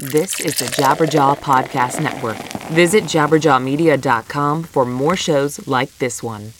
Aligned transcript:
This 0.00 0.40
is 0.40 0.54
the 0.56 0.64
Jabberjaw 0.64 1.40
Podcast 1.40 2.02
Network. 2.02 2.38
Visit 2.70 3.04
jabberjawmedia.com 3.04 4.62
for 4.62 4.86
more 4.86 5.14
shows 5.14 5.68
like 5.68 5.94
this 5.98 6.22
one. 6.22 6.54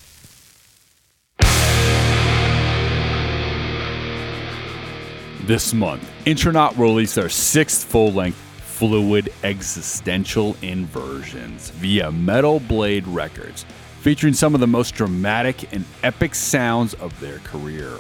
This 5.47 5.73
month, 5.73 6.07
Intronaut 6.27 6.77
released 6.77 7.15
their 7.15 7.31
sixth 7.31 7.87
full 7.87 8.13
length 8.13 8.37
fluid 8.37 9.33
existential 9.43 10.55
inversions 10.61 11.71
via 11.71 12.13
Metal 12.13 12.61
Blade 12.61 13.09
Records, 13.09 13.65
featuring 14.01 14.35
some 14.35 14.55
of 14.55 14.61
the 14.61 14.67
most 14.67 14.95
dramatic 14.95 15.73
and 15.73 15.87
epic 16.03 16.35
sounds 16.35 16.93
of 16.93 17.19
their 17.21 17.39
career. 17.39 17.91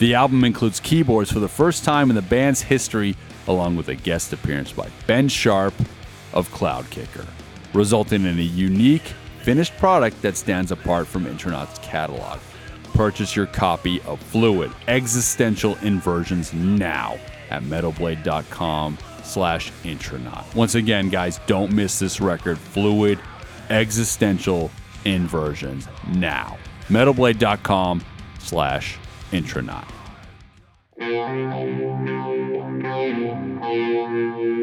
The 0.00 0.14
album 0.14 0.42
includes 0.42 0.80
keyboards 0.80 1.30
for 1.30 1.38
the 1.38 1.46
first 1.46 1.84
time 1.84 2.10
in 2.10 2.16
the 2.16 2.22
band's 2.22 2.62
history, 2.62 3.14
along 3.48 3.76
with 3.76 3.88
a 3.88 3.94
guest 3.94 4.32
appearance 4.32 4.72
by 4.72 4.88
Ben 5.06 5.28
Sharp 5.28 5.74
of 6.32 6.48
Cloudkicker, 6.50 7.26
resulting 7.74 8.24
in 8.24 8.38
a 8.38 8.42
unique, 8.42 9.12
finished 9.42 9.76
product 9.78 10.20
that 10.22 10.36
stands 10.36 10.70
apart 10.70 11.06
from 11.06 11.26
Intronaut's 11.26 11.78
catalog. 11.80 12.38
Purchase 12.94 13.34
your 13.34 13.46
copy 13.46 14.00
of 14.02 14.20
Fluid 14.20 14.70
Existential 14.86 15.76
Inversions 15.82 16.52
now 16.52 17.18
at 17.50 17.62
metalblade.com 17.62 18.98
slash 19.24 19.72
intronaut. 19.84 20.44
Once 20.54 20.74
again, 20.74 21.08
guys, 21.08 21.40
don't 21.46 21.72
miss 21.72 21.98
this 21.98 22.20
record, 22.20 22.58
Fluid 22.58 23.18
Existential 23.70 24.70
Inversions 25.04 25.88
now. 26.08 26.58
metalblade.com 26.88 28.04
slash 28.38 28.98
intronaut. 29.32 29.88
Thought 32.92 34.61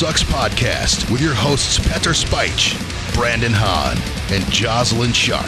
Sucks 0.00 0.24
Podcast 0.24 1.10
with 1.10 1.20
your 1.20 1.34
hosts 1.34 1.78
Petar 1.78 2.12
Speich, 2.12 2.72
Brandon 3.14 3.52
Hahn, 3.52 3.98
and 4.34 4.42
Jozalyn 4.44 5.14
Sharp. 5.14 5.44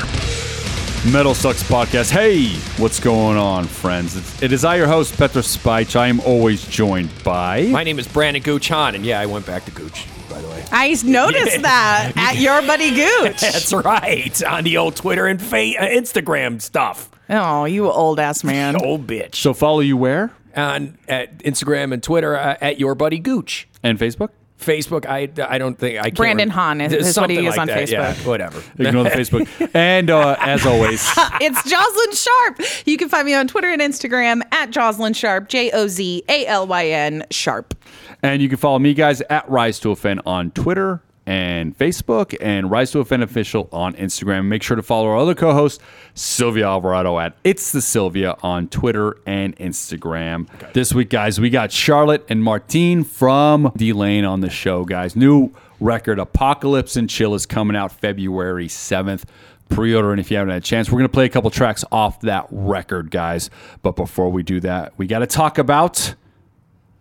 Metal 1.10 1.34
Sucks 1.34 1.62
Podcast. 1.62 2.10
Hey, 2.10 2.48
what's 2.76 3.00
going 3.00 3.38
on, 3.38 3.64
friends? 3.64 4.14
It's, 4.14 4.42
it 4.42 4.52
is 4.52 4.62
I, 4.62 4.76
your 4.76 4.88
host, 4.88 5.16
Petar 5.16 5.40
Speich. 5.40 5.96
I 5.96 6.08
am 6.08 6.20
always 6.20 6.66
joined 6.66 7.08
by. 7.24 7.62
My 7.68 7.82
name 7.82 7.98
is 7.98 8.06
Brandon 8.06 8.42
Gooch 8.42 8.68
Hahn, 8.68 8.94
and 8.94 9.06
yeah, 9.06 9.20
I 9.20 9.24
went 9.24 9.46
back 9.46 9.64
to 9.64 9.70
Gooch, 9.70 10.06
by 10.28 10.42
the 10.42 10.48
way. 10.48 10.62
I 10.70 10.94
noticed 11.02 11.62
that 11.62 12.12
at 12.14 12.36
your 12.36 12.60
buddy 12.60 12.90
Gooch. 12.90 13.40
That's 13.40 13.72
right, 13.72 14.42
on 14.44 14.64
the 14.64 14.76
old 14.76 14.96
Twitter 14.96 15.28
and 15.28 15.40
fa- 15.40 15.78
uh, 15.80 15.86
Instagram 15.86 16.60
stuff. 16.60 17.08
Oh, 17.30 17.64
you 17.64 17.90
old 17.90 18.20
ass 18.20 18.44
man. 18.44 18.76
Old 18.84 19.06
bitch. 19.06 19.36
so 19.36 19.54
follow 19.54 19.80
you 19.80 19.96
where? 19.96 20.30
on 20.54 20.98
at 21.08 21.38
Instagram 21.38 21.94
and 21.94 22.02
Twitter 22.02 22.36
uh, 22.36 22.58
at 22.60 22.78
your 22.78 22.94
buddy 22.94 23.18
Gooch. 23.18 23.66
And 23.82 23.98
Facebook? 23.98 24.28
Facebook, 24.62 25.06
I, 25.06 25.28
I 25.46 25.58
don't 25.58 25.78
think 25.78 25.98
I 25.98 26.04
can't 26.04 26.16
Brandon 26.16 26.48
rem- 26.48 26.54
Hahn 26.56 26.80
is- 26.80 26.92
is 26.92 27.18
what 27.18 27.30
he 27.30 27.38
is 27.38 27.44
like 27.56 27.58
on 27.60 27.66
that, 27.68 27.90
Yeah, 27.90 28.14
Facebook. 28.14 28.26
whatever. 28.26 28.62
Ignore 28.78 29.04
the 29.04 29.10
Facebook. 29.10 29.70
And 29.74 30.10
uh, 30.10 30.36
as 30.40 30.64
always, 30.66 31.00
It's 31.40 31.62
Jozalyn 31.62 32.24
Sharp. 32.24 32.86
You 32.86 32.96
can 32.96 33.08
find 33.08 33.26
me 33.26 33.34
on 33.34 33.48
Twitter 33.48 33.68
and 33.70 33.80
Instagram 33.82 34.42
at 34.52 34.70
Jozalyn 34.70 35.14
Sharp, 35.16 35.48
J 35.48 35.70
O 35.72 35.86
Z 35.88 36.22
A 36.28 36.46
L 36.46 36.66
Y 36.66 36.86
N 36.88 37.24
Sharp. 37.30 37.74
and 38.22 38.40
you 38.42 38.48
can 38.48 38.58
follow 38.58 38.78
me 38.78 38.94
guys 38.94 39.20
at 39.22 39.48
Rise 39.50 39.78
to 39.80 39.90
Offend 39.90 40.20
on 40.26 40.50
Twitter 40.52 41.02
and 41.26 41.76
Facebook 41.76 42.36
and 42.40 42.70
Rise 42.70 42.90
to 42.92 43.00
Offend 43.00 43.22
Official 43.22 43.68
on 43.72 43.94
Instagram. 43.94 44.46
Make 44.46 44.62
sure 44.62 44.76
to 44.76 44.82
follow 44.82 45.08
our 45.08 45.16
other 45.16 45.34
co 45.34 45.52
host, 45.52 45.80
Sylvia 46.14 46.66
Alvarado, 46.66 47.18
at 47.18 47.36
It's 47.44 47.72
the 47.72 47.80
Sylvia 47.80 48.36
on 48.42 48.68
Twitter 48.68 49.16
and 49.26 49.56
Instagram. 49.56 50.48
This 50.72 50.92
week, 50.92 51.10
guys, 51.10 51.40
we 51.40 51.50
got 51.50 51.70
Charlotte 51.70 52.24
and 52.28 52.42
Martijn 52.42 53.06
from 53.06 53.72
Delain 53.76 54.28
on 54.28 54.40
the 54.40 54.50
show, 54.50 54.84
guys. 54.84 55.14
New 55.14 55.52
record, 55.80 56.18
Apocalypse 56.18 56.96
and 56.96 57.08
Chill, 57.08 57.34
is 57.34 57.46
coming 57.46 57.76
out 57.76 57.92
February 57.92 58.68
7th. 58.68 59.24
Pre 59.68 59.94
order, 59.94 60.10
and 60.10 60.20
if 60.20 60.30
you 60.30 60.36
haven't 60.36 60.52
had 60.52 60.62
a 60.62 60.66
chance, 60.66 60.90
we're 60.90 60.98
going 60.98 61.08
to 61.08 61.12
play 61.12 61.24
a 61.24 61.30
couple 61.30 61.48
tracks 61.48 61.82
off 61.90 62.20
that 62.22 62.46
record, 62.50 63.10
guys. 63.10 63.48
But 63.80 63.96
before 63.96 64.28
we 64.28 64.42
do 64.42 64.60
that, 64.60 64.92
we 64.98 65.06
got 65.06 65.20
to 65.20 65.26
talk 65.26 65.56
about 65.56 66.14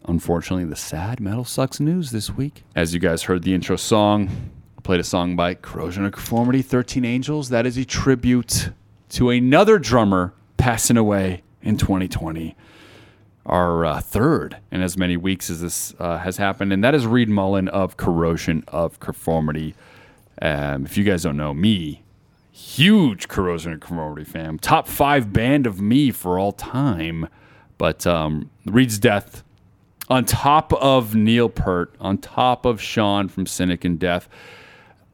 unfortunately, 0.05 0.65
the 0.65 0.75
sad 0.75 1.19
metal 1.19 1.43
sucks 1.45 1.79
news 1.79 2.11
this 2.11 2.31
week. 2.31 2.63
As 2.75 2.93
you 2.93 2.99
guys 2.99 3.23
heard 3.23 3.43
the 3.43 3.53
intro 3.53 3.75
song, 3.75 4.29
I 4.77 4.81
played 4.81 4.99
a 4.99 5.03
song 5.03 5.35
by 5.35 5.53
Corrosion 5.53 6.05
of 6.05 6.13
Conformity, 6.13 6.61
13 6.61 7.05
Angels. 7.05 7.49
That 7.49 7.65
is 7.65 7.77
a 7.77 7.85
tribute 7.85 8.69
to 9.09 9.29
another 9.29 9.77
drummer 9.77 10.33
passing 10.57 10.97
away 10.97 11.43
in 11.61 11.77
2020. 11.77 12.55
Our 13.45 13.85
uh, 13.85 14.01
third 14.01 14.57
in 14.71 14.81
as 14.81 14.97
many 14.97 15.17
weeks 15.17 15.49
as 15.49 15.61
this 15.61 15.95
uh, 15.99 16.19
has 16.19 16.37
happened, 16.37 16.71
and 16.71 16.83
that 16.83 16.93
is 16.93 17.07
Reed 17.07 17.29
Mullin 17.29 17.67
of 17.69 17.97
Corrosion 17.97 18.63
of 18.67 18.99
Conformity. 18.99 19.75
Um, 20.41 20.85
if 20.85 20.97
you 20.97 21.03
guys 21.03 21.23
don't 21.23 21.37
know 21.37 21.53
me, 21.53 22.03
huge 22.51 23.27
Corrosion 23.27 23.73
of 23.73 23.79
Conformity 23.79 24.25
fan, 24.25 24.59
top 24.59 24.87
five 24.87 25.33
band 25.33 25.65
of 25.65 25.81
me 25.81 26.11
for 26.11 26.37
all 26.37 26.51
time. 26.51 27.27
But 27.77 28.05
um, 28.05 28.51
Reed's 28.65 28.99
death 28.99 29.43
on 30.11 30.25
top 30.25 30.73
of 30.73 31.15
Neil 31.15 31.47
Peart, 31.49 31.95
on 32.01 32.17
top 32.17 32.65
of 32.65 32.81
Sean 32.81 33.29
from 33.29 33.45
Cynic 33.45 33.85
and 33.85 33.97
Death. 33.97 34.27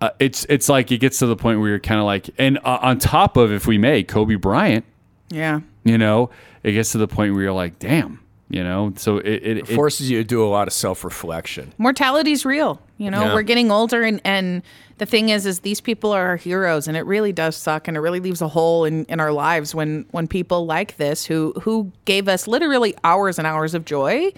Uh, 0.01 0.09
it's 0.19 0.45
it's 0.49 0.67
like 0.69 0.91
it 0.91 0.97
gets 0.97 1.19
to 1.19 1.25
the 1.27 1.35
point 1.35 1.59
where 1.59 1.69
you're 1.69 1.79
kind 1.79 1.99
of 1.99 2.05
like, 2.05 2.29
and 2.37 2.57
uh, 2.65 2.79
on 2.81 2.99
top 2.99 3.37
of, 3.37 3.51
if 3.51 3.65
we 3.67 3.77
may, 3.77 4.03
Kobe 4.03 4.35
Bryant. 4.35 4.85
Yeah. 5.29 5.61
You 5.83 5.97
know, 5.97 6.29
it 6.63 6.71
gets 6.73 6.91
to 6.93 6.97
the 6.97 7.07
point 7.07 7.33
where 7.33 7.43
you're 7.43 7.53
like, 7.53 7.79
damn. 7.79 8.19
You 8.49 8.63
know, 8.63 8.93
so 8.95 9.17
it 9.17 9.27
it, 9.43 9.57
it 9.57 9.67
Forces 9.67 10.09
you 10.09 10.19
to 10.19 10.23
do 10.23 10.43
a 10.43 10.47
lot 10.47 10.67
of 10.67 10.73
self 10.73 11.03
reflection. 11.03 11.73
Mortality's 11.77 12.45
real. 12.45 12.81
You 12.97 13.11
know, 13.11 13.25
Yeah. 13.25 13.33
we're 13.33 13.41
getting 13.43 13.71
older 13.71 14.03
and, 14.03 14.21
and 14.23 14.63
the 14.99 15.05
thing 15.05 15.29
is 15.29 15.45
is 15.45 15.59
these 15.59 15.81
people 15.81 16.11
are 16.13 16.25
our 16.29 16.37
heroes 16.37 16.87
and 16.87 16.95
it 16.95 17.05
really 17.05 17.33
does 17.33 17.55
suck 17.57 17.87
and 17.89 17.97
it 17.97 17.99
really 17.99 18.19
leaves 18.21 18.41
a 18.41 18.47
hole 18.47 18.85
in, 18.85 19.03
in 19.05 19.19
our 19.19 19.31
lives 19.33 19.75
when 19.75 20.05
when 20.11 20.27
people 20.27 20.65
like 20.65 20.95
this 20.97 21.25
who 21.25 21.53
who 21.61 21.91
gave 22.05 22.27
us 22.29 22.47
literally 22.47 22.95
hours 23.03 23.37
and 23.37 23.45
hours 23.45 23.73
of 23.73 23.83
joy 23.83 24.31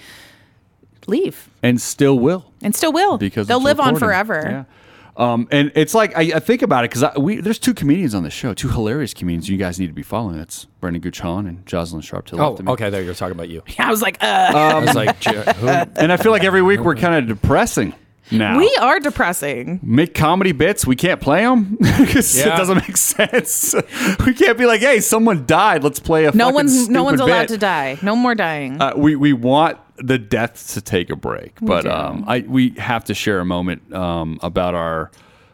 leave 1.09 1.49
and 1.63 1.81
still 1.81 2.17
will 2.19 2.45
and 2.61 2.73
still 2.75 2.93
will 2.93 3.17
because 3.17 3.47
they'll 3.47 3.57
it's 3.57 3.65
live 3.65 3.79
on 3.79 3.95
forever. 3.97 4.41
Yeah. 4.45 4.63
Um, 5.17 5.49
and 5.51 5.69
it's 5.75 5.93
like 5.93 6.15
I, 6.17 6.31
I 6.35 6.39
think 6.39 6.61
about 6.61 6.85
it 6.85 6.91
because 6.91 7.17
we 7.17 7.41
there's 7.41 7.59
two 7.59 7.73
comedians 7.73 8.15
on 8.15 8.23
the 8.23 8.29
show, 8.29 8.53
two 8.53 8.69
hilarious 8.69 9.13
comedians 9.13 9.49
you 9.49 9.57
guys 9.57 9.77
need 9.77 9.87
to 9.87 9.93
be 9.93 10.03
following. 10.03 10.37
That's 10.37 10.63
Brandon 10.79 11.01
Gooch 11.01 11.19
Hahn 11.19 11.45
and 11.45 11.65
Jozalyn 11.65 12.01
Sharp 12.01 12.27
to 12.27 12.37
the 12.37 12.41
Oh, 12.41 12.49
left 12.51 12.59
of 12.61 12.65
me. 12.67 12.71
okay. 12.73 12.89
There 12.89 13.01
you're 13.01 13.13
talking 13.13 13.33
about 13.35 13.49
you. 13.49 13.61
I 13.79 13.89
was 13.91 14.01
like, 14.01 14.23
uh, 14.23 14.25
I 14.25 14.79
was 14.79 14.95
like, 14.95 15.21
who?" 15.23 15.67
And 15.67 16.11
I 16.13 16.15
feel 16.17 16.31
like 16.31 16.45
every 16.45 16.61
week 16.61 16.79
we're 16.79 16.95
kind 16.95 17.15
of 17.15 17.27
depressing. 17.27 17.93
now. 18.31 18.57
We 18.59 18.73
are 18.79 18.99
depressing. 19.01 19.79
make 19.83 20.13
comedy 20.13 20.53
bits. 20.53 20.85
We 20.87 20.95
can't 20.95 21.19
play 21.19 21.41
them 21.41 21.75
because 21.81 22.37
Yeah. 22.37 22.53
it 22.53 22.57
doesn't 22.57 22.77
make 22.77 22.95
sense. 22.95 23.75
we 24.25 24.33
can't 24.35 24.57
be 24.57 24.67
like, 24.67 24.79
"Hey, 24.79 25.01
someone 25.01 25.45
died. 25.45 25.83
Let's 25.83 25.99
play 25.99 26.25
a 26.25 26.31
No 26.31 26.45
fucking 26.45 26.55
one's 26.55 26.87
no 26.87 27.01
stupid 27.01 27.03
one's 27.03 27.19
allowed 27.21 27.39
bit." 27.41 27.49
to 27.49 27.57
die. 27.57 27.97
No 28.01 28.15
more 28.15 28.35
dying. 28.35 28.81
Uh, 28.81 28.93
we 28.95 29.17
we 29.17 29.33
want 29.33 29.79
the 30.01 30.17
deaths 30.17 30.73
to 30.73 30.81
take 30.81 31.09
a 31.09 31.15
break, 31.15 31.53
but 31.61 31.85
um, 31.85 32.23
I 32.27 32.39
we 32.41 32.71
have 32.71 33.03
to 33.05 33.13
share 33.13 33.39
a 33.39 33.45
moment 33.45 33.93
um, 33.93 34.39
about 34.41 34.75
our, 34.75 35.11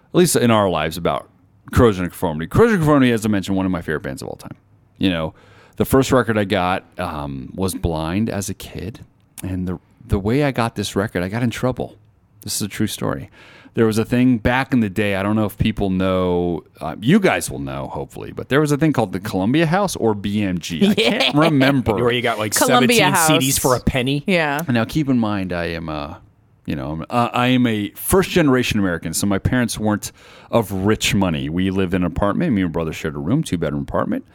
at 0.09 0.15
least 0.15 0.35
in 0.35 0.51
our 0.51 0.69
lives, 0.69 0.97
about 0.97 1.29
corrosion 1.73 2.03
and 2.03 2.11
conformity. 2.11 2.47
Corrosion 2.47 2.75
and 2.75 2.81
conformity, 2.81 3.11
as 3.11 3.25
I 3.25 3.29
mentioned, 3.29 3.57
one 3.57 3.65
of 3.65 3.71
my 3.71 3.81
favorite 3.81 4.03
bands 4.03 4.21
of 4.21 4.27
all 4.27 4.35
time. 4.35 4.55
You 4.97 5.09
know, 5.09 5.33
the 5.77 5.85
first 5.85 6.11
record 6.11 6.37
I 6.37 6.45
got 6.45 6.85
um, 6.99 7.51
was 7.55 7.75
Blind 7.75 8.29
as 8.29 8.49
a 8.49 8.53
kid, 8.53 9.05
and 9.43 9.67
the 9.67 9.79
the 10.07 10.19
way 10.19 10.43
I 10.43 10.51
got 10.51 10.75
this 10.75 10.95
record, 10.95 11.23
I 11.23 11.29
got 11.29 11.43
in 11.43 11.49
trouble. 11.49 11.97
This 12.41 12.55
is 12.57 12.61
a 12.61 12.67
true 12.67 12.87
story. 12.87 13.29
There 13.75 13.85
was 13.85 13.97
a 13.97 14.05
thing 14.05 14.37
back 14.37 14.71
in 14.73 14.79
the 14.79 14.89
day. 14.89 15.15
I 15.15 15.21
don't 15.23 15.35
know 15.35 15.45
if 15.45 15.57
people 15.57 15.89
know. 15.89 16.63
Uh, 16.79 16.95
you 17.01 17.19
guys 17.19 17.51
will 17.51 17.59
know, 17.59 17.87
hopefully. 17.87 18.31
But 18.31 18.49
there 18.49 18.61
was 18.61 18.71
a 18.71 18.77
thing 18.77 18.93
called 18.93 19.11
the 19.11 19.19
Columbia 19.19 19.65
House 19.65 19.95
or 19.97 20.15
BMG. 20.15 20.89
I 20.89 20.95
can't 20.95 21.35
remember. 21.37 21.93
Where 21.95 22.11
you 22.11 22.21
got 22.21 22.39
like 22.39 22.53
Columbia 22.55 22.97
17 22.97 23.13
House. 23.13 23.29
CDs 23.31 23.59
for 23.59 23.75
a 23.75 23.79
penny. 23.81 24.23
yeah. 24.27 24.61
Now, 24.69 24.85
keep 24.85 25.09
in 25.09 25.19
mind, 25.19 25.51
I 25.51 25.65
am 25.65 25.89
a, 25.89 26.21
you 26.65 26.75
know, 26.77 26.89
I'm- 26.91 27.05
uh, 27.09 27.29
I 27.33 27.47
am 27.47 27.67
a 27.67 27.89
first 27.91 28.29
generation 28.31 28.79
American. 28.79 29.13
So 29.13 29.27
my 29.27 29.39
parents 29.39 29.77
weren't 29.77 30.13
of 30.51 30.71
rich 30.71 31.13
money. 31.13 31.49
We 31.49 31.69
lived 31.69 31.93
in 31.93 32.01
an 32.03 32.07
apartment. 32.07 32.53
Me 32.53 32.61
and 32.61 32.71
my 32.71 32.73
brother 32.73 32.93
shared 32.93 33.15
a 33.15 33.19
room, 33.19 33.43
two 33.43 33.57
bedroom 33.57 33.81
apartment. 33.83 34.25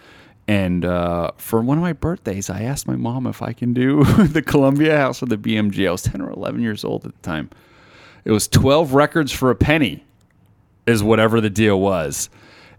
And 0.49 0.85
uh, 0.85 1.30
for 1.38 1.62
one 1.62 1.78
of 1.78 1.82
my 1.82 1.92
birthdays, 1.94 2.50
I 2.50 2.62
asked 2.64 2.87
my 2.87 2.97
mom 2.97 3.26
if 3.26 3.40
I 3.40 3.54
can 3.54 3.73
do 3.73 4.04
the 4.18 4.42
Columbia 4.42 4.99
House 4.99 5.23
or 5.23 5.26
the 5.26 5.38
BMG. 5.38 5.88
I 5.88 5.92
was 5.92 6.02
10 6.02 6.20
or 6.20 6.30
11 6.30 6.61
years 6.61 6.85
old 6.85 7.06
at 7.06 7.12
the 7.14 7.23
time. 7.23 7.49
It 8.25 8.31
was 8.33 8.49
12 8.49 8.95
records 8.95 9.33
for 9.33 9.50
a 9.50 9.55
penny, 9.55 10.05
is 10.87 11.03
whatever 11.03 11.41
the 11.41 11.50
deal 11.50 11.81
was. 11.81 12.29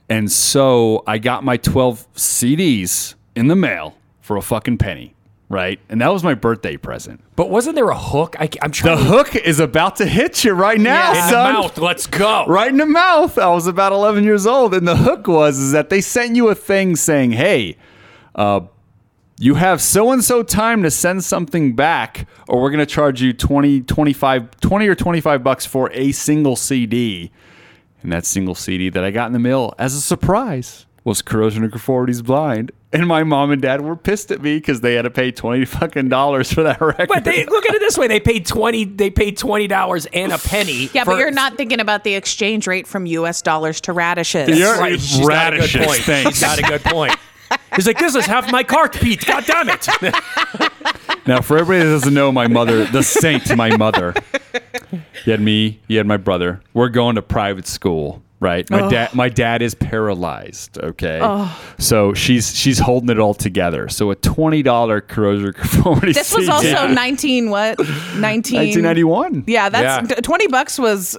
And 0.10 0.32
so 0.32 1.04
I 1.08 1.18
got 1.18 1.44
my 1.44 1.58
12 1.58 2.06
CDs 2.16 3.16
in 3.36 3.48
the 3.48 3.56
mail 3.56 3.96
for 4.20 4.36
a 4.38 4.42
fucking 4.42 4.78
penny, 4.78 5.14
right? 5.50 5.80
And 5.90 6.02
that 6.02 6.12
was 6.12 6.24
my 6.24 6.34
birthday 6.34 6.76
present. 6.78 7.22
But 7.38 7.50
wasn't 7.50 7.76
there 7.76 7.90
a 7.90 7.98
hook? 7.98 8.36
I, 8.38 8.50
am 8.62 8.70
The 8.72 8.76
trying 8.76 8.98
to 8.98 9.04
hook 9.06 9.36
is 9.36 9.60
about 9.60 9.96
to 9.98 10.06
hit 10.06 10.44
you 10.44 10.52
right 10.52 10.80
now, 10.80 11.12
in 11.12 11.16
the 11.16 11.30
son. 11.30 11.54
mouth. 11.54 11.78
Let's 11.78 12.08
go. 12.08 12.46
Right 12.48 12.70
in 12.70 12.78
the 12.78 12.86
mouth. 12.86 13.38
I 13.38 13.48
was 13.50 13.68
about 13.68 13.94
11 13.94 14.24
years 14.26 14.46
old, 14.46 14.74
and 14.74 14.86
the 14.88 14.98
hook 14.98 15.28
was 15.28 15.58
is 15.58 15.72
that 15.72 15.90
they 15.90 16.02
sent 16.02 16.36
you 16.36 16.50
a 16.50 16.56
thing 16.56 16.96
saying, 16.98 17.32
"Hey, 17.32 17.78
uh, 18.36 18.62
you 19.42 19.56
have 19.56 19.82
so 19.82 20.12
and 20.12 20.24
so 20.24 20.44
time 20.44 20.84
to 20.84 20.92
send 20.92 21.24
something 21.24 21.76
back, 21.76 22.28
or 22.48 22.62
we're 22.62 22.70
going 22.70 22.80
to 22.80 22.86
charge 22.86 23.22
you 23.22 23.34
20, 23.34 23.82
25, 23.82 24.60
20 24.62 24.88
or 24.88 24.96
25 24.96 25.44
bucks 25.44 25.66
for 25.66 25.92
a 25.92 26.12
single 26.12 26.56
CD." 26.56 27.32
And 28.04 28.12
that 28.12 28.26
single 28.26 28.56
CD 28.56 28.90
that 28.90 29.04
I 29.04 29.12
got 29.12 29.28
in 29.28 29.34
the 29.34 29.40
mail 29.40 29.74
as 29.78 29.94
a 29.94 30.02
surprise 30.02 30.86
was 31.04 31.22
Corrosion 31.22 31.64
of 31.64 31.72
Conformity's 31.72 32.22
Blind. 32.22 32.72
And 32.94 33.08
my 33.08 33.24
mom 33.24 33.52
and 33.52 33.62
dad 33.62 33.82
were 33.82 33.96
pissed 33.96 34.32
at 34.32 34.42
me 34.42 34.58
because 34.58 34.82
they 34.82 34.96
had 34.96 35.04
to 35.04 35.10
pay 35.10 35.32
20 35.32 35.64
fucking 35.80 36.10
dollars 36.10 36.52
for 36.52 36.62
that 36.64 36.82
record. 36.82 37.08
But 37.08 37.24
they 37.24 37.46
look 37.46 37.66
at 37.66 37.74
it 37.74 37.80
this 37.80 37.98
way: 37.98 38.08
they 38.08 38.20
paid 38.20 38.46
twenty. 38.46 38.84
They 38.86 39.10
paid 39.10 39.38
twenty 39.38 39.68
dollars 39.68 40.06
and 40.08 40.32
a 40.32 40.38
penny. 40.38 40.90
Yeah, 40.94 41.04
for- 41.06 41.12
but 41.12 41.20
you're 41.20 41.32
not 41.32 41.58
thinking 41.58 41.80
about 41.80 42.04
the 42.04 42.16
exchange 42.16 42.68
rate 42.68 42.86
from 42.88 43.06
U.S. 43.06 43.42
dollars 43.42 43.82
to 43.82 43.94
radishes. 43.94 44.50
You're- 44.50 44.62
That's 44.62 44.80
right. 44.80 45.00
She's 45.00 45.20
got 45.28 45.54
a 45.54 45.58
good 45.58 45.62
radishes, 45.74 45.86
point. 45.88 46.00
thanks. 46.02 46.40
She's 46.40 46.60
a 46.60 46.64
good 46.64 46.84
point. 46.84 47.16
He's 47.76 47.88
like, 47.88 47.98
this 47.98 48.16
is 48.16 48.26
half 48.26 48.52
my 48.52 48.64
cart, 48.64 48.94
Pete. 48.94 49.26
God 49.26 49.46
damn 49.46 49.70
it. 49.70 49.88
Now, 51.28 51.42
for 51.42 51.58
everybody 51.58 51.88
that 51.88 51.94
doesn't 51.94 52.14
know, 52.14 52.32
my 52.32 52.48
mother, 52.48 52.86
the 52.86 53.04
saint, 53.04 53.56
my 53.56 53.76
mother, 53.78 54.16
you 55.24 55.32
had 55.32 55.40
me, 55.40 55.80
you 55.88 55.98
had 55.98 56.08
my 56.08 56.18
brother. 56.18 56.62
We're 56.74 56.90
going 56.90 57.16
to 57.16 57.22
private 57.22 57.68
school, 57.68 58.24
right? 58.40 58.68
My 58.72 58.90
dad, 58.90 59.10
oh. 59.14 59.16
my 59.16 59.30
dad 59.30 59.62
is 59.62 59.76
paralyzed. 59.76 60.80
Okay, 60.80 61.20
oh. 61.22 61.62
so 61.78 62.16
she's 62.16 62.56
she's 62.56 62.80
holding 62.80 63.10
it 63.10 63.20
all 63.20 63.36
together. 63.36 63.88
So 63.88 64.10
a 64.10 64.16
twenty 64.16 64.64
dollar 64.64 65.00
corrosion 65.00 65.54
conformity. 65.54 66.14
This 66.14 66.36
was 66.36 66.48
CD, 66.48 66.74
also 66.74 66.88
19 66.88 67.52
what? 67.52 67.80
19 67.80 68.22
nineteen 68.22 68.82
ninety 68.82 69.04
one. 69.04 69.44
Yeah, 69.46 69.70
that's 69.70 70.10
Yeah. 70.10 70.16
20 70.16 70.48
bucks 70.48 70.80
was 70.80 71.16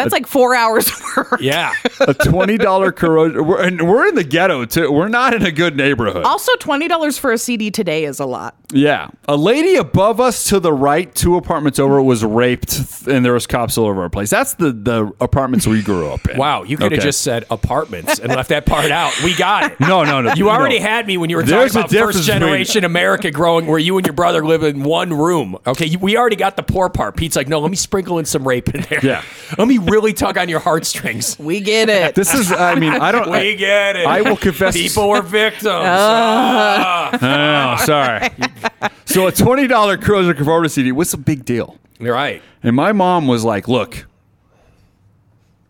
that's 0.00 0.12
like 0.12 0.26
4 0.26 0.54
hours 0.54 0.90
work. 1.16 1.40
Yeah. 1.40 1.74
a 2.00 2.14
twenty 2.14 2.58
dollar 2.58 2.92
corrosion. 2.92 3.46
We're, 3.46 3.62
and 3.62 3.88
we're 3.88 4.08
in 4.08 4.14
the 4.14 4.24
ghetto 4.24 4.64
too. 4.64 4.90
We're 4.90 5.08
not 5.08 5.34
in 5.34 5.44
a 5.44 5.52
good 5.52 5.76
neighborhood. 5.76 6.24
Also 6.24 6.52
$20 6.56 7.18
for 7.18 7.32
a 7.32 7.38
CD 7.38 7.70
today 7.70 8.04
is 8.04 8.20
a 8.20 8.26
lot. 8.26 8.56
Yeah. 8.72 9.08
A 9.28 9.36
lady 9.36 9.74
above 9.76 10.20
us 10.20 10.44
to 10.44 10.60
the 10.60 10.72
right, 10.72 11.12
two 11.14 11.36
apartments 11.36 11.78
over, 11.78 12.00
was 12.02 12.24
raped 12.24 13.06
and 13.06 13.24
there 13.24 13.32
was 13.32 13.46
cops 13.46 13.76
all 13.76 13.86
over 13.86 14.02
our 14.02 14.10
place. 14.10 14.30
That's 14.30 14.54
the, 14.54 14.72
the 14.72 15.12
apartments 15.20 15.66
we 15.66 15.82
grew 15.82 16.10
up 16.10 16.28
in. 16.28 16.38
Wow. 16.38 16.62
You 16.62 16.76
could 16.76 16.92
have 16.92 17.02
just 17.02 17.22
said 17.22 17.44
apartments 17.50 18.18
and 18.18 18.28
left 18.28 18.50
that 18.50 18.66
part 18.66 18.90
out. 18.90 19.12
We 19.22 19.34
got 19.34 19.72
it. 19.72 19.80
No, 19.90 20.04
no, 20.04 20.20
no. 20.20 20.34
You 20.34 20.50
already 20.50 20.78
no. 20.78 20.84
had 20.84 21.06
me 21.06 21.16
when 21.16 21.30
you 21.30 21.36
were 21.36 21.42
There's 21.42 21.72
talking 21.72 21.96
about 21.96 22.12
first 22.12 22.22
generation 22.24 22.84
America 22.84 23.32
growing, 23.32 23.66
where 23.66 23.78
you 23.78 23.96
and 23.96 24.06
your 24.06 24.12
brother 24.12 24.44
live 24.44 24.62
in 24.62 24.84
one 24.84 25.12
room. 25.12 25.56
Okay, 25.66 25.96
we 25.96 26.16
already 26.16 26.36
got 26.36 26.56
the 26.56 26.62
poor 26.62 26.88
part. 26.88 27.16
Pete's 27.16 27.34
like, 27.34 27.48
no, 27.48 27.58
let 27.58 27.70
me 27.70 27.76
sprinkle 27.76 28.18
in 28.18 28.24
some 28.24 28.46
rape 28.46 28.72
in 28.72 28.82
there. 28.82 29.00
Yeah. 29.02 29.24
let 29.58 29.66
me 29.66 29.78
really 29.90 30.12
tug 30.12 30.38
on 30.38 30.48
your 30.48 30.60
heartstrings. 30.60 31.38
We 31.50 31.60
get 31.60 31.88
it. 31.88 32.14
This 32.14 32.32
is, 32.34 32.52
I 32.52 32.74
mean, 32.76 32.92
I 32.92 33.10
don't. 33.12 33.28
We 33.30 33.36
I, 33.38 33.54
get 33.54 33.96
it. 33.96 34.06
I 34.06 34.22
will 34.22 34.36
confess- 34.36 34.74
People 34.76 35.08
were 35.08 35.22
victims. 35.22 35.64
Oh. 35.74 35.82
Ah. 35.82 37.18
no, 37.20 37.76
no, 37.76 37.84
sorry. 37.84 38.28
So 39.06 39.26
a 39.26 39.32
twenty 39.32 39.66
dollar 39.66 39.96
corrosion 39.96 40.34
conformity 40.34 40.72
CD 40.72 40.92
was 40.92 41.12
a 41.14 41.18
big 41.18 41.44
deal, 41.44 41.76
You're 41.98 42.14
right. 42.14 42.42
and 42.62 42.76
my 42.76 42.92
mom 42.92 43.26
was 43.26 43.44
like, 43.44 43.66
"Look, 43.68 44.06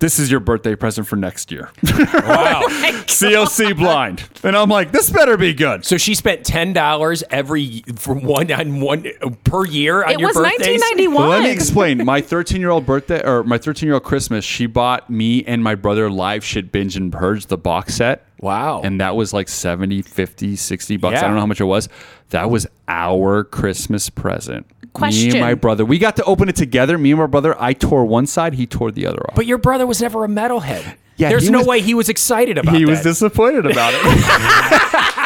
this 0.01 0.19
is 0.19 0.31
your 0.31 0.41
birthday 0.41 0.75
present 0.75 1.07
for 1.07 1.17
next 1.17 1.51
year." 1.53 1.71
Wow. 2.31 2.63
COC 3.11 3.77
blind, 3.77 4.29
and 4.43 4.57
I'm 4.57 4.69
like, 4.69 4.93
"This 4.93 5.11
better 5.11 5.37
be 5.37 5.53
good." 5.53 5.85
so 5.85 5.97
she 5.97 6.15
spent 6.15 6.45
ten 6.45 6.73
dollars 6.73 7.23
every 7.31 7.83
for 7.97 8.15
one 8.15 8.51
on 8.53 8.81
one 8.81 9.07
per 9.45 9.65
year 9.67 10.03
on 10.05 10.13
it 10.13 10.21
your 10.21 10.29
was 10.29 10.37
birthdays. 10.37 10.81
1991. 10.81 11.15
Well, 11.23 11.29
let 11.31 11.43
me 11.43 11.51
explain. 11.51 12.05
My 12.05 12.21
13 12.21 12.61
year 12.61 12.71
old 12.71 12.87
birthday 12.87 13.23
or 13.25 13.43
my 13.45 13.59
13 13.59 13.87
year 13.87 13.95
old 13.95 14.05
Christmas, 14.05 14.45
she 14.45 14.67
bought 14.67 15.11
me 15.11 15.45
and 15.45 15.63
my 15.63 15.75
brother 15.75 16.11
Live 16.11 16.45
Shit 16.45 16.73
Binge 16.73 16.97
and 16.97 17.13
Purge, 17.13 17.47
the 17.47 17.59
box 17.59 17.95
set. 17.97 18.27
Wow. 18.41 18.81
And 18.83 19.01
that 19.01 19.17
was 19.17 19.33
like 19.33 19.49
70, 19.49 20.03
50, 20.03 20.57
60 20.57 20.97
bucks. 20.97 21.19
I 21.19 21.23
don't 21.23 21.35
know 21.35 21.41
how 21.41 21.47
much 21.47 21.61
it 21.61 21.65
was. 21.65 21.89
That 22.31 22.51
was 22.51 22.67
our 22.89 23.45
Christmas 23.45 24.09
present. 24.09 24.67
Me 25.01 25.31
and 25.31 25.41
my 25.41 25.55
brother. 25.55 25.85
We 25.85 25.99
got 25.99 26.17
to 26.17 26.25
open 26.25 26.49
it 26.49 26.57
together. 26.57 26.99
Me 26.99 27.11
and 27.13 27.21
my 27.21 27.27
brother, 27.27 27.55
I 27.61 27.75
tore 27.75 28.05
one 28.05 28.27
side, 28.27 28.55
he 28.55 28.67
tore 28.67 28.91
the 28.91 29.07
other 29.07 29.21
off. 29.29 29.37
But 29.37 29.47
your 29.47 29.59
brother 29.59 29.87
was 29.87 30.01
never 30.01 30.25
a 30.25 30.29
metalhead. 30.29 30.97
Yeah, 31.17 31.29
There's 31.29 31.51
no 31.51 31.59
was- 31.59 31.67
way 31.67 31.81
he 31.83 31.93
was 31.95 32.09
excited 32.09 32.57
about 32.57 32.75
it. 32.75 32.79
he 32.79 32.85
that. 32.85 32.91
was 32.91 33.03
disappointed 33.03 33.67
about 33.67 33.93
it. 33.95 35.15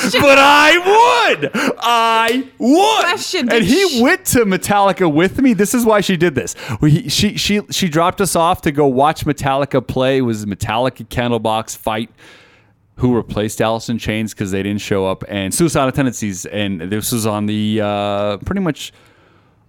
Question. 0.00 0.20
but 0.20 0.38
I 0.38 0.78
would. 1.32 1.50
I 1.78 2.48
would. 2.58 3.04
Question, 3.04 3.50
and 3.50 3.64
he 3.64 4.02
went 4.02 4.24
to 4.26 4.44
Metallica 4.44 5.12
with 5.12 5.40
me. 5.40 5.54
This 5.54 5.74
is 5.74 5.84
why 5.84 6.00
she 6.00 6.16
did 6.16 6.34
this. 6.34 6.54
We, 6.80 7.08
she 7.08 7.36
she 7.36 7.62
she 7.70 7.88
dropped 7.88 8.20
us 8.20 8.36
off 8.36 8.62
to 8.62 8.72
go 8.72 8.86
watch 8.86 9.24
Metallica 9.24 9.86
play. 9.86 10.18
It 10.18 10.22
was 10.22 10.44
Metallica 10.46 11.06
Candlebox 11.06 11.76
fight. 11.76 12.10
Who 13.00 13.14
replaced 13.14 13.60
in 13.60 13.98
Chains 13.98 14.32
because 14.32 14.52
they 14.52 14.62
didn't 14.62 14.80
show 14.80 15.06
up, 15.06 15.22
and 15.28 15.52
Suicidal 15.52 15.92
Tendencies, 15.92 16.46
and 16.46 16.80
this 16.80 17.12
was 17.12 17.26
on 17.26 17.44
the 17.44 17.80
uh, 17.82 18.38
pretty 18.38 18.62
much. 18.62 18.90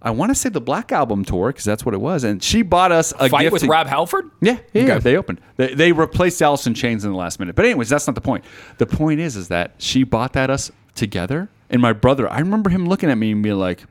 I 0.00 0.10
want 0.12 0.30
to 0.30 0.34
say 0.36 0.48
the 0.48 0.60
Black 0.60 0.92
Album 0.92 1.24
tour 1.24 1.48
because 1.48 1.64
that's 1.64 1.84
what 1.84 1.92
it 1.94 2.00
was, 2.00 2.22
and 2.24 2.40
she 2.42 2.62
bought 2.62 2.92
us 2.92 3.12
a 3.18 3.28
Fight 3.28 3.42
gift 3.42 3.52
with 3.52 3.62
to- 3.62 3.68
Rob 3.68 3.86
Halford? 3.88 4.30
yeah, 4.40 4.58
yeah, 4.72 4.82
Okay. 4.84 4.98
they 5.00 5.16
opened. 5.16 5.40
They, 5.56 5.74
they 5.74 5.92
replaced 5.92 6.40
Alice 6.40 6.66
in 6.68 6.74
Chains 6.74 7.04
in 7.04 7.10
the 7.10 7.16
last 7.16 7.40
minute. 7.40 7.56
But 7.56 7.64
anyways, 7.64 7.88
that's 7.88 8.06
not 8.06 8.14
the 8.14 8.20
point. 8.20 8.44
The 8.78 8.86
point 8.86 9.18
is, 9.20 9.34
is 9.36 9.48
that 9.48 9.72
she 9.78 10.04
bought 10.04 10.34
that 10.34 10.50
us 10.50 10.70
together, 10.94 11.48
and 11.68 11.82
my 11.82 11.92
brother. 11.92 12.30
I 12.30 12.38
remember 12.38 12.70
him 12.70 12.86
looking 12.88 13.10
at 13.10 13.18
me 13.18 13.32
and 13.32 13.42
being 13.42 13.56
like, 13.58 13.84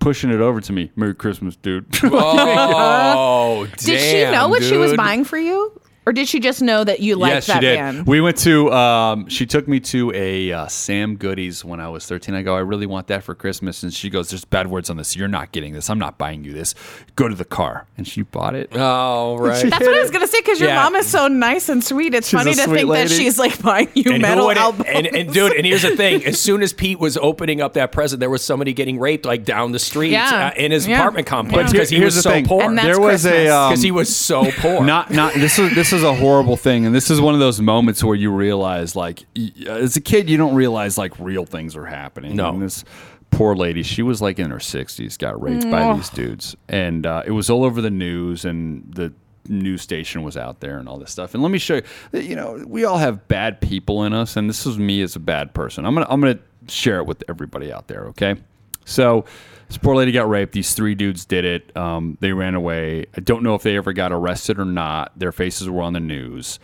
pushing 0.00 0.30
it 0.30 0.40
over 0.40 0.60
to 0.60 0.72
me. 0.72 0.90
Merry 0.96 1.14
Christmas, 1.14 1.54
dude. 1.56 1.86
Oh, 2.02 3.66
Did 3.78 4.00
she 4.00 4.30
know 4.30 4.48
what 4.48 4.62
she 4.62 4.76
was 4.76 4.94
buying 4.94 5.24
for 5.24 5.38
you? 5.38 5.80
Or 6.06 6.12
did 6.12 6.28
she 6.28 6.38
just 6.38 6.60
know 6.60 6.84
that 6.84 7.00
you 7.00 7.16
liked 7.16 7.34
yes, 7.34 7.46
that 7.46 7.54
she 7.54 7.60
did. 7.60 7.76
band? 7.78 8.06
We 8.06 8.20
went 8.20 8.36
to. 8.38 8.70
Um, 8.72 9.28
she 9.28 9.46
took 9.46 9.66
me 9.66 9.80
to 9.80 10.12
a 10.14 10.52
uh, 10.52 10.66
Sam 10.66 11.16
Goodies 11.16 11.64
when 11.64 11.80
I 11.80 11.88
was 11.88 12.04
thirteen. 12.06 12.34
I 12.34 12.42
go, 12.42 12.54
I 12.54 12.60
really 12.60 12.84
want 12.86 13.06
that 13.06 13.24
for 13.24 13.34
Christmas, 13.34 13.82
and 13.82 13.92
she 13.92 14.10
goes, 14.10 14.28
"There's 14.30 14.44
bad 14.44 14.66
words 14.66 14.90
on 14.90 14.98
this. 14.98 15.16
You're 15.16 15.28
not 15.28 15.52
getting 15.52 15.72
this. 15.72 15.88
I'm 15.88 15.98
not 15.98 16.18
buying 16.18 16.44
you 16.44 16.52
this. 16.52 16.74
Go 17.16 17.26
to 17.28 17.34
the 17.34 17.44
car." 17.46 17.86
And 17.96 18.06
she 18.06 18.20
bought 18.22 18.54
it. 18.54 18.70
Oh, 18.74 19.36
right. 19.40 19.62
That's 19.70 19.84
what 19.86 19.96
I 19.96 20.00
was 20.02 20.10
gonna 20.10 20.26
say 20.26 20.40
because 20.40 20.60
your 20.60 20.68
Yeah. 20.68 20.82
mom 20.82 20.94
is 20.96 21.06
so 21.06 21.28
nice 21.28 21.68
and 21.70 21.82
sweet. 21.82 22.14
It's 22.14 22.28
She's 22.28 22.38
funny 22.38 22.54
to 22.54 22.62
sweet 22.64 22.76
think 22.80 22.92
that 22.92 23.08
she's 23.10 23.38
like 23.38 23.62
buying 23.62 23.88
you 23.94 24.12
And, 24.12 24.20
metal 24.22 24.46
would 24.46 24.56
it- 24.58 24.60
albums. 24.60 24.88
and, 24.92 25.06
and 25.06 25.32
dude, 25.32 25.52
and 25.52 25.64
here's 25.64 25.82
the 25.82 25.96
thing: 25.96 26.24
as 26.26 26.38
soon 26.38 26.62
as 26.62 26.74
Pete 26.74 26.98
was 26.98 27.16
opening 27.16 27.62
up 27.62 27.72
that 27.74 27.92
present, 27.92 28.20
there 28.20 28.28
was 28.30 28.44
somebody 28.44 28.74
getting 28.74 28.98
raped 28.98 29.24
like 29.24 29.44
down 29.44 29.72
the 29.72 29.78
street 29.78 30.10
Yeah. 30.10 30.52
uh, 30.54 30.60
in 30.60 30.70
his 30.70 30.86
Yeah. 30.86 30.98
apartment 30.98 31.26
complex 31.26 31.68
But 31.68 31.72
because 31.72 31.88
he 31.88 31.96
here's 31.96 32.14
was 32.14 32.16
the 32.16 32.22
so 32.22 32.30
thing. 32.30 32.44
poor. 32.46 32.62
And 32.62 32.76
that's 32.76 32.86
there 32.86 33.00
was 33.00 33.22
Christmas. 33.22 33.48
a 33.48 33.56
um, 33.56 33.70
Because 33.70 33.82
he 33.82 33.90
was 33.90 34.14
so 34.14 34.50
poor. 34.58 34.84
not 34.84 35.10
not 35.10 35.32
this 35.34 35.56
was 35.56 35.74
this 35.74 35.93
is 35.94 36.02
a 36.02 36.14
horrible 36.14 36.58
thing, 36.58 36.84
and 36.84 36.94
this 36.94 37.10
is 37.10 37.20
one 37.20 37.32
of 37.32 37.40
those 37.40 37.60
moments 37.60 38.04
where 38.04 38.14
you 38.14 38.30
realize, 38.30 38.94
like, 38.94 39.24
as 39.66 39.96
a 39.96 40.00
kid, 40.00 40.28
you 40.28 40.36
don't 40.36 40.54
realize 40.54 40.98
like 40.98 41.18
real 41.18 41.46
things 41.46 41.74
are 41.74 41.86
happening. 41.86 42.36
No. 42.36 42.50
And 42.50 42.60
this 42.60 42.84
poor 43.30 43.56
lady, 43.56 43.82
she 43.82 44.02
was 44.02 44.20
like 44.20 44.38
in 44.38 44.50
her 44.50 44.60
sixties, 44.60 45.16
got 45.16 45.40
raped 45.40 45.70
by 45.70 45.94
these 45.94 46.10
dudes, 46.10 46.54
and 46.68 47.06
uh, 47.06 47.22
it 47.24 47.30
was 47.30 47.48
all 47.48 47.64
over 47.64 47.80
the 47.80 47.90
news, 47.90 48.44
and 48.44 48.84
the 48.92 49.12
news 49.48 49.80
station 49.80 50.22
was 50.22 50.36
out 50.36 50.60
there 50.60 50.78
and 50.78 50.88
all 50.88 50.98
this 50.98 51.10
stuff. 51.10 51.32
And 51.32 51.42
let 51.42 51.50
me 51.52 51.58
show 51.58 51.76
you, 52.12 52.20
you 52.20 52.36
know, 52.36 52.62
we 52.66 52.84
all 52.84 52.98
have 52.98 53.26
bad 53.28 53.60
people 53.60 54.04
in 54.04 54.12
us, 54.12 54.36
and 54.36 54.50
this 54.50 54.66
is 54.66 54.78
me 54.78 55.00
as 55.00 55.16
a 55.16 55.20
bad 55.20 55.54
person. 55.54 55.86
I'm 55.86 55.94
gonna 55.94 56.06
I'm 56.10 56.20
gonna 56.20 56.40
share 56.68 56.98
it 56.98 57.06
with 57.06 57.24
everybody 57.28 57.72
out 57.72 57.88
there. 57.88 58.06
Okay, 58.08 58.36
so. 58.84 59.24
This 59.68 59.78
poor 59.78 59.96
lady 59.96 60.12
got 60.12 60.28
raped. 60.28 60.52
These 60.52 60.74
three 60.74 60.94
dudes 60.94 61.24
did 61.24 61.44
it. 61.44 61.76
Um, 61.76 62.16
they 62.20 62.32
ran 62.32 62.54
away. 62.54 63.06
I 63.16 63.20
don't 63.20 63.42
know 63.42 63.54
if 63.54 63.62
they 63.62 63.76
ever 63.76 63.92
got 63.92 64.12
arrested 64.12 64.58
or 64.58 64.64
not. 64.64 65.18
Their 65.18 65.32
faces 65.32 65.68
were 65.68 65.82
on 65.82 65.92
the 65.94 66.00
news. 66.00 66.58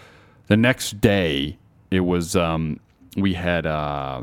The 0.48 0.56
next 0.56 1.00
day, 1.00 1.58
it 1.90 2.00
was 2.00 2.36
um, 2.36 2.78
we 3.16 3.34
had 3.34 3.66
uh, 3.66 4.22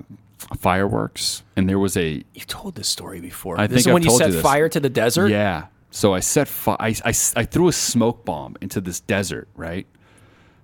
fireworks, 0.59 1.43
and 1.55 1.67
there 1.69 1.79
was 1.79 1.97
a 1.97 2.23
You 2.33 2.41
told 2.47 2.75
this 2.75 2.87
story 2.87 3.19
before. 3.19 3.59
I 3.59 3.67
this 3.67 3.69
think 3.69 3.79
is 3.79 3.87
I've 3.87 3.93
when 3.93 4.03
you 4.03 4.09
told 4.09 4.19
set 4.21 4.31
this. 4.31 4.41
fire 4.41 4.69
to 4.69 4.79
the 4.79 4.89
desert. 4.89 5.29
yeah. 5.29 5.67
So 5.89 6.13
I 6.13 6.19
set 6.19 6.47
fi- 6.47 6.75
I, 6.79 6.89
I, 7.05 7.13
I 7.35 7.43
threw 7.45 7.69
a 7.69 7.73
smoke 7.73 8.25
bomb 8.25 8.55
into 8.61 8.81
this 8.81 8.99
desert, 8.99 9.47
right? 9.55 9.87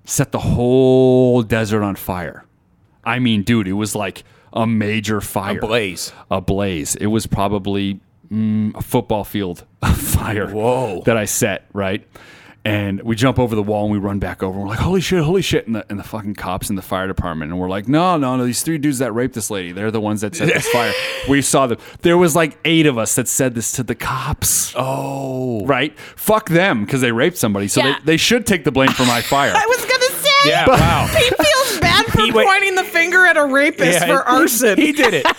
Set 0.06 0.32
the 0.32 0.40
whole 0.40 1.42
desert 1.44 1.82
on 1.82 1.96
fire. 1.96 2.46
I 3.06 3.20
mean, 3.20 3.42
dude, 3.44 3.68
it 3.68 3.74
was 3.74 3.96
like 3.96 4.24
a 4.54 4.66
major 4.68 5.20
fire. 5.22 5.58
A 5.58 5.62
blaze. 5.62 6.14
A 6.32 6.40
blaze. 6.42 6.96
It 6.96 7.08
was 7.08 7.28
probably 7.28 8.00
mm, 8.32 8.76
a 8.76 8.82
football 8.82 9.24
field 9.24 9.66
fire. 9.96 10.48
Whoa. 10.50 11.02
That 11.06 11.18
I 11.18 11.26
set, 11.26 11.66
right? 11.74 12.08
And 12.66 13.02
we 13.02 13.18
jump 13.18 13.40
over 13.40 13.56
the 13.56 13.62
wall 13.64 13.84
and 13.84 13.92
we 13.92 14.00
run 14.00 14.20
back 14.20 14.42
over. 14.42 14.54
And 14.54 14.64
we're 14.64 14.70
like, 14.70 14.80
holy 14.80 15.02
shit, 15.02 15.22
holy 15.22 15.42
shit. 15.42 15.68
And 15.68 15.76
the, 15.76 15.86
and 15.90 16.00
the 16.00 16.04
fucking 16.04 16.36
cops 16.36 16.70
in 16.70 16.78
the 16.78 16.82
fire 16.82 17.08
department. 17.08 17.52
And 17.52 17.60
we're 17.60 17.68
like, 17.68 17.90
no, 17.90 18.16
no, 18.16 18.38
no. 18.38 18.46
These 18.46 18.62
three 18.64 18.78
dudes 18.78 19.00
that 19.00 19.12
raped 19.12 19.34
this 19.36 19.50
lady, 19.52 19.74
they're 19.74 19.92
the 19.92 20.00
ones 20.00 20.22
that 20.22 20.34
set 20.34 20.48
this 20.48 20.68
fire. 20.70 20.94
We 21.30 21.42
saw 21.42 21.68
them. 21.68 21.78
There 22.02 22.18
was 22.18 22.36
like 22.38 22.58
eight 22.66 22.86
of 22.86 22.98
us 22.98 23.16
that 23.16 23.28
said 23.30 23.54
this 23.56 23.72
to 23.74 23.84
the 23.84 23.96
cops. 23.96 24.74
Oh. 24.78 25.66
Right? 25.66 25.98
Fuck 26.00 26.50
them 26.50 26.86
because 26.86 27.02
they 27.02 27.12
raped 27.12 27.38
somebody. 27.38 27.68
So 27.68 27.82
Yeah. 27.82 27.98
they, 28.00 28.06
they 28.14 28.18
should 28.18 28.46
take 28.46 28.64
the 28.64 28.72
blame 28.72 28.92
for 28.92 29.06
my 29.06 29.22
fire. 29.34 29.52
I 29.54 29.66
was 29.66 29.86
gonna 29.86 30.22
say. 30.22 30.50
Yeah. 30.50 30.68
Wow. 30.68 31.08
He 31.08 31.20
feels 31.22 31.38
bad 31.38 31.40
for 31.40 31.63
He 32.16 32.32
went- 32.32 32.48
pointing 32.48 32.76
the 32.76 32.84
finger 32.84 33.26
at 33.26 33.38
a 33.38 33.46
rapist 33.46 34.00
Yeah, 34.02 34.06
for 34.06 34.24
he- 34.32 34.38
arson. 34.38 34.78
He 34.78 34.92
did 34.92 35.14
it. 35.14 35.26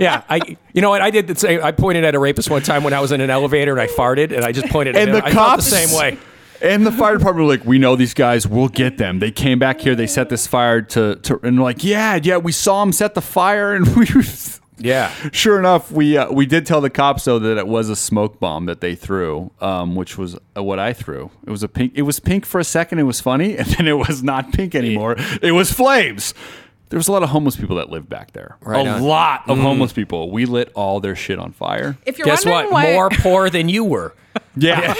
Yeah, 0.00 0.24
I. 0.28 0.56
You 0.72 0.82
know 0.82 0.90
what? 0.90 1.00
I 1.00 1.10
did 1.10 1.28
the 1.28 1.36
same. 1.36 1.62
I 1.62 1.70
pointed 1.70 2.02
at 2.02 2.16
a 2.16 2.18
rapist 2.18 2.50
one 2.50 2.60
time 2.62 2.82
when 2.82 2.92
I 2.92 2.98
was 2.98 3.12
in 3.12 3.20
an 3.20 3.30
elevator 3.30 3.70
and 3.70 3.80
I 3.80 3.86
farted 3.86 4.34
and 4.34 4.44
I 4.44 4.50
just 4.50 4.66
pointed 4.68 4.96
at 4.96 5.02
and 5.02 5.10
him. 5.10 5.16
the 5.16 5.24
I 5.24 5.30
cops 5.30 5.70
felt 5.70 5.80
the 5.82 5.86
same 5.88 5.96
way. 5.96 6.18
And 6.60 6.84
the 6.84 6.90
fire 6.90 7.16
department 7.16 7.46
were 7.46 7.52
like, 7.52 7.64
"We 7.64 7.78
know 7.78 7.94
these 7.94 8.12
guys. 8.12 8.48
We'll 8.48 8.66
get 8.66 8.98
them." 8.98 9.20
They 9.20 9.30
came 9.30 9.60
back 9.60 9.80
here. 9.80 9.94
They 9.94 10.08
set 10.08 10.28
this 10.28 10.44
fire 10.48 10.82
to, 10.82 11.14
to 11.16 11.38
and 11.44 11.60
like, 11.60 11.84
"Yeah, 11.84 12.18
yeah, 12.20 12.38
we 12.38 12.50
saw 12.50 12.82
them 12.84 12.92
set 12.92 13.14
the 13.14 13.20
fire." 13.22 13.74
And 13.74 13.86
we, 13.96 14.06
Yeah. 14.78 15.10
sure 15.32 15.58
enough, 15.58 15.90
we 15.90 16.16
uh, 16.18 16.30
we 16.30 16.44
did 16.46 16.66
tell 16.66 16.80
the 16.80 16.90
cops 16.90 17.24
though 17.24 17.38
that 17.38 17.56
it 17.58 17.66
was 17.66 17.88
a 17.88 17.96
smoke 17.96 18.38
bomb 18.38 18.66
that 18.66 18.80
they 18.80 18.94
threw, 18.94 19.50
um, 19.60 19.94
which 19.96 20.18
was 20.18 20.36
uh, 20.56 20.62
what 20.62 20.78
I 20.78 20.92
threw. 20.92 21.30
It 21.46 21.50
was 21.50 21.62
a 21.62 21.68
pink. 21.68 21.92
It 21.94 22.02
was 22.02 22.20
pink 22.20 22.44
for 22.44 22.58
a 22.60 22.64
second. 22.64 22.98
It 22.98 23.04
was 23.04 23.20
funny, 23.20 23.56
and 23.58 23.66
then 23.68 23.88
it 23.88 23.96
was 23.98 24.22
not 24.22 24.52
pink 24.52 24.74
anymore. 24.74 25.16
It 25.42 25.52
was 25.52 25.72
flames. 25.72 26.34
There 26.88 26.98
was 26.98 27.08
a 27.08 27.12
lot 27.12 27.24
of 27.24 27.30
homeless 27.30 27.56
people 27.56 27.76
that 27.76 27.90
lived 27.90 28.08
back 28.08 28.32
there. 28.32 28.58
Right 28.60 28.86
a 28.86 28.90
on. 28.90 29.02
lot 29.02 29.48
of 29.50 29.58
homeless 29.58 29.92
people. 29.92 30.30
We 30.30 30.46
lit 30.46 30.70
all 30.74 31.00
their 31.00 31.16
shit 31.16 31.36
on 31.38 31.50
fire. 31.50 31.96
if 32.06 32.16
you're 32.16 32.26
Guess 32.26 32.46
wondering 32.46 32.72
what? 32.72 32.84
why, 32.84 32.92
More 32.92 33.10
poor 33.10 33.50
than 33.50 33.68
you 33.68 33.82
were. 33.84 34.14
Yeah, 34.58 34.94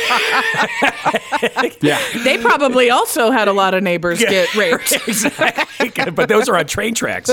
yeah. 1.80 1.98
they 2.24 2.38
probably 2.38 2.90
also 2.90 3.30
had 3.30 3.48
a 3.48 3.52
lot 3.52 3.72
of 3.74 3.82
neighbors 3.82 4.18
get 4.18 4.54
raped. 4.54 4.92
exactly. 5.08 6.10
But 6.10 6.28
those 6.28 6.48
are 6.48 6.56
on 6.56 6.66
train 6.66 6.94
tracks. 6.94 7.28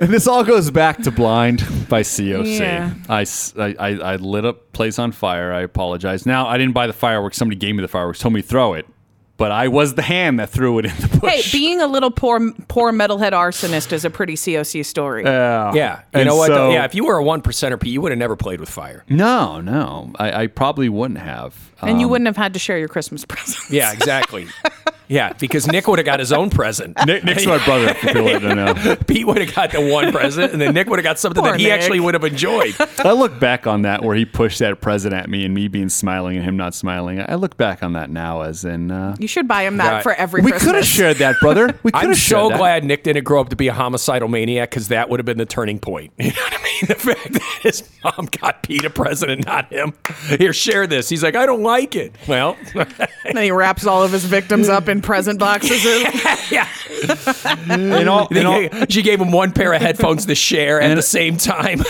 And 0.00 0.10
this 0.12 0.26
all 0.26 0.42
goes 0.44 0.70
back 0.70 0.98
to 1.04 1.10
Blind 1.10 1.58
by 1.88 2.02
COC. 2.02 2.58
Yeah. 2.58 2.94
I, 3.08 3.22
s- 3.22 3.54
I- 3.56 3.76
I- 3.78 4.12
I 4.12 4.16
lit 4.16 4.44
up 4.44 4.72
place 4.72 4.98
on 4.98 5.12
fire. 5.12 5.52
I 5.52 5.60
apologize. 5.62 6.26
Now, 6.26 6.46
I 6.48 6.58
didn't 6.58 6.74
buy 6.74 6.86
the 6.86 6.92
fireworks. 6.92 7.36
Somebody 7.36 7.56
gave 7.58 7.74
me 7.76 7.82
the 7.82 7.88
fireworks, 7.88 8.18
told 8.18 8.34
me 8.34 8.42
to 8.42 8.46
throw 8.48 8.74
it. 8.74 8.86
But 9.36 9.50
I 9.50 9.66
was 9.66 9.94
the 9.94 10.02
hand 10.02 10.38
that 10.38 10.50
threw 10.50 10.78
it 10.78 10.84
in 10.84 10.92
the 10.96 11.18
bush. 11.20 11.30
Hey, 11.52 11.58
being 11.58 11.80
a 11.80 11.88
little 11.88 12.12
poor 12.12 12.52
poor 12.68 12.92
metalhead 12.92 13.32
arsonist 13.32 13.92
is 13.92 14.04
a 14.04 14.10
pretty 14.10 14.34
COC 14.34 14.84
story. 14.86 15.24
Yeah. 15.24 15.72
Yeah. 15.74 15.96
You 15.96 16.20
And 16.20 16.28
know 16.28 16.36
what? 16.36 16.46
so- 16.48 16.70
yeah. 16.70 16.84
If 16.84 16.94
you 16.94 17.04
were 17.04 17.16
a 17.16 17.22
one 17.24 17.42
percenter, 17.42 17.78
Pete, 17.80 17.92
you 17.92 18.00
would 18.00 18.12
have 18.12 18.18
never 18.18 18.36
played 18.36 18.60
with 18.60 18.68
fire. 18.68 19.04
No, 19.08 19.60
no. 19.60 20.12
I, 20.20 20.42
I 20.42 20.46
probably 20.46 20.88
wouldn't 20.88 21.18
have. 21.18 21.72
and 21.82 21.98
you 22.00 22.06
Um, 22.06 22.10
wouldn't 22.12 22.26
have 22.28 22.36
had 22.36 22.52
to 22.54 22.60
share 22.60 22.78
your 22.78 22.86
Christmas 22.88 23.24
presents. 23.28 23.70
Yeah, 23.72 23.92
exactly. 23.92 24.46
Yeah, 25.08 25.32
because 25.34 25.66
Nick 25.66 25.86
would 25.86 25.98
have 25.98 26.06
got 26.06 26.18
his 26.20 26.32
own 26.32 26.50
present. 26.50 26.96
Nick, 27.06 27.24
Nick's 27.24 27.46
my 27.46 27.62
brother, 27.64 27.94
for 27.94 28.06
people 28.06 28.24
that 28.24 28.42
don't 28.42 28.56
know. 28.56 28.96
Pete 29.06 29.26
would 29.26 29.38
have 29.40 29.54
got 29.54 29.70
the 29.72 29.80
one 29.80 30.12
present, 30.12 30.52
and 30.52 30.60
then 30.60 30.74
Nick 30.74 30.88
would 30.88 30.98
have 30.98 31.04
got 31.04 31.18
something 31.18 31.42
Poor 31.42 31.52
that 31.52 31.60
he 31.60 31.66
Nick. 31.66 31.72
actually 31.80 32.00
would 32.00 32.14
have 32.14 32.24
enjoyed. 32.24 32.74
I 32.98 33.12
look 33.12 33.38
back 33.38 33.66
on 33.66 33.82
that 33.82 34.02
where 34.02 34.16
he 34.16 34.24
pushed 34.24 34.58
that 34.60 34.80
present 34.80 35.14
at 35.14 35.28
me 35.28 35.44
and 35.44 35.54
me 35.54 35.68
being 35.68 35.88
smiling 35.88 36.36
and 36.36 36.44
him 36.44 36.56
not 36.56 36.74
smiling. 36.74 37.20
I 37.20 37.34
look 37.34 37.56
back 37.56 37.82
on 37.82 37.92
that 37.94 38.10
now 38.10 38.42
as 38.42 38.64
in. 38.64 38.90
Uh, 38.90 39.16
You 39.18 39.28
should 39.28 39.46
buy 39.48 39.62
him 39.64 39.76
that 39.78 39.92
Right. 39.92 40.02
for 40.02 40.12
every 40.14 40.42
we 40.42 40.52
could 40.52 40.74
have 40.74 40.84
shared 40.86 41.18
that, 41.18 41.36
brother. 41.40 41.66
We 41.82 41.90
could 41.92 42.00
have. 42.00 42.10
I'm 42.10 42.14
so 42.14 42.48
glad 42.50 42.84
Nick 42.84 43.02
didn't 43.04 43.24
grow 43.24 43.40
up 43.40 43.50
to 43.50 43.56
be 43.56 43.68
a 43.68 43.72
homicidal 43.74 44.28
maniac 44.28 44.70
because 44.70 44.88
that 44.88 45.08
would 45.10 45.20
have 45.20 45.26
been 45.26 45.38
the 45.38 45.46
turning 45.46 45.78
point. 45.78 46.12
You 46.18 46.30
know 46.30 46.42
what 46.42 46.52
I 46.54 46.62
mean? 46.62 46.63
The 46.86 46.94
fact 46.94 47.32
that 47.32 47.58
his 47.62 47.88
mom 48.02 48.26
got 48.26 48.62
Pete 48.62 48.84
a 48.84 48.90
present 48.90 49.44
not 49.46 49.72
him. 49.72 49.94
Here, 50.38 50.52
share 50.52 50.86
this. 50.86 51.08
He's 51.08 51.22
like, 51.22 51.34
I 51.34 51.46
don't 51.46 51.62
like 51.62 51.94
it. 51.96 52.14
Well, 52.28 52.56
And 52.74 53.36
then 53.36 53.44
he 53.44 53.50
wraps 53.50 53.86
all 53.86 54.02
of 54.02 54.12
his 54.12 54.24
victims 54.24 54.68
up 54.68 54.88
in 54.88 55.00
present 55.00 55.38
boxes. 55.38 55.82
yeah. 56.50 56.68
In 57.70 58.08
all, 58.08 58.28
in 58.28 58.46
all, 58.46 58.68
she 58.88 59.02
gave 59.02 59.20
him 59.20 59.32
one 59.32 59.52
pair 59.52 59.72
of 59.72 59.80
headphones 59.80 60.26
to 60.26 60.34
share 60.34 60.80
at 60.80 60.94
the 60.94 61.02
same 61.02 61.36
time. 61.36 61.82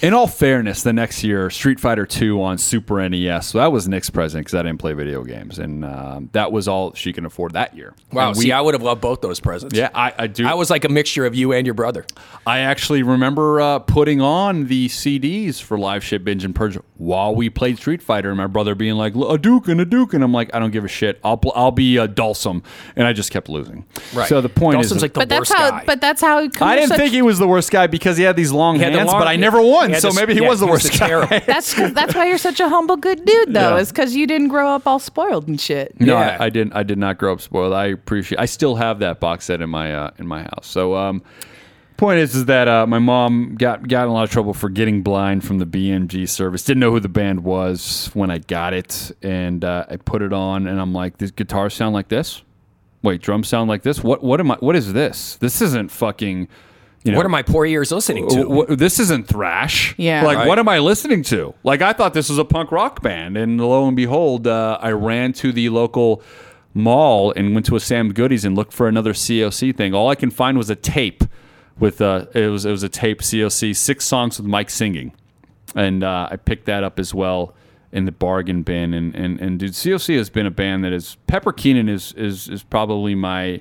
In 0.00 0.14
all 0.14 0.28
fairness, 0.28 0.84
the 0.84 0.92
next 0.92 1.24
year, 1.24 1.50
Street 1.50 1.80
Fighter 1.80 2.06
II 2.20 2.40
on 2.40 2.56
Super 2.56 3.08
NES. 3.08 3.48
So 3.48 3.58
that 3.58 3.72
was 3.72 3.88
Nick's 3.88 4.10
present 4.10 4.44
because 4.44 4.54
I 4.54 4.62
didn't 4.62 4.78
play 4.78 4.92
video 4.92 5.24
games, 5.24 5.58
and 5.58 5.84
um, 5.84 6.30
that 6.34 6.52
was 6.52 6.68
all 6.68 6.94
she 6.94 7.12
can 7.12 7.26
afford 7.26 7.54
that 7.54 7.76
year. 7.76 7.94
Wow. 8.12 8.30
We- 8.30 8.34
see, 8.44 8.52
I 8.52 8.60
would 8.60 8.74
have 8.74 8.82
loved 8.82 9.00
both 9.00 9.22
those 9.22 9.40
presents. 9.40 9.76
yeah, 9.76 9.88
I, 9.92 10.12
I 10.16 10.26
do. 10.28 10.46
I 10.46 10.54
was 10.54 10.70
like 10.70 10.84
a 10.84 10.88
mixture 10.88 11.26
of 11.26 11.34
you 11.34 11.52
and 11.52 11.66
your 11.66 11.74
brother. 11.74 12.04
I 12.46 12.60
actually 12.60 13.02
remember 13.02 13.60
uh, 13.60 13.80
putting 13.80 14.20
on 14.20 14.66
the 14.66 14.86
CDs 14.88 15.60
for 15.60 15.76
Live 15.76 16.04
Shit 16.04 16.22
Binge 16.24 16.44
and 16.44 16.54
Purge 16.54 16.78
while 16.96 17.34
we 17.34 17.50
played 17.50 17.78
Street 17.78 18.00
Fighter, 18.00 18.28
and 18.28 18.38
my 18.38 18.46
brother 18.46 18.76
being 18.76 18.94
like, 18.94 19.16
"A 19.16 19.36
Duke 19.36 19.66
and 19.66 19.80
a 19.80 19.84
Duke," 19.84 20.14
and 20.14 20.22
I'm 20.22 20.32
like, 20.32 20.54
"I 20.54 20.60
don't 20.60 20.70
give 20.70 20.84
a 20.84 20.88
shit. 20.88 21.18
I'll 21.24 21.36
pl- 21.38 21.52
I'll 21.56 21.72
be 21.72 21.96
a 21.96 22.06
Dhalsim," 22.06 22.62
and 22.94 23.04
I 23.04 23.12
just 23.12 23.32
kept 23.32 23.48
losing. 23.48 23.84
Right. 24.14 24.28
So 24.28 24.40
the 24.40 24.48
point 24.48 24.76
Dawson's 24.76 24.98
is, 24.98 25.02
like 25.02 25.14
the 25.14 25.20
but 25.20 25.28
that's 25.28 25.52
how. 25.52 25.70
guy. 25.70 25.82
But 25.84 26.00
that's 26.00 26.20
how. 26.20 26.38
I 26.60 26.76
didn't 26.76 26.96
think 26.96 27.12
he 27.12 27.22
was 27.22 27.40
the 27.40 27.48
worst 27.48 27.72
guy 27.72 27.88
because 27.88 28.16
he 28.16 28.22
had 28.22 28.36
these 28.36 28.52
long 28.52 28.76
He 28.76 28.82
hands, 28.82 28.96
the 28.96 29.04
long- 29.06 29.18
but 29.18 29.26
I 29.26 29.34
never 29.34 29.60
won, 29.60 29.87
he 29.94 30.00
so 30.00 30.10
the- 30.10 30.14
maybe 30.20 30.34
he 30.34 30.40
yeah, 30.42 30.48
was 30.48 30.60
the 30.60 30.66
he 30.66 30.72
was 30.72 30.84
worst 30.84 30.92
the 30.92 30.98
guy. 31.28 31.38
That's 31.46 31.74
that's 31.74 32.14
why 32.14 32.26
you're 32.26 32.38
such 32.38 32.60
a 32.60 32.68
humble, 32.68 32.96
good 32.96 33.24
dude, 33.24 33.52
though. 33.54 33.74
Yeah. 33.76 33.80
Is 33.80 33.90
because 33.90 34.14
you 34.14 34.26
didn't 34.26 34.48
grow 34.48 34.68
up 34.68 34.86
all 34.86 34.98
spoiled 34.98 35.48
and 35.48 35.60
shit. 35.60 36.00
No, 36.00 36.14
Yeah. 36.18 36.36
I, 36.40 36.46
I 36.46 36.48
didn't. 36.50 36.72
I 36.74 36.82
did 36.82 36.98
not 36.98 37.18
grow 37.18 37.32
up 37.32 37.40
spoiled. 37.40 37.72
I 37.72 37.86
appreciate. 37.86 38.38
I 38.38 38.46
still 38.46 38.76
have 38.76 38.98
that 39.00 39.20
box 39.20 39.46
set 39.46 39.60
in 39.60 39.70
my 39.70 39.94
uh, 39.94 40.10
in 40.18 40.26
my 40.26 40.42
house. 40.42 40.66
So, 40.66 40.94
um, 40.96 41.22
point 41.96 42.18
is, 42.20 42.34
is 42.34 42.44
that 42.46 42.68
uh, 42.68 42.86
my 42.86 42.98
mom 42.98 43.56
got 43.56 43.86
got 43.88 44.04
in 44.04 44.08
a 44.10 44.12
lot 44.12 44.24
of 44.24 44.30
trouble 44.30 44.54
for 44.54 44.68
getting 44.68 45.02
blind 45.02 45.44
from 45.44 45.58
the 45.58 45.66
BMG 45.66 46.28
service. 46.28 46.62
Didn't 46.64 46.80
know 46.80 46.90
who 46.92 47.00
the 47.00 47.08
band 47.08 47.44
was 47.44 48.10
when 48.14 48.30
I 48.30 48.38
got 48.38 48.72
it, 48.74 49.10
and 49.22 49.64
uh, 49.64 49.84
I 49.88 49.96
put 49.96 50.22
it 50.22 50.32
on, 50.32 50.66
and 50.66 50.80
I'm 50.80 50.92
like, 50.92 51.18
"These 51.18 51.32
guitars 51.32 51.74
sound 51.74 51.94
like 51.94 52.08
this. 52.08 52.42
Wait, 53.02 53.20
drums 53.22 53.46
sound 53.48 53.68
like 53.68 53.82
this. 53.82 54.02
What? 54.02 54.22
What 54.22 54.40
am 54.40 54.50
I? 54.50 54.56
What 54.56 54.76
is 54.76 54.92
this? 54.92 55.36
This 55.36 55.60
isn't 55.62 55.90
fucking." 55.90 56.48
You 57.08 57.12
know, 57.12 57.16
What 57.18 57.26
are 57.26 57.30
my 57.30 57.42
poor 57.42 57.66
ears 57.66 57.90
listening 57.92 58.28
to? 58.28 58.36
w- 58.36 58.60
w- 58.60 58.76
this 58.76 58.98
isn't 59.00 59.26
thrash. 59.26 59.94
Yeah. 59.98 60.22
Like, 60.24 60.38
Right. 60.38 60.48
what 60.48 60.58
am 60.58 60.68
I 60.68 60.78
listening 60.78 61.22
to? 61.24 61.54
Like, 61.64 61.82
I 61.82 61.92
thought 61.92 62.14
this 62.14 62.28
was 62.28 62.38
a 62.38 62.44
punk 62.44 62.70
rock 62.72 63.02
band. 63.02 63.36
And 63.36 63.60
lo 63.60 63.86
and 63.86 63.96
behold, 63.96 64.46
uh, 64.46 64.78
I 64.80 64.90
ran 64.92 65.32
to 65.34 65.52
the 65.52 65.68
local 65.70 66.22
mall 66.74 67.32
and 67.34 67.54
went 67.54 67.66
to 67.66 67.76
a 67.76 67.80
Sam 67.80 68.12
Goodies 68.12 68.44
and 68.44 68.54
looked 68.56 68.72
for 68.72 68.88
another 68.88 69.12
COC 69.12 69.74
thing. 69.74 69.94
All 69.94 70.08
I 70.08 70.14
can 70.14 70.30
find 70.30 70.56
was 70.58 70.70
a 70.70 70.76
tape 70.76 71.24
with, 71.78 72.00
uh, 72.00 72.26
it 72.34 72.48
was, 72.50 72.64
it 72.66 72.70
was 72.70 72.82
a 72.82 72.88
tape 72.88 73.20
COC, 73.22 73.74
six 73.74 74.04
songs 74.04 74.38
with 74.38 74.46
Mike 74.46 74.70
singing. 74.70 75.12
And 75.74 76.02
uh, 76.04 76.28
I 76.30 76.36
picked 76.36 76.66
that 76.66 76.84
up 76.84 76.98
as 76.98 77.14
well 77.14 77.54
in 77.92 78.04
the 78.04 78.12
bargain 78.12 78.62
bin. 78.62 78.92
And, 78.94 79.14
and, 79.14 79.40
and 79.40 79.58
dude, 79.58 79.72
COC 79.72 80.16
has 80.18 80.28
been 80.30 80.46
a 80.46 80.50
band 80.50 80.84
that 80.84 80.92
is, 80.92 81.16
Pepper 81.26 81.52
Keenan 81.52 81.88
is, 81.88 82.12
is, 82.12 82.48
is 82.48 82.62
probably 82.62 83.14
my 83.14 83.60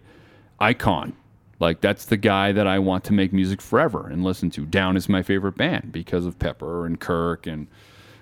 icon. 0.59 1.13
Like 1.59 1.81
that's 1.81 2.05
the 2.05 2.17
guy 2.17 2.51
that 2.51 2.67
I 2.67 2.79
want 2.79 3.03
to 3.05 3.13
make 3.13 3.33
music 3.33 3.61
forever 3.61 4.07
and 4.07 4.23
listen 4.23 4.49
to. 4.51 4.65
Down 4.65 4.95
is 4.95 5.09
my 5.09 5.23
favorite 5.23 5.57
band 5.57 5.91
because 5.91 6.25
of 6.25 6.37
Pepper 6.37 6.85
and 6.85 6.99
Kirk 6.99 7.47
and 7.47 7.67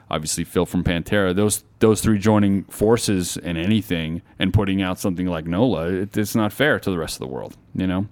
obviously 0.09 0.43
Phil 0.43 0.65
from 0.65 0.83
Pantera. 0.83 1.35
Those 1.35 1.63
those 1.79 2.01
three 2.01 2.17
joining 2.17 2.63
forces 2.65 3.35
in 3.37 3.57
anything 3.57 4.21
and 4.39 4.53
putting 4.53 4.81
out 4.81 4.99
something 4.99 5.27
like 5.27 5.45
Nola, 5.45 5.87
it, 5.87 6.17
it's 6.17 6.35
not 6.35 6.53
fair 6.53 6.79
to 6.79 6.89
the 6.89 6.97
rest 6.97 7.15
of 7.15 7.19
the 7.19 7.27
world, 7.27 7.57
you 7.73 7.87
know. 7.87 8.07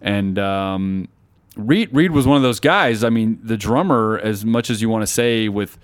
And 0.00 0.38
um, 0.38 1.08
Reed 1.56 1.88
Reed 1.92 2.10
was 2.10 2.26
one 2.26 2.36
of 2.36 2.42
those 2.42 2.60
guys. 2.60 3.02
I 3.02 3.08
mean, 3.08 3.40
the 3.42 3.56
drummer, 3.56 4.18
as 4.18 4.44
much 4.44 4.68
as 4.68 4.82
you 4.82 4.90
want 4.90 5.02
to 5.02 5.06
say 5.06 5.48
with 5.48 5.78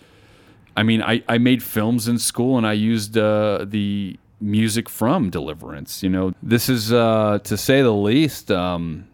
I 0.77 0.83
mean, 0.83 1.03
I, 1.03 1.23
I 1.29 1.38
made 1.38 1.62
films 1.62 2.09
in 2.09 2.18
school 2.18 2.57
and 2.57 2.66
I 2.66 2.73
used 2.73 3.16
uh, 3.18 3.64
the 3.68 4.18
music 4.40 4.88
from 4.88 5.31
Deliverance. 5.31 6.03
You 6.03 6.11
know, 6.11 6.33
this 6.42 6.68
is 6.68 6.92
uh, 6.92 7.38
to 7.44 7.57
say 7.57 7.83
the 7.83 7.92
least. 7.92 8.50
Um, 8.50 9.07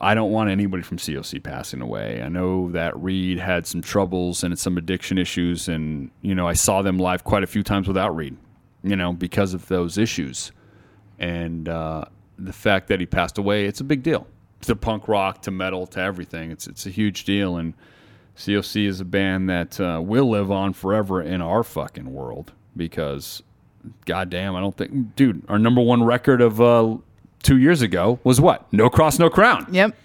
I 0.00 0.14
don't 0.14 0.32
want 0.32 0.48
anybody 0.48 0.82
from 0.82 0.96
COC 0.96 1.42
passing 1.42 1.82
away. 1.82 2.22
I 2.22 2.28
know 2.28 2.70
that 2.70 2.98
Reed 2.98 3.38
had 3.38 3.66
some 3.66 3.82
troubles 3.82 4.42
and 4.42 4.58
some 4.58 4.78
addiction 4.78 5.18
issues, 5.18 5.68
and 5.68 6.10
you 6.22 6.34
know 6.34 6.48
I 6.48 6.54
saw 6.54 6.82
them 6.82 6.98
live 6.98 7.24
quite 7.24 7.42
a 7.42 7.46
few 7.46 7.62
times 7.62 7.86
without 7.86 8.16
Reed, 8.16 8.36
you 8.82 8.96
know, 8.96 9.12
because 9.12 9.54
of 9.54 9.66
those 9.68 9.98
issues, 9.98 10.52
and 11.18 11.68
uh, 11.68 12.04
the 12.38 12.52
fact 12.52 12.88
that 12.88 13.00
he 13.00 13.06
passed 13.06 13.36
away, 13.36 13.66
it's 13.66 13.80
a 13.80 13.84
big 13.84 14.02
deal. 14.02 14.26
To 14.62 14.74
punk 14.74 15.06
rock, 15.06 15.42
to 15.42 15.50
metal, 15.50 15.86
to 15.88 16.00
everything, 16.00 16.50
it's 16.50 16.66
it's 16.66 16.86
a 16.86 16.90
huge 16.90 17.24
deal, 17.24 17.56
and 17.58 17.74
COC 18.36 18.86
is 18.86 19.00
a 19.00 19.04
band 19.04 19.50
that 19.50 19.80
uh, 19.80 20.00
will 20.02 20.30
live 20.30 20.50
on 20.50 20.72
forever 20.72 21.20
in 21.20 21.42
our 21.42 21.62
fucking 21.62 22.12
world 22.12 22.52
because, 22.76 23.42
goddamn, 24.04 24.54
I 24.56 24.60
don't 24.60 24.76
think, 24.76 25.16
dude, 25.16 25.42
our 25.48 25.58
number 25.58 25.80
one 25.80 26.02
record 26.02 26.40
of 26.40 26.60
uh, 26.60 26.96
two 27.42 27.58
years 27.58 27.82
ago 27.82 28.18
was 28.24 28.40
what? 28.40 28.70
No 28.72 28.88
Cross, 28.90 29.18
No 29.18 29.30
Crown. 29.30 29.66
Yep. 29.70 29.96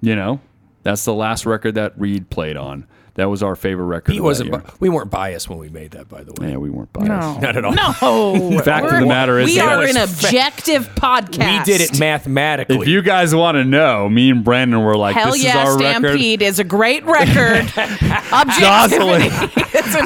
You 0.00 0.14
know, 0.16 0.40
that's 0.82 1.04
the 1.04 1.14
last 1.14 1.46
record 1.46 1.74
that 1.74 1.98
Reed 1.98 2.30
played 2.30 2.56
on. 2.56 2.86
That 3.18 3.28
was 3.28 3.42
our 3.42 3.56
favorite 3.56 3.86
record. 3.86 4.12
He 4.12 4.20
wasn't. 4.20 4.52
that 4.52 4.64
bi- 4.64 4.72
we 4.78 4.88
weren't 4.88 5.10
biased 5.10 5.48
when 5.50 5.58
we 5.58 5.68
made 5.68 5.90
that, 5.90 6.08
by 6.08 6.22
the 6.22 6.32
way. 6.40 6.52
Yeah, 6.52 6.56
we 6.58 6.70
weren't 6.70 6.92
biased. 6.92 7.08
No. 7.08 7.38
Not 7.40 7.56
at 7.56 7.64
all. 7.64 7.72
No. 7.72 8.60
Fact 8.62 8.86
of 8.86 9.00
the 9.00 9.06
matter 9.06 9.40
is 9.40 9.46
we 9.50 9.58
are 9.58 9.82
an 9.82 9.96
objective 9.96 10.88
podcast. 10.94 11.58
We 11.58 11.64
did 11.64 11.80
it 11.80 11.98
mathematically. 11.98 12.76
If 12.78 12.86
you 12.86 13.02
guys 13.02 13.34
want 13.34 13.56
to 13.56 13.64
know, 13.64 14.08
me 14.08 14.30
and 14.30 14.44
Brandon 14.44 14.84
were 14.84 14.96
like, 14.96 15.16
Hell 15.16 15.32
"This 15.32 15.42
yeah, 15.42 15.62
is 15.62 15.68
our 15.68 15.78
record." 15.78 16.10
Stampede 16.10 16.42
is 16.42 16.60
a 16.60 16.64
great 16.64 17.04
record. 17.06 17.66
Jozalyn, 17.66 18.32
Objectivity. 18.32 19.28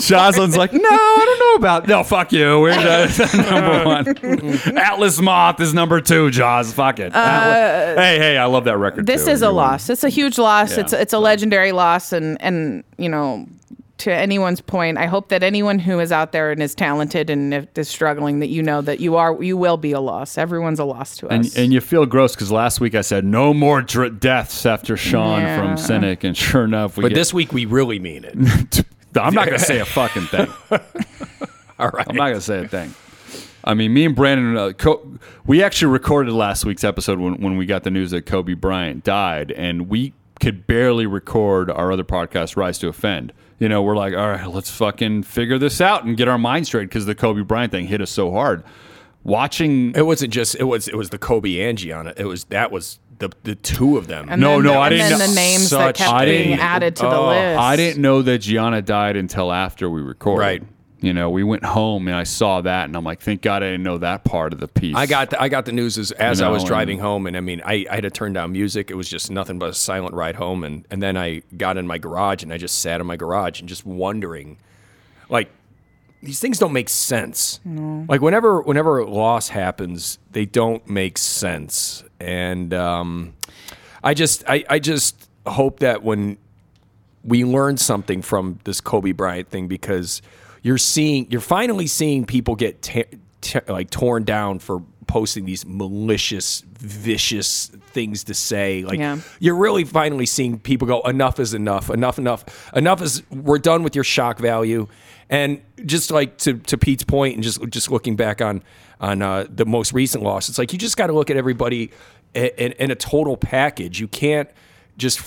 Jozalyn's 0.00 0.56
like, 0.56 0.72
no, 0.72 0.80
I 0.82 1.22
don't 1.26 1.38
know 1.38 1.54
about. 1.66 1.86
No, 1.88 2.02
fuck 2.04 2.32
you. 2.32 2.60
We're 2.60 2.74
the 2.74 3.46
number 3.50 4.64
one. 4.64 4.78
Atlas 4.78 5.20
Moth 5.20 5.60
is 5.60 5.74
number 5.74 6.00
two. 6.00 6.30
Jaws, 6.30 6.72
fuck 6.72 6.98
it. 6.98 7.12
Atlas- 7.14 7.98
hey, 7.98 8.18
hey, 8.18 8.38
I 8.38 8.46
love 8.46 8.64
that 8.64 8.78
record. 8.78 9.00
Uh, 9.08 9.12
this 9.12 9.26
too. 9.26 9.32
is 9.32 9.42
a 9.42 9.46
You 9.46 9.54
won. 9.54 9.56
loss. 9.56 9.90
It's 9.90 10.02
a 10.04 10.08
huge 10.08 10.38
loss. 10.38 10.72
Yeah. 10.76 10.80
It's 10.84 10.92
it's 10.94 11.12
a 11.12 11.18
legendary 11.18 11.72
loss, 11.72 12.12
and 12.12 12.40
and 12.40 12.84
you 13.02 13.08
know, 13.08 13.46
to 13.98 14.12
anyone's 14.12 14.60
point, 14.60 14.98
I 14.98 15.06
hope 15.06 15.28
that 15.28 15.42
anyone 15.44 15.78
who 15.78 16.00
is 16.00 16.10
out 16.10 16.32
there 16.32 16.50
and 16.50 16.60
is 16.62 16.74
talented 16.74 17.30
and 17.30 17.54
if 17.54 17.66
is 17.78 17.88
struggling, 17.88 18.40
that 18.40 18.48
you 18.48 18.62
know 18.62 18.80
that 18.82 18.98
you 19.00 19.14
are 19.16 19.40
you 19.42 19.56
will 19.56 19.76
be 19.76 19.92
a 19.92 20.00
loss. 20.00 20.36
Everyone's 20.38 20.78
a 20.80 20.84
loss 20.84 21.16
to 21.18 21.28
And, 21.28 21.44
us. 21.46 21.56
and 21.56 21.72
you 21.72 21.80
feel 21.80 22.04
gross 22.06 22.34
because 22.34 22.50
last 22.50 22.80
week 22.80 22.94
I 22.96 23.02
said 23.02 23.24
no 23.24 23.54
more 23.54 23.80
dr- 23.82 24.18
deaths 24.18 24.66
after 24.66 24.96
Sean 24.96 25.42
Yeah. 25.42 25.56
from 25.56 25.76
Cynic, 25.76 26.24
and 26.24 26.36
sure 26.36 26.64
enough, 26.64 26.96
we 26.96 27.02
but 27.02 27.08
get, 27.10 27.14
this 27.14 27.32
week 27.32 27.52
we 27.52 27.64
really 27.64 27.98
mean 28.00 28.24
it. 28.24 28.84
I'm 29.16 29.34
not 29.34 29.44
gonna 29.46 29.58
say 29.58 29.78
a 29.78 29.84
fucking 29.84 30.26
thing. 30.26 30.48
All 31.78 31.88
right. 31.90 32.06
I'm 32.08 32.16
not 32.16 32.28
gonna 32.28 32.40
say 32.40 32.64
a 32.64 32.68
thing. 32.68 32.94
I 33.64 33.74
mean, 33.74 33.94
me 33.94 34.04
and 34.04 34.16
Brandon, 34.16 34.56
uh, 34.56 34.72
Co- 34.72 35.06
we 35.46 35.62
actually 35.62 35.92
recorded 35.92 36.32
last 36.32 36.64
week's 36.64 36.82
episode 36.82 37.20
when, 37.20 37.34
when 37.40 37.56
we 37.56 37.64
got 37.66 37.84
the 37.84 37.90
news 37.92 38.10
that 38.10 38.26
Kobe 38.26 38.54
Bryant 38.54 39.04
died, 39.04 39.52
and 39.52 39.88
we 39.88 40.12
could 40.42 40.66
barely 40.66 41.06
record 41.06 41.70
our 41.70 41.92
other 41.92 42.04
podcast, 42.04 42.56
Rise 42.56 42.76
to 42.80 42.88
Offend. 42.88 43.32
You 43.58 43.68
know, 43.68 43.80
we're 43.82 43.96
like, 43.96 44.12
all 44.12 44.28
right, 44.28 44.46
let's 44.46 44.70
fucking 44.70 45.22
figure 45.22 45.56
this 45.56 45.80
out 45.80 46.04
and 46.04 46.16
get 46.16 46.26
our 46.28 46.36
minds 46.36 46.68
straight 46.68 46.86
because 46.88 47.06
the 47.06 47.14
Kobe 47.14 47.42
Bryant 47.42 47.70
thing 47.72 47.86
hit 47.86 48.00
us 48.02 48.10
so 48.10 48.30
hard. 48.32 48.64
Watching, 49.24 49.94
It 49.94 50.04
wasn't 50.04 50.32
just. 50.32 50.56
It 50.56 50.64
was. 50.64 50.88
It 50.88 50.96
was 50.96 51.10
the 51.10 51.18
Kobe 51.18 51.60
Angie 51.60 51.92
on 51.92 52.08
it. 52.08 52.18
It 52.18 52.24
was. 52.24 52.42
That 52.46 52.72
was 52.72 52.98
the 53.20 53.30
the 53.44 53.54
two 53.54 53.96
of 53.96 54.08
them. 54.08 54.26
And 54.28 54.40
No, 54.40 54.56
then 54.56 54.64
no, 54.64 54.72
the, 54.72 54.78
I 54.78 54.86
and 54.88 54.96
didn't 54.96 55.10
then 55.10 55.18
know- 55.20 55.26
the 55.28 55.34
names 55.34 55.70
that 55.70 55.94
kept 55.94 56.12
I 56.12 56.24
being 56.24 56.48
didn't- 56.48 56.60
added 56.60 56.96
to 56.96 57.02
the 57.02 57.16
oh, 57.16 57.28
list. 57.28 57.60
I 57.60 57.76
didn't 57.76 58.02
know 58.02 58.22
that 58.22 58.38
Gianna 58.38 58.82
died 58.82 59.16
until 59.16 59.52
after 59.52 59.88
we 59.88 60.02
recorded. 60.02 60.40
Right. 60.40 60.62
You 61.02 61.12
know, 61.12 61.30
we 61.30 61.42
went 61.42 61.64
home 61.64 62.06
and 62.06 62.16
I 62.16 62.22
saw 62.22 62.60
that, 62.60 62.84
and 62.86 62.96
I'm 62.96 63.02
like, 63.04 63.20
thank 63.20 63.42
God 63.42 63.62
I 63.62 63.66
didn't 63.72 63.82
know 63.82 63.98
that 63.98 64.22
part 64.24 64.52
of 64.52 64.60
the 64.60 64.68
piece. 64.68 64.94
I 64.96 65.06
got 65.06 65.30
the, 65.30 65.42
I 65.42 65.48
got 65.48 65.64
the 65.66 65.72
news 65.72 65.98
as, 65.98 66.12
as 66.12 66.38
You 66.38 66.46
I 66.46 66.48
know, 66.48 66.52
was 66.54 66.62
and- 66.62 66.68
driving 66.68 66.98
home, 67.00 67.26
and 67.26 67.36
I 67.36 67.40
mean, 67.40 67.60
I, 67.64 67.84
I 67.90 67.96
had 67.96 68.02
to 68.02 68.10
turn 68.10 68.32
down 68.32 68.52
music. 68.52 68.90
It 68.90 68.94
was 68.94 69.08
just 69.08 69.30
nothing 69.30 69.58
but 69.58 69.68
a 69.68 69.74
silent 69.74 70.14
ride 70.14 70.36
home, 70.36 70.62
and 70.64 70.86
and 70.90 71.02
then 71.02 71.16
I 71.16 71.42
got 71.56 71.76
in 71.76 71.86
my 71.86 71.98
garage 71.98 72.42
and 72.44 72.52
I 72.52 72.56
just 72.56 72.78
sat 72.78 73.00
in 73.00 73.06
my 73.06 73.16
garage 73.16 73.58
and 73.60 73.68
just 73.68 73.84
wondering, 73.84 74.58
like, 75.28 75.50
these 76.22 76.38
things 76.38 76.58
don't 76.60 76.72
make 76.72 76.88
sense. 76.88 77.58
Like 77.64 78.20
whenever 78.20 78.62
whenever 78.62 78.98
a 79.00 79.10
loss 79.10 79.48
happens, 79.48 80.20
they 80.30 80.44
don't 80.46 80.88
make 80.88 81.18
sense, 81.18 82.04
and 82.20 82.72
um, 82.72 83.34
I 84.04 84.14
just 84.14 84.44
I, 84.48 84.64
I 84.70 84.78
just 84.78 85.28
hope 85.46 85.80
that 85.80 86.04
when 86.04 86.38
we 87.24 87.44
learn 87.44 87.76
something 87.76 88.22
from 88.22 88.60
this 88.62 88.80
Kobe 88.80 89.10
Bryant 89.10 89.48
thing 89.48 89.66
because 89.66 90.22
you're 90.62 90.78
seeing 90.78 91.26
you're 91.30 91.40
finally 91.40 91.86
seeing 91.86 92.24
people 92.24 92.54
get 92.54 92.82
te- 92.82 93.04
te- 93.40 93.60
like 93.68 93.90
torn 93.90 94.24
down 94.24 94.58
for 94.58 94.82
posting 95.06 95.44
these 95.44 95.66
malicious 95.66 96.62
vicious 96.78 97.66
things 97.92 98.24
to 98.24 98.34
say. 98.34 98.82
Like 98.82 98.98
Yeah. 98.98 99.18
you're 99.40 99.56
really 99.56 99.84
finally 99.84 100.24
seeing 100.26 100.58
people 100.58 100.88
go 100.88 101.00
enough 101.02 101.38
is 101.38 101.52
enough. 101.52 101.90
Enough 101.90 102.18
enough. 102.18 102.70
Enough 102.74 103.02
is 103.02 103.22
we're 103.30 103.58
done 103.58 103.82
with 103.82 103.94
your 103.94 104.04
shock 104.04 104.38
value. 104.38 104.86
And 105.28 105.60
just 105.84 106.10
like 106.10 106.38
to, 106.38 106.54
to 106.58 106.76
Pete's 106.78 107.04
point 107.04 107.34
and 107.34 107.42
just 107.44 107.60
just 107.68 107.90
looking 107.90 108.16
back 108.16 108.40
on 108.40 108.62
on 109.00 109.20
uh, 109.22 109.46
the 109.50 109.66
most 109.66 109.92
recent 109.92 110.22
loss 110.22 110.48
it's 110.48 110.58
like 110.58 110.72
you 110.72 110.78
just 110.78 110.96
got 110.96 111.08
to 111.08 111.12
look 111.12 111.28
at 111.28 111.36
everybody 111.36 111.90
in, 112.34 112.50
in, 112.56 112.72
in 112.72 112.90
a 112.90 112.94
total 112.94 113.36
package. 113.36 113.98
You 114.00 114.08
can't 114.08 114.48
just 114.96 115.20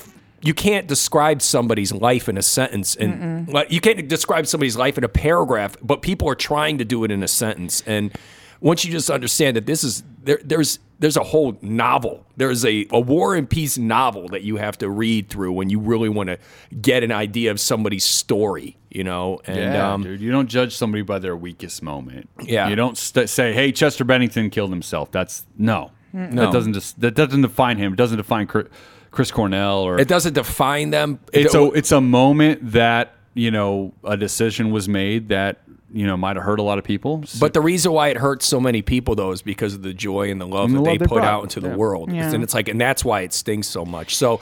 you 0.46 0.54
can't 0.54 0.88
describe 0.88 1.42
somebody's 1.42 1.92
life 1.92 2.30
in 2.30 2.38
a 2.38 2.42
sentence 2.42 2.96
and 2.96 3.48
like 3.52 3.72
you 3.72 3.82
can't 3.82 4.08
describe 4.08 4.46
somebody's 4.48 4.78
life 4.78 4.98
in 4.98 5.04
a 5.04 5.10
paragraph 5.10 5.76
but 5.82 6.02
people 6.02 6.30
are 6.30 6.36
trying 6.36 6.78
to 6.78 6.86
do 6.86 7.04
it 7.04 7.12
in 7.12 7.24
a 7.24 7.28
sentence 7.28 7.84
and 7.86 8.16
once 8.62 8.86
you 8.86 8.92
just 8.92 9.10
understand 9.10 9.58
that 9.58 9.66
this 9.66 9.84
is 9.84 10.04
there 10.24 10.40
there's 10.44 10.80
there's 11.00 11.18
a 11.18 11.24
whole 11.24 11.58
novel 11.62 12.26
there's 12.38 12.64
a, 12.66 12.86
a 12.92 13.00
war 13.00 13.36
and 13.36 13.50
peace 13.50 13.78
novel 13.78 14.28
that 14.30 14.44
you 14.44 14.58
have 14.58 14.78
to 14.78 14.90
read 14.90 15.30
through 15.30 15.52
when 15.52 15.70
you 15.70 15.80
really 15.80 16.10
want 16.10 16.30
to 16.30 16.38
get 16.82 17.04
an 17.04 17.12
idea 17.12 17.52
of 17.52 17.60
somebody's 17.60 18.06
story 18.06 18.78
you 18.90 19.04
know 19.04 19.42
and 19.46 19.58
Yeah, 19.58 19.94
um, 19.94 20.04
dude. 20.04 20.22
You 20.22 20.32
don't 20.32 20.48
judge 20.48 20.74
somebody 20.76 21.02
by 21.04 21.20
their 21.20 21.36
weakest 21.36 21.84
moment. 21.84 22.30
Yeah. 22.42 22.70
You 22.70 22.78
don't 22.78 22.98
st- 22.98 23.30
say, 23.30 23.52
"Hey, 23.52 23.74
Chester 23.74 24.06
Bennington 24.06 24.50
killed 24.50 24.70
himself." 24.70 25.12
That's 25.12 25.46
no. 25.58 25.92
That 26.14 26.54
doesn't 26.54 26.72
just 26.72 27.02
that 27.02 27.14
doesn't 27.14 27.42
define 27.42 27.78
him. 27.78 27.92
It 27.92 27.98
doesn't 27.98 28.16
define 28.16 28.48
Chris, 28.48 28.68
Chris 29.16 29.32
Cornell 29.32 29.80
or 29.80 30.00
it 30.00 30.08
doesn't 30.08 30.34
define 30.34 30.92
them 30.92 31.20
it's 31.34 31.56
a 31.56 31.64
it's 31.72 31.92
a 31.92 32.02
moment 32.02 32.72
that 32.74 33.14
you 33.34 33.50
know 33.50 33.94
a 34.04 34.16
decision 34.18 34.72
was 34.72 34.88
made 34.88 35.30
that 35.30 35.62
you 35.92 36.06
know 36.06 36.18
might 36.18 36.36
have 36.36 36.44
hurt 36.46 36.60
a 36.60 36.64
lot 36.64 36.78
of 36.78 36.84
people. 36.84 37.24
But 37.40 37.54
the 37.54 37.62
reason 37.62 37.92
why 37.94 38.10
it 38.10 38.18
hurts 38.18 38.46
so 38.46 38.60
many 38.60 38.82
people 38.82 39.16
though 39.16 39.32
is 39.32 39.42
because 39.42 39.74
of 39.74 39.82
the 39.84 39.94
joy 39.94 40.30
and 40.30 40.40
the 40.42 40.46
love 40.48 40.66
And 40.70 40.76
the 40.76 40.80
that 40.80 40.84
they 40.84 40.92
love 40.92 41.00
they 41.00 41.06
put 41.06 41.16
brought. 41.16 41.28
out 41.28 41.44
into 41.44 41.60
the 41.62 41.70
world, 41.78 42.12
Yeah. 42.12 42.34
and 42.34 42.44
it's 42.44 42.54
like, 42.54 42.68
and 42.68 42.80
that's 42.82 43.06
why 43.06 43.22
it 43.22 43.32
stings 43.34 43.68
so 43.68 43.86
much. 43.86 44.16
So 44.16 44.42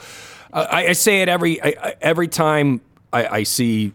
uh, 0.52 0.66
I, 0.70 0.86
I 0.88 0.92
say 0.92 1.22
it 1.22 1.28
every 1.28 1.62
I, 1.62 1.74
I- 1.80 1.94
every 2.02 2.26
time 2.28 2.80
I, 3.12 3.26
I 3.26 3.42
see 3.44 3.92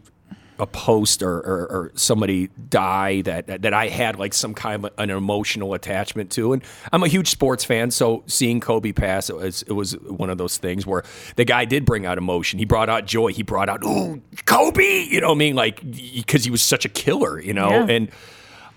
a 0.59 0.67
post 0.67 1.23
or, 1.23 1.37
or, 1.37 1.67
or 1.71 1.91
somebody 1.95 2.49
die 2.69 3.21
that, 3.21 3.61
that 3.61 3.73
I 3.73 3.87
had 3.87 4.19
like 4.19 4.33
some 4.33 4.53
kind 4.53 4.85
of 4.85 4.91
an 4.97 5.09
emotional 5.09 5.73
attachment 5.73 6.31
to, 6.31 6.53
and 6.53 6.63
I'm 6.91 7.01
a 7.03 7.07
huge 7.07 7.27
sports 7.29 7.63
fan, 7.63 7.91
so 7.91 8.23
seeing 8.27 8.59
Kobe 8.59 8.91
pass, 8.91 9.29
it 9.29 9.35
was 9.35 9.61
it 9.63 9.71
was 9.73 9.93
one 10.01 10.29
of 10.29 10.37
those 10.37 10.57
things 10.57 10.85
where 10.85 11.03
the 11.37 11.45
guy 11.45 11.65
did 11.65 11.85
bring 11.85 12.05
out 12.05 12.17
emotion. 12.17 12.59
He 12.59 12.65
brought 12.65 12.89
out 12.89 13.05
joy. 13.05 13.29
He 13.33 13.43
brought 13.43 13.69
out 13.69 13.83
ooh 13.85 14.21
Kobe, 14.45 15.05
you 15.05 15.21
know 15.21 15.27
what 15.29 15.35
I 15.35 15.37
mean, 15.37 15.55
like 15.55 15.79
because 15.89 16.43
he 16.43 16.51
was 16.51 16.61
such 16.61 16.85
a 16.85 16.89
killer, 16.89 17.39
you 17.41 17.53
know, 17.53 17.69
Yeah. 17.69 17.85
and. 17.89 18.11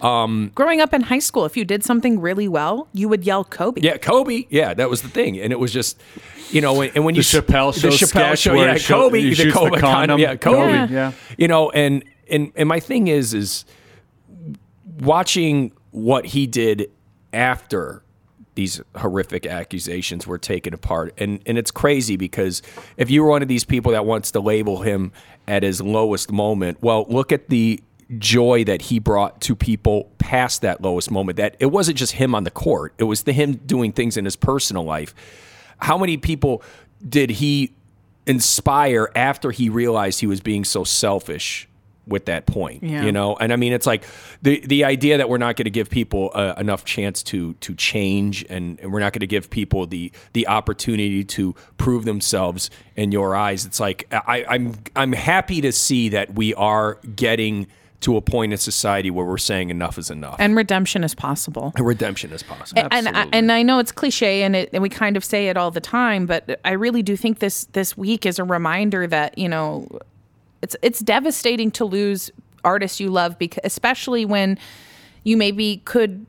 Um, 0.02 0.50
Growing 0.54 0.80
up 0.80 0.92
in 0.92 1.02
high 1.02 1.20
school, 1.20 1.44
if 1.44 1.56
you 1.56 1.64
did 1.64 1.84
something 1.84 2.20
really 2.20 2.48
well, 2.48 2.88
you 2.92 3.08
would 3.08 3.24
yell 3.24 3.44
Kobe. 3.44 3.80
Yeah, 3.80 3.96
Kobe. 3.96 4.44
Yeah, 4.50 4.74
that 4.74 4.90
was 4.90 5.02
the 5.02 5.08
thing, 5.08 5.38
and 5.38 5.52
it 5.52 5.58
was 5.60 5.72
just, 5.72 6.00
you 6.50 6.60
know, 6.60 6.80
and, 6.80 6.90
and 6.96 7.04
when 7.04 7.14
The 7.14 7.18
you 7.18 7.22
Chappelle 7.22 7.72
Show 7.72 7.88
the 7.90 7.96
Chappelle 7.96 8.06
sketch 8.08 8.38
show, 8.40 8.54
yeah, 8.54 8.78
Kobe, 8.78 9.20
he 9.20 9.28
the 9.30 9.34
shoots 9.36 9.54
the 9.54 9.58
Kobe 9.60 9.78
condom. 9.78 10.18
yeah, 10.20 10.34
Kobe, 10.36 10.72
Yeah. 10.72 10.88
Yeah. 10.90 11.12
you 11.38 11.46
know, 11.48 11.70
and 11.70 12.04
and 12.30 12.50
and 12.56 12.68
my 12.68 12.80
thing 12.80 13.06
is, 13.08 13.32
is 13.32 13.64
watching 15.00 15.72
what 15.90 16.26
he 16.26 16.46
did 16.46 16.90
after 17.32 18.02
these 18.54 18.80
horrific 18.96 19.46
accusations 19.46 20.26
were 20.26 20.38
taken 20.38 20.74
apart. 20.74 21.14
And 21.18 21.40
and 21.46 21.56
it's 21.56 21.70
crazy 21.70 22.16
because 22.16 22.60
if 22.96 23.10
you 23.10 23.22
were 23.22 23.30
one 23.30 23.42
of 23.42 23.48
these 23.48 23.64
people 23.64 23.92
that 23.92 24.04
wants 24.04 24.30
to 24.32 24.40
label 24.40 24.82
him 24.82 25.12
at 25.48 25.62
his 25.62 25.80
lowest 25.80 26.30
moment, 26.30 26.82
well, 26.82 27.06
look 27.08 27.32
at 27.32 27.48
the 27.48 27.80
joy 28.18 28.64
that 28.64 28.82
he 28.82 28.98
brought 28.98 29.40
to 29.42 29.54
people 29.56 30.10
past 30.18 30.62
that 30.62 30.80
lowest 30.80 31.10
moment. 31.10 31.36
That 31.36 31.56
it 31.60 31.66
wasn't 31.66 31.98
just 31.98 32.12
him 32.12 32.34
on 32.34 32.44
the 32.44 32.50
court. 32.50 32.94
It 32.98 33.04
was 33.04 33.22
the 33.22 33.32
him 33.32 33.54
doing 33.54 33.92
things 33.92 34.16
in 34.16 34.24
his 34.24 34.36
personal 34.36 34.84
life. 34.84 35.14
How 35.78 35.98
many 35.98 36.16
people 36.16 36.62
did 37.06 37.30
he 37.30 37.72
inspire 38.26 39.10
after 39.16 39.50
he 39.50 39.68
realized 39.68 40.20
he 40.20 40.26
was 40.26 40.40
being 40.40 40.64
so 40.64 40.84
selfish 40.84 41.68
with 42.06 42.24
that 42.26 42.46
point 42.46 42.82
Yeah. 42.82 43.04
you 43.04 43.12
know 43.12 43.36
and 43.36 43.52
i 43.52 43.56
mean 43.56 43.72
it's 43.72 43.86
like 43.86 44.02
the 44.42 44.60
the 44.66 44.84
idea 44.84 45.18
that 45.18 45.28
we're 45.28 45.38
not 45.38 45.54
going 45.54 45.64
to 45.66 45.70
give 45.70 45.88
people 45.88 46.32
uh, 46.34 46.54
enough 46.58 46.84
chance 46.84 47.22
to 47.24 47.54
to 47.54 47.74
change 47.76 48.44
and, 48.50 48.78
and 48.80 48.92
we're 48.92 48.98
not 48.98 49.12
going 49.12 49.20
to 49.20 49.26
give 49.28 49.50
people 49.50 49.86
the 49.86 50.10
the 50.32 50.48
opportunity 50.48 51.22
to 51.22 51.54
prove 51.78 52.04
themselves 52.04 52.70
in 52.96 53.12
your 53.12 53.36
eyes 53.36 53.64
it's 53.64 53.78
like 53.78 54.06
i 54.12 54.44
i'm 54.48 54.74
i'm 54.96 55.12
happy 55.12 55.60
to 55.60 55.70
see 55.70 56.08
that 56.08 56.34
we 56.34 56.52
are 56.54 56.98
getting 57.14 57.68
to 58.02 58.16
a 58.16 58.20
point 58.20 58.52
in 58.52 58.58
society 58.58 59.10
where 59.10 59.24
we're 59.24 59.38
saying 59.38 59.70
enough 59.70 59.96
is 59.96 60.10
enough. 60.10 60.36
And 60.38 60.56
redemption 60.56 61.04
is 61.04 61.14
possible. 61.14 61.72
And 61.76 61.86
redemption 61.86 62.32
is 62.32 62.42
possible. 62.42 62.86
and 62.90 63.08
I, 63.08 63.28
and 63.32 63.50
I 63.50 63.62
know 63.62 63.78
it's 63.78 63.92
cliche 63.92 64.42
and 64.42 64.54
it 64.54 64.70
and 64.72 64.82
we 64.82 64.88
kind 64.88 65.16
of 65.16 65.24
say 65.24 65.48
it 65.48 65.56
all 65.56 65.70
the 65.70 65.80
time, 65.80 66.26
but 66.26 66.60
I 66.64 66.72
really 66.72 67.02
do 67.02 67.16
think 67.16 67.38
this 67.38 67.64
this 67.72 67.96
week 67.96 68.26
is 68.26 68.38
a 68.38 68.44
reminder 68.44 69.06
that 69.06 69.38
you 69.38 69.48
know 69.48 69.88
it's 70.62 70.76
it's 70.82 71.00
devastating 71.00 71.70
to 71.72 71.84
lose 71.84 72.30
artists 72.64 73.00
you 73.00 73.10
love 73.10 73.38
because 73.38 73.60
especially 73.64 74.24
when 74.24 74.58
you 75.24 75.36
maybe 75.36 75.82
could 75.84 76.26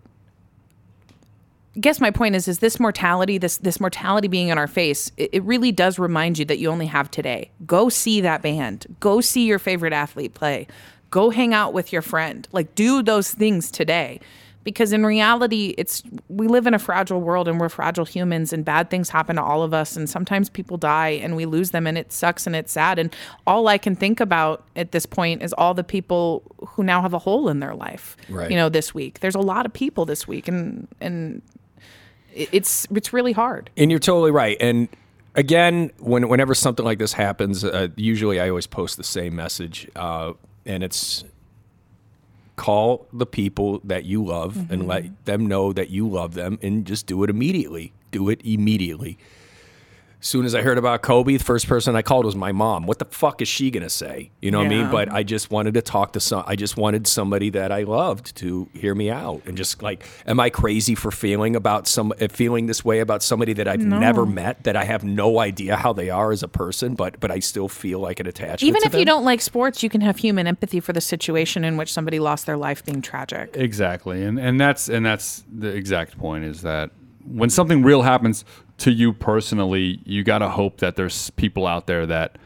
I 1.76 1.80
guess 1.80 2.00
my 2.00 2.12
point 2.12 2.36
is 2.36 2.48
is 2.48 2.60
this 2.60 2.80
mortality 2.80 3.38
this 3.38 3.58
this 3.58 3.80
mortality 3.80 4.28
being 4.28 4.50
in 4.50 4.58
our 4.58 4.68
face 4.68 5.12
it, 5.18 5.30
it 5.34 5.44
really 5.44 5.72
does 5.72 6.00
remind 6.00 6.38
you 6.38 6.46
that 6.46 6.60
you 6.60 6.70
only 6.70 6.88
have 6.88 7.10
today 7.12 7.52
go 7.66 7.90
see 7.90 8.22
that 8.22 8.42
band 8.42 8.96
go 9.00 9.22
see 9.22 9.46
your 9.46 9.60
favorite 9.60 9.94
athlete 9.94 10.34
play 10.34 10.68
go 11.14 11.30
hang 11.30 11.54
out 11.54 11.72
with 11.74 11.94
your 11.94 12.02
friend. 12.02 12.48
Like 12.52 12.74
do 12.76 13.04
those 13.04 13.32
things 13.32 13.70
today. 13.72 14.20
Because 14.64 14.94
in 14.94 15.06
reality 15.06 15.76
it's 15.78 16.02
we 16.30 16.48
live 16.48 16.66
in 16.68 16.74
a 16.74 16.80
fragile 16.80 17.20
world 17.20 17.50
and 17.50 17.60
we're 17.60 17.68
fragile 17.68 18.06
humans 18.06 18.54
and 18.54 18.64
bad 18.64 18.90
things 18.90 19.10
happen 19.10 19.36
to 19.36 19.44
all 19.44 19.62
of 19.62 19.74
us 19.74 19.98
and 19.98 20.10
sometimes 20.10 20.50
people 20.50 20.78
die 20.78 21.10
and 21.24 21.36
we 21.36 21.46
lose 21.46 21.72
them 21.72 21.86
and 21.86 21.98
it 21.98 22.14
sucks 22.14 22.48
and 22.48 22.56
it's 22.56 22.72
sad. 22.72 22.98
And 22.98 23.14
all 23.46 23.68
i 23.68 23.78
can 23.78 23.94
think 24.04 24.22
about 24.22 24.64
at 24.78 24.94
this 24.94 25.06
point 25.06 25.44
is 25.44 25.52
all 25.62 25.74
the 25.74 25.84
people 25.84 26.42
who 26.70 26.82
now 26.82 27.02
have 27.02 27.14
a 27.14 27.20
hole 27.20 27.50
in 27.50 27.60
their 27.60 27.76
life 27.76 28.16
Right. 28.30 28.50
you 28.50 28.56
know 28.56 28.70
this 28.70 28.94
week. 28.96 29.20
There's 29.20 29.36
a 29.36 29.46
lot 29.54 29.66
of 29.66 29.74
people 29.74 30.06
this 30.06 30.28
week 30.30 30.48
and 30.48 30.88
and 31.02 31.42
it's 32.34 32.88
it's 32.96 33.12
really 33.14 33.34
hard. 33.34 33.70
And 33.78 33.92
you're 33.92 34.00
totally 34.00 34.32
right. 34.32 34.58
And 34.62 34.88
again, 35.36 35.92
when 36.00 36.30
whenever 36.30 36.56
something 36.56 36.86
like 36.86 37.00
this 37.00 37.14
happens, 37.14 37.64
uh, 37.66 37.90
usually 37.98 38.40
I 38.40 38.48
always 38.50 38.68
post 38.68 38.96
the 38.98 39.04
same 39.04 39.36
message, 39.36 39.90
uh, 39.96 40.34
and 40.66 40.84
it's 40.84 41.24
call 42.56 43.08
the 43.12 43.26
people 43.26 43.82
that 43.84 44.06
you 44.06 44.24
love 44.24 44.56
and 44.56 44.70
mm-hmm. 44.70 44.90
let 44.90 45.26
them 45.26 45.48
know 45.48 45.74
that 45.74 45.90
you 45.90 46.08
love 46.08 46.34
them, 46.34 46.60
and 46.62 46.86
just 46.86 47.08
do 47.08 47.24
it 47.24 47.30
immediately. 47.30 47.94
Do 48.12 48.30
it 48.30 48.42
immediately. 48.44 49.18
As 50.24 50.30
soon 50.30 50.46
as 50.46 50.56
I 50.56 50.62
heard 50.62 50.78
about 50.78 51.02
Kobe, 51.02 51.36
the 51.36 51.44
first 51.44 51.68
person 51.68 51.98
I 51.98 52.02
called 52.02 52.24
was 52.24 52.34
my 52.34 52.54
mom. 52.54 52.86
What 52.86 52.98
the 52.98 53.04
fuck 53.04 53.42
is 53.42 53.50
she 53.50 53.70
gonna 53.70 53.90
say? 53.90 54.32
You 54.42 54.52
know 54.52 54.60
what 54.60 54.68
I 54.68 54.70
mean? 54.70 54.90
But 54.90 55.12
I 55.12 55.22
just 55.22 55.52
wanted 55.52 55.74
to 55.74 55.82
talk 55.82 56.14
to 56.14 56.22
some. 56.22 56.46
I 56.48 56.56
just 56.56 56.78
wanted 56.78 57.08
somebody 57.08 57.50
that 57.50 57.74
I 57.74 57.84
loved 57.84 58.34
to 58.38 58.70
hear 58.74 58.96
me 58.96 59.10
out 59.12 59.42
and 59.46 59.58
just 59.58 59.84
like, 59.84 60.06
am 60.26 60.40
I 60.40 60.50
crazy 60.50 60.96
for 60.96 61.12
feeling 61.12 61.58
about 61.58 61.88
some 61.88 62.14
uh, 62.22 62.30
feeling 62.30 62.68
this 62.68 62.86
way 62.86 63.02
about 63.02 63.22
somebody 63.22 63.52
that 63.52 63.68
I've 63.68 63.82
never 63.82 64.26
met, 64.26 64.64
that 64.64 64.78
I 64.78 64.86
have 64.86 65.04
no 65.04 65.40
idea 65.40 65.76
how 65.76 65.92
they 65.92 66.10
are 66.10 66.32
as 66.32 66.42
a 66.42 66.48
person, 66.48 66.96
but 66.96 67.20
but 67.20 67.30
I 67.30 67.40
still 67.40 67.68
feel 67.68 68.00
like 68.00 68.22
an 68.22 68.28
attachment. 68.28 68.64
even 68.64 68.82
to 68.84 68.88
if 68.88 68.96
you 68.96 69.04
don't 69.04 69.26
like 69.26 69.42
sports 69.42 69.84
you 69.84 69.90
can 69.90 70.00
have 70.00 70.16
human 70.16 70.48
empathy 70.48 70.80
for 70.80 70.94
the 70.94 71.02
situation 71.02 71.66
in 71.66 71.76
which 71.76 71.92
somebody 71.92 72.20
lost 72.20 72.46
their 72.46 72.56
life 72.56 72.86
being 72.86 73.02
tragic 73.02 73.58
Exactly, 73.58 74.24
and 74.24 74.40
and 74.40 74.58
that's 74.58 74.88
and 74.88 75.06
that's 75.06 75.44
the 75.52 75.68
exact 75.68 76.18
point 76.18 76.46
is 76.46 76.62
that 76.62 76.92
when 77.26 77.50
something 77.50 77.84
real 77.84 78.02
happens 78.02 78.44
to 78.84 78.92
you 78.92 79.14
personally, 79.14 80.02
you 80.06 80.24
got 80.24 80.40
to 80.40 80.50
hope 80.50 80.80
that 80.80 80.98
there's 80.98 81.30
people 81.32 81.66
out 81.66 81.88
there 81.88 82.06
that 82.06 82.38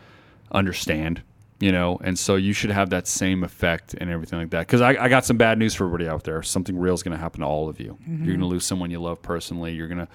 understand, 0.52 1.24
you 1.60 1.72
know, 1.72 2.00
and 2.04 2.18
so 2.18 2.36
you 2.36 2.54
should 2.54 2.70
have 2.70 2.92
that 2.92 3.08
same 3.08 3.44
effect 3.44 3.96
and 3.96 4.12
everything 4.12 4.38
like 4.38 4.52
that. 4.52 4.68
Because 4.68 4.82
I, 4.82 4.90
I 4.90 5.10
got 5.10 5.26
some 5.26 5.38
bad 5.38 5.58
news 5.58 5.74
for 5.74 5.86
everybody 5.86 6.08
out 6.08 6.24
there. 6.26 6.44
Something 6.44 6.78
real 6.78 6.94
is 6.94 7.02
going 7.02 7.18
to 7.18 7.22
happen 7.22 7.42
to 7.42 7.48
all 7.48 7.70
of 7.70 7.80
you. 7.80 7.98
You're 8.06 8.18
going 8.18 8.28
to 8.28 8.34
mm-hmm. 8.34 8.44
lose 8.44 8.66
someone 8.66 8.92
you 8.92 9.00
love 9.00 9.20
personally. 9.24 9.74
You're 9.74 9.88
going 9.88 9.98
to 9.98 10.08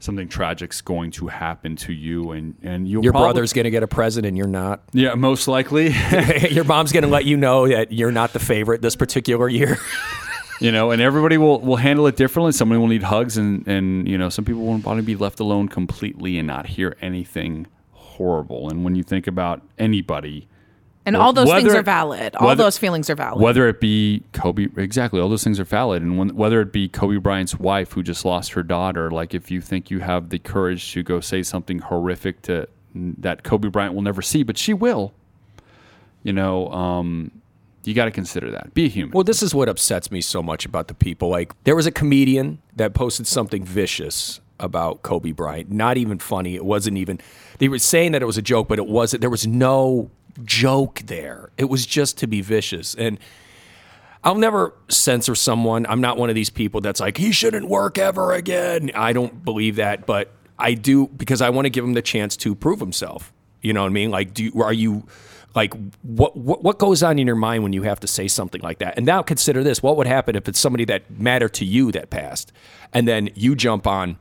something 0.00 0.28
tragic's 0.28 0.80
going 0.80 1.10
to 1.12 1.26
happen 1.28 1.76
to 1.76 1.92
you, 1.92 2.32
and 2.32 2.56
and 2.62 2.88
you'll 2.88 3.02
your 3.02 3.12
probably- 3.12 3.26
brother's 3.26 3.52
gonna 3.52 3.70
get 3.70 3.82
a 3.82 3.88
present 3.88 4.26
and 4.26 4.36
you're 4.36 4.46
not. 4.46 4.82
yeah, 4.92 5.14
most 5.14 5.48
likely. 5.48 5.92
your 6.50 6.64
mom's 6.64 6.92
gonna 6.92 7.08
let 7.08 7.24
you 7.24 7.36
know 7.36 7.66
that 7.68 7.92
you're 7.92 8.12
not 8.12 8.32
the 8.32 8.38
favorite 8.38 8.82
this 8.82 8.96
particular 8.96 9.48
year. 9.48 9.78
you 10.60 10.72
know, 10.72 10.90
and 10.90 11.00
everybody 11.00 11.38
will, 11.38 11.60
will 11.60 11.76
handle 11.76 12.06
it 12.06 12.16
differently. 12.16 12.52
Somebody 12.52 12.78
will 12.78 12.88
need 12.88 13.02
hugs, 13.04 13.36
and, 13.36 13.66
and 13.66 14.08
you 14.08 14.18
know, 14.18 14.28
some 14.28 14.44
people 14.44 14.62
will 14.62 14.78
want 14.78 14.98
to 14.98 15.02
be 15.02 15.16
left 15.16 15.40
alone 15.40 15.68
completely 15.68 16.38
and 16.38 16.46
not 16.46 16.66
hear 16.66 16.96
anything 17.00 17.66
horrible. 17.92 18.68
And 18.68 18.84
when 18.84 18.94
you 18.94 19.02
think 19.02 19.26
about 19.26 19.62
anybody, 19.78 20.48
and 21.06 21.16
all 21.16 21.32
those 21.32 21.50
things 21.50 21.72
are 21.74 21.82
valid 21.82 22.36
all 22.36 22.48
whether- 22.48 22.64
those 22.64 22.76
feelings 22.76 23.08
are 23.08 23.14
valid 23.14 23.40
whether 23.40 23.66
it 23.66 23.80
be 23.80 24.22
Kobe, 24.34 24.66
exactly, 24.76 25.20
all 25.20 25.30
those 25.30 25.44
things 25.44 25.58
are 25.58 25.64
valid. 25.64 26.02
And 26.02 26.18
when, 26.18 26.36
whether 26.36 26.60
it 26.60 26.70
be 26.70 26.88
Kobe 26.88 27.16
Bryant's 27.16 27.58
wife 27.58 27.92
who 27.92 28.02
just 28.02 28.24
lost 28.26 28.52
her 28.52 28.62
daughter, 28.62 29.10
like 29.10 29.32
if 29.32 29.50
you 29.50 29.60
think 29.62 29.90
you 29.90 30.00
have 30.00 30.28
the 30.28 30.38
courage 30.38 30.92
to 30.92 31.02
go 31.02 31.20
say 31.20 31.42
something 31.42 31.78
horrific 31.78 32.42
to 32.42 32.68
that 32.94 33.42
Kobe 33.42 33.68
Bryant 33.68 33.94
will 33.94 34.02
never 34.02 34.20
see, 34.20 34.42
but 34.42 34.58
she 34.58 34.74
will, 34.74 35.14
you 36.22 36.32
know, 36.32 36.68
um, 36.72 37.30
you 37.84 37.94
got 37.94 38.06
to 38.06 38.10
consider 38.10 38.50
that. 38.50 38.74
Be 38.74 38.88
human. 38.88 39.12
Well, 39.12 39.24
this 39.24 39.42
is 39.42 39.54
what 39.54 39.68
upsets 39.68 40.10
me 40.10 40.20
so 40.20 40.42
much 40.42 40.66
about 40.66 40.88
the 40.88 40.94
people. 40.94 41.28
Like, 41.28 41.52
there 41.64 41.76
was 41.76 41.86
a 41.86 41.92
comedian 41.92 42.60
that 42.76 42.94
posted 42.94 43.26
something 43.26 43.64
vicious 43.64 44.40
about 44.60 45.02
Kobe 45.02 45.32
Bryant. 45.32 45.70
Not 45.70 45.96
even 45.96 46.18
funny. 46.18 46.54
It 46.54 46.64
wasn't 46.64 46.98
even. 46.98 47.20
They 47.58 47.68
were 47.68 47.78
saying 47.78 48.12
that 48.12 48.22
it 48.22 48.26
was 48.26 48.38
a 48.38 48.42
joke, 48.42 48.68
but 48.68 48.78
it 48.78 48.86
wasn't. 48.86 49.20
There 49.20 49.30
was 49.30 49.46
no 49.46 50.10
joke 50.44 51.02
there. 51.06 51.50
It 51.56 51.64
was 51.66 51.86
just 51.86 52.18
to 52.18 52.26
be 52.26 52.40
vicious. 52.40 52.94
And 52.94 53.18
I'll 54.24 54.34
never 54.34 54.74
censor 54.88 55.34
someone. 55.34 55.86
I'm 55.86 56.00
not 56.00 56.18
one 56.18 56.28
of 56.28 56.34
these 56.34 56.50
people 56.50 56.80
that's 56.80 57.00
like, 57.00 57.16
he 57.16 57.32
shouldn't 57.32 57.68
work 57.68 57.98
ever 57.98 58.32
again. 58.32 58.90
I 58.94 59.12
don't 59.12 59.44
believe 59.44 59.76
that, 59.76 60.06
but 60.06 60.32
I 60.58 60.74
do 60.74 61.06
because 61.06 61.40
I 61.40 61.50
want 61.50 61.66
to 61.66 61.70
give 61.70 61.84
him 61.84 61.94
the 61.94 62.02
chance 62.02 62.36
to 62.38 62.54
prove 62.54 62.80
himself. 62.80 63.32
You 63.62 63.72
know 63.72 63.82
what 63.82 63.88
I 63.88 63.92
mean? 63.92 64.10
Like, 64.10 64.34
do 64.34 64.50
are 64.62 64.72
you 64.72 65.06
like 65.58 65.74
what, 66.02 66.36
what 66.36 66.62
what 66.62 66.78
goes 66.78 67.02
on 67.02 67.18
in 67.18 67.26
your 67.26 67.34
mind 67.34 67.64
when 67.64 67.72
you 67.72 67.82
have 67.82 67.98
to 67.98 68.06
say 68.06 68.28
something 68.28 68.60
like 68.60 68.78
that? 68.78 68.96
And 68.96 69.04
now 69.04 69.22
consider 69.22 69.64
this: 69.64 69.82
what 69.82 69.96
would 69.96 70.06
happen 70.06 70.36
if 70.36 70.48
it's 70.48 70.60
somebody 70.60 70.84
that 70.84 71.10
mattered 71.10 71.52
to 71.54 71.64
you 71.64 71.90
that 71.92 72.10
passed, 72.10 72.52
and 72.92 73.08
then 73.08 73.30
you 73.34 73.56
jump 73.56 73.84
on 73.84 74.18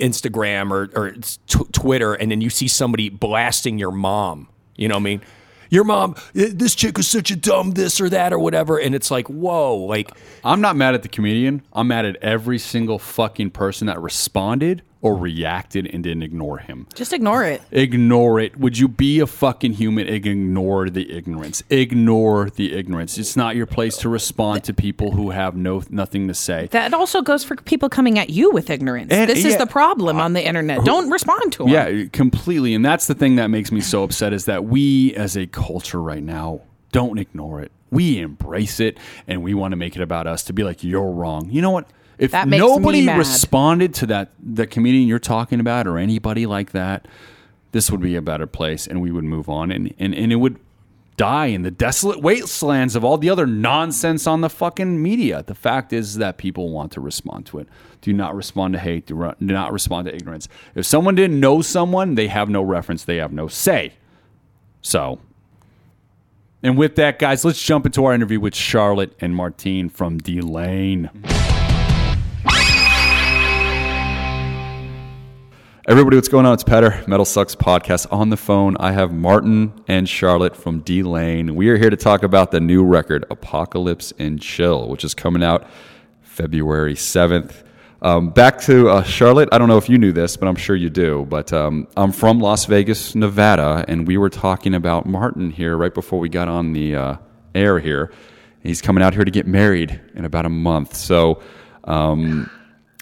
Instagram 0.00 0.72
or 0.72 0.90
or 0.98 1.12
t- 1.12 1.64
Twitter, 1.70 2.14
and 2.14 2.28
then 2.28 2.40
you 2.40 2.50
see 2.50 2.66
somebody 2.66 3.08
blasting 3.08 3.78
your 3.78 3.92
mom? 3.92 4.48
You 4.74 4.88
know 4.88 4.96
what 4.96 5.02
I 5.02 5.04
mean? 5.04 5.20
Your 5.70 5.84
mom, 5.84 6.16
"Eh, 6.34 6.50
this 6.52 6.74
chick 6.74 6.98
is 6.98 7.06
such 7.06 7.30
a 7.30 7.36
dumb 7.36 7.70
this 7.72 8.00
or 8.00 8.08
that 8.08 8.32
or 8.32 8.40
whatever, 8.40 8.76
and 8.76 8.96
it's 8.96 9.12
like, 9.12 9.28
whoa, 9.28 9.76
like 9.76 10.10
I'm 10.42 10.60
not 10.60 10.74
mad 10.74 10.94
at 10.94 11.04
the 11.04 11.08
comedian. 11.08 11.62
I'm 11.72 11.86
mad 11.86 12.04
at 12.04 12.16
every 12.16 12.58
single 12.58 12.98
fucking 12.98 13.50
person 13.50 13.86
that 13.86 14.02
responded 14.02 14.82
or 15.04 15.14
reacted 15.16 15.86
and 15.92 16.02
didn't 16.02 16.22
ignore 16.22 16.58
him. 16.58 16.86
just 16.94 17.12
ignore 17.12 17.44
it 17.44 17.60
Ignore 17.70 18.40
it. 18.40 18.56
Would 18.58 18.78
you 18.78 18.88
be 18.88 19.20
a 19.20 19.26
fucking 19.26 19.74
human? 19.74 20.08
Ignore 20.08 20.88
the 20.88 21.12
ignorance. 21.12 21.62
Ignore 21.68 22.48
the 22.50 22.72
ignorance. 22.72 23.18
It's 23.18 23.36
not 23.36 23.54
your 23.54 23.66
place 23.66 23.98
to 23.98 24.08
respond 24.08 24.64
to 24.64 24.72
people 24.72 25.10
who 25.12 25.30
have 25.30 25.54
no 25.54 25.82
nothing 25.90 26.26
to 26.28 26.34
say. 26.34 26.68
that 26.72 26.94
also 26.94 27.20
goes 27.20 27.44
for 27.44 27.54
people 27.56 27.88
coming 27.88 28.18
at 28.18 28.30
you 28.30 28.50
with 28.50 28.70
ignorance 28.70 29.12
And- 29.12 29.28
this 29.28 29.44
is 29.44 29.56
the 29.58 29.66
problem 29.66 30.18
on 30.18 30.32
the 30.32 30.44
internet 30.44 30.84
don't 30.84 31.10
respond 31.10 31.52
to 31.52 31.58
them 31.64 31.68
Yeah, 31.68 32.04
completely. 32.12 32.74
And 32.74 32.82
that's 32.84 33.06
the 33.06 33.14
thing 33.14 33.36
that 33.36 33.48
makes 33.48 33.70
me 33.70 33.80
so 33.82 34.02
upset 34.04 34.32
is 34.32 34.46
that 34.46 34.64
we 34.64 35.14
as 35.14 35.36
a 35.36 35.46
culture 35.46 36.00
right 36.00 36.22
now 36.22 36.62
don't 36.92 37.18
ignore 37.18 37.60
it. 37.60 37.70
We 37.90 38.18
embrace 38.20 38.80
it 38.80 38.96
and 39.28 39.42
we 39.42 39.52
want 39.52 39.72
to 39.72 39.76
make 39.76 39.96
it 39.96 40.02
about 40.02 40.26
us 40.26 40.42
to 40.44 40.52
be 40.54 40.64
like 40.64 40.82
you're 40.82 41.10
wrong. 41.10 41.48
You 41.50 41.60
know 41.60 41.70
what? 41.70 41.86
If 42.18 42.30
That 42.32 42.48
makes 42.48 42.60
me 42.62 42.66
nobody 42.68 43.06
mad. 43.06 43.18
responded 43.18 43.94
to 43.94 44.06
that 44.06 44.32
the 44.40 44.66
comedian 44.66 45.08
you're 45.08 45.18
talking 45.18 45.60
about 45.60 45.86
or 45.86 45.98
anybody 45.98 46.46
like 46.46 46.72
that, 46.72 47.08
this 47.72 47.90
would 47.90 48.00
be 48.00 48.14
a 48.16 48.22
better 48.22 48.46
place 48.46 48.86
and 48.86 49.02
we 49.02 49.10
would 49.10 49.24
move 49.24 49.48
on 49.48 49.70
and 49.70 49.92
and, 49.98 50.14
and 50.14 50.32
it 50.32 50.36
would 50.36 50.58
die 51.16 51.46
in 51.46 51.62
the 51.62 51.70
desolate 51.70 52.20
wastelands 52.20 52.96
of 52.96 53.04
all 53.04 53.16
the 53.18 53.30
other 53.30 53.46
nonsense 53.46 54.26
on 54.26 54.40
the 54.40 54.50
fucking 54.50 55.00
media. 55.00 55.44
The 55.46 55.54
fact 55.54 55.92
is 55.92 56.16
that 56.16 56.38
people 56.38 56.70
want 56.70 56.92
to 56.92 57.00
respond 57.00 57.46
to 57.46 57.58
it. 57.58 57.68
Do 58.00 58.12
not 58.12 58.34
respond 58.34 58.74
to 58.74 58.80
hate. 58.80 59.06
Do 59.06 59.32
do 59.38 59.46
not 59.46 59.72
respond 59.72 60.06
to 60.06 60.14
ignorance. 60.14 60.48
If 60.74 60.86
someone 60.86 61.14
didn't 61.14 61.38
know 61.38 61.62
someone, 61.62 62.16
they 62.16 62.28
have 62.28 62.48
no 62.48 62.62
reference. 62.62 63.04
They 63.04 63.16
have 63.16 63.32
no 63.32 63.48
say. 63.48 63.94
So, 64.82 65.20
and 66.62 66.76
with 66.76 66.96
that, 66.96 67.18
guys, 67.18 67.44
let's 67.44 67.62
jump 67.62 67.86
into 67.86 68.04
our 68.04 68.14
interview 68.14 68.40
with 68.40 68.54
Charlotte 68.54 69.14
and 69.20 69.34
Martijn 69.34 69.90
from 69.90 70.20
Delain. 70.20 71.10
Everybody, 75.86 76.16
what's 76.16 76.28
going 76.28 76.46
on? 76.46 76.54
It's 76.54 76.64
Petar, 76.64 77.04
Metal 77.06 77.26
Sucks 77.26 77.54
podcast. 77.54 78.06
On 78.10 78.30
the 78.30 78.38
phone, 78.38 78.74
I 78.80 78.92
have 78.92 79.12
Martin 79.12 79.74
and 79.86 80.08
Charlotte 80.08 80.56
from 80.56 80.80
Delain. 80.80 81.50
We 81.50 81.68
are 81.68 81.76
here 81.76 81.90
to 81.90 81.96
talk 81.98 82.22
about 82.22 82.52
the 82.52 82.58
new 82.58 82.82
record, 82.82 83.26
Apocalypse 83.28 84.10
and 84.18 84.40
Chill, 84.40 84.88
which 84.88 85.04
is 85.04 85.12
coming 85.12 85.42
out 85.42 85.68
February 86.22 86.94
7th. 86.94 87.64
Um, 88.00 88.30
back 88.30 88.62
to 88.62 88.88
uh, 88.88 89.02
Charlotte. 89.02 89.50
I 89.52 89.58
don't 89.58 89.68
know 89.68 89.76
if 89.76 89.90
you 89.90 89.98
knew 89.98 90.10
this, 90.12 90.38
but 90.38 90.48
I'm 90.48 90.56
sure 90.56 90.74
you 90.74 90.88
do. 90.88 91.26
But 91.28 91.52
um, 91.52 91.86
I'm 91.98 92.12
from 92.12 92.40
Las 92.40 92.64
Vegas, 92.64 93.14
Nevada, 93.14 93.84
and 93.86 94.08
we 94.08 94.16
were 94.16 94.30
talking 94.30 94.74
about 94.74 95.04
Martin 95.04 95.50
here 95.50 95.76
right 95.76 95.92
before 95.92 96.18
we 96.18 96.30
got 96.30 96.48
on 96.48 96.72
the 96.72 96.96
uh, 96.96 97.16
air 97.54 97.78
here. 97.78 98.10
He's 98.62 98.80
coming 98.80 99.04
out 99.04 99.12
here 99.12 99.24
to 99.26 99.30
get 99.30 99.46
married 99.46 100.00
in 100.14 100.24
about 100.24 100.46
a 100.46 100.50
month. 100.50 100.96
So, 100.96 101.42
um, 101.84 102.48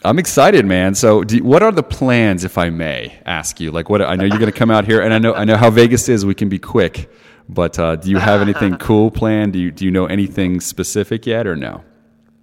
I'm 0.05 0.19
excited, 0.19 0.67
man. 0.67 0.95
So, 0.95 1.23
do, 1.23 1.43
what 1.45 1.63
are 1.63 1.71
the 1.71 1.83
plans, 1.83 2.45
if 2.45 2.59
I 2.59 2.71
may 2.71 3.21
ask 3.25 3.61
you? 3.61 3.71
Like, 3.71 3.89
what 3.89 4.03
I 4.03 4.17
know 4.17 4.25
you're 4.25 4.39
going 4.39 4.51
to 4.51 4.59
come 4.59 4.71
out 4.71 4.85
here, 4.85 5.01
and 5.01 5.15
I 5.15 5.19
know 5.19 5.35
I 5.35 5.45
know 5.45 5.57
how 5.57 5.71
Vegas 5.71 6.09
is. 6.09 6.27
We 6.27 6.35
can 6.35 6.49
be 6.49 6.59
quick. 6.59 7.11
But 7.49 7.79
uh, 7.79 7.97
do 7.97 8.11
you 8.11 8.19
have 8.19 8.41
anything 8.41 8.77
cool 8.79 9.11
planned? 9.11 9.53
Do 9.53 9.59
you 9.59 9.71
do 9.71 9.85
you 9.85 9.91
know 9.91 10.07
anything 10.07 10.61
specific 10.61 11.27
yet, 11.27 11.47
or 11.47 11.55
no? 11.55 11.85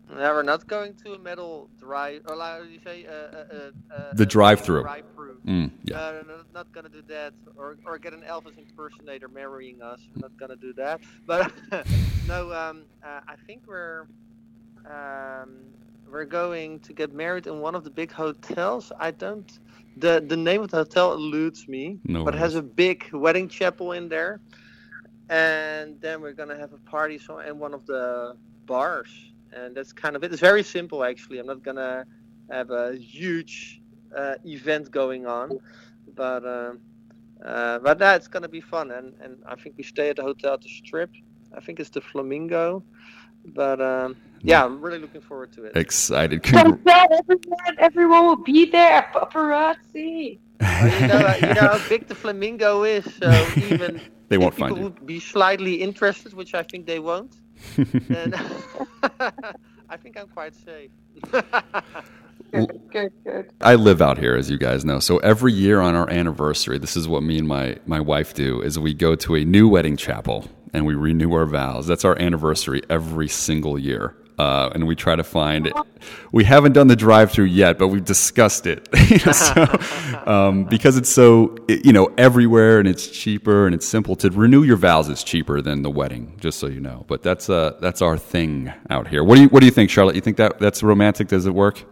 No, 0.10 0.34
we're 0.34 0.44
not 0.44 0.68
going 0.68 0.96
to 1.06 1.14
a 1.14 1.20
metal 1.20 1.70
drive. 1.80 2.24
Or 2.28 2.38
how 2.38 2.60
do 2.64 2.70
you 2.70 2.80
say? 2.84 3.06
Uh, 3.06 3.12
uh, 3.12 3.46
uh, 3.92 3.96
uh, 3.96 4.14
The 4.14 4.26
drive-through. 4.26 4.82
Drive-through. 4.82 5.38
Mm, 5.46 5.72
yeah. 5.84 5.98
Uh, 5.98 6.12
no, 6.12 6.36
no, 6.36 6.42
not 6.54 6.72
gonna 6.74 6.90
do 6.90 7.02
that, 7.04 7.34
or 7.56 7.78
or 7.86 7.98
get 7.98 8.14
an 8.14 8.22
Elvis 8.22 8.58
impersonator 8.58 9.28
marrying 9.30 9.82
us. 9.82 10.02
Not 10.16 10.36
gonna 10.38 10.58
do 10.58 10.74
that. 10.74 11.02
But 11.26 11.52
no, 12.28 12.52
um, 12.54 12.84
uh, 13.04 13.22
I 13.28 13.36
think 13.48 13.64
we're 13.66 14.08
um, 14.86 15.52
we're 16.12 16.26
going 16.26 16.80
to 16.82 16.94
get 16.94 17.14
married 17.14 17.48
in 17.48 17.60
one 17.60 17.76
of 17.76 17.84
the 17.84 17.90
big 17.90 18.12
hotels. 18.12 18.92
I 19.00 19.12
don't. 19.12 19.60
The 19.98 20.24
the 20.26 20.38
name 20.38 20.62
of 20.62 20.72
the 20.72 20.78
hotel 20.78 21.14
eludes 21.14 21.68
me, 21.68 22.00
No 22.06 22.24
but 22.24 22.36
it 22.36 22.38
has 22.38 22.56
a 22.56 22.62
big 22.62 23.12
wedding 23.14 23.50
chapel 23.50 23.92
in 23.94 24.10
there. 24.10 24.40
And 25.30 26.00
then 26.02 26.22
we're 26.22 26.34
gonna 26.34 26.58
have 26.58 26.74
a 26.74 26.78
party 26.90 27.18
so 27.18 27.40
in 27.40 27.60
one 27.60 27.74
of 27.74 27.86
the 27.86 28.36
bars, 28.66 29.10
and 29.54 29.76
that's 29.76 29.94
kind 29.94 30.16
of 30.16 30.24
it. 30.24 30.32
It's 30.32 30.42
very 30.42 30.64
simple 30.64 31.04
actually. 31.04 31.40
I'm 31.40 31.48
not 31.48 31.64
gonna 31.64 32.06
have 32.50 32.72
a 32.72 32.96
huge 32.96 33.82
uh, 34.16 34.36
event 34.46 34.90
going 34.92 35.28
on, 35.28 35.60
but 36.16 36.46
um, 36.46 36.80
uh, 37.44 37.80
but 37.80 38.00
that's 38.00 38.28
gonna 38.28 38.50
be 38.50 38.62
fun. 38.62 38.92
And 38.92 39.14
and 39.22 39.38
I 39.46 39.56
think 39.56 39.76
we 39.78 39.84
stay 39.84 40.10
at 40.10 40.16
the 40.16 40.24
hotel 40.24 40.54
at 40.54 40.62
the 40.62 40.70
Strip. 40.70 41.12
I 41.56 41.60
think 41.60 41.80
it's 41.80 41.90
the 41.90 42.02
Flamingo, 42.02 42.84
but 43.46 43.82
um, 43.82 44.16
yeah, 44.42 44.64
I'm 44.66 44.82
really 44.82 45.00
looking 45.00 45.22
forward 45.22 45.52
to 45.54 45.66
it. 45.66 45.76
Excited. 45.78 46.46
So 46.46 46.52
Congr- 46.54 46.84
sad, 46.88 47.10
everyone, 47.12 47.76
everyone 47.80 48.26
will 48.26 48.44
be 48.44 48.66
there. 48.66 49.10
Paparazzi. 49.14 50.40
Well, 50.62 51.02
you, 51.02 51.08
know, 51.08 51.16
uh, 51.16 51.36
you 51.42 51.54
know 51.54 51.62
how 51.78 51.90
big 51.90 52.08
the 52.08 52.16
Flamingo 52.16 52.84
is, 52.84 53.06
so 53.16 53.30
even 53.58 54.02
They 54.30 54.38
won't 54.38 54.56
people 54.56 54.68
find 54.68 54.78
you. 54.78 54.84
would 54.84 55.06
be 55.06 55.20
slightly 55.20 55.76
interested, 55.76 56.34
which 56.34 56.54
I 56.54 56.64
think 56.64 56.86
they 56.86 57.00
won't, 57.00 57.36
then 57.76 58.34
I 59.90 59.98
think 59.98 60.18
I'm 60.18 60.28
quite 60.28 60.54
safe. 60.56 60.92
Good, 62.52 62.82
good, 62.92 63.12
good. 63.24 63.52
I 63.62 63.76
live 63.76 64.02
out 64.02 64.18
here, 64.18 64.36
as 64.36 64.50
you 64.50 64.58
guys 64.58 64.84
know. 64.84 65.00
So 65.00 65.18
every 65.20 65.54
year 65.54 65.80
on 65.82 65.96
our 65.96 66.10
anniversary, 66.10 66.80
this 66.80 66.98
is 66.98 67.08
what 67.08 67.22
me 67.24 67.38
and 67.38 67.48
my, 67.48 67.78
my 67.86 68.00
wife 68.00 68.34
do: 68.34 68.62
is 68.62 68.80
we 68.80 68.94
go 68.94 69.16
to 69.16 69.36
a 69.36 69.46
new 69.46 69.68
wedding 69.68 69.96
chapel 69.98 70.48
and 70.74 70.86
we 70.86 70.96
renew 70.96 71.34
our 71.34 71.46
vows. 71.46 71.86
That's 71.88 72.06
our 72.06 72.20
anniversary 72.20 72.82
every 72.90 73.28
single 73.28 73.78
year, 73.78 74.16
uh, 74.40 74.72
and 74.74 74.88
we 74.88 74.96
try 74.96 75.16
to 75.16 75.24
find. 75.24 75.68
It. 75.68 75.74
We 76.32 76.46
haven't 76.46 76.72
done 76.72 76.88
the 76.88 76.96
drive-through 76.96 77.46
yet, 77.46 77.78
but 77.78 77.90
we've 77.90 78.06
discussed 78.06 78.66
it. 78.66 78.88
You 79.10 79.18
know, 79.26 79.32
so, 79.32 80.24
um, 80.32 80.66
because 80.66 80.96
it's 80.96 81.10
so 81.10 81.58
you 81.68 81.92
know 81.92 82.14
everywhere 82.16 82.78
and 82.78 82.88
it's 82.88 83.08
cheaper 83.08 83.66
and 83.66 83.74
it's 83.74 83.88
simple 83.88 84.16
to 84.18 84.30
renew 84.30 84.62
your 84.62 84.78
vows 84.78 85.10
is 85.10 85.24
cheaper 85.24 85.62
than 85.62 85.82
the 85.82 85.90
wedding. 85.90 86.38
Just 86.40 86.60
so 86.60 86.68
you 86.68 86.80
know, 86.80 87.06
but 87.08 87.24
that's 87.24 87.50
uh 87.50 87.76
that's 87.82 88.04
our 88.04 88.20
thing 88.20 88.72
out 88.92 89.08
here. 89.08 89.24
What 89.24 89.36
do 89.36 89.42
you 89.42 89.48
what 89.50 89.62
do 89.62 89.66
you 89.66 89.72
think, 89.72 89.90
Charlotte? 89.90 90.14
You 90.14 90.22
think 90.22 90.38
that 90.38 90.60
that's 90.60 90.84
romantic? 90.84 91.28
Does 91.28 91.48
it 91.48 91.56
work? 91.56 91.84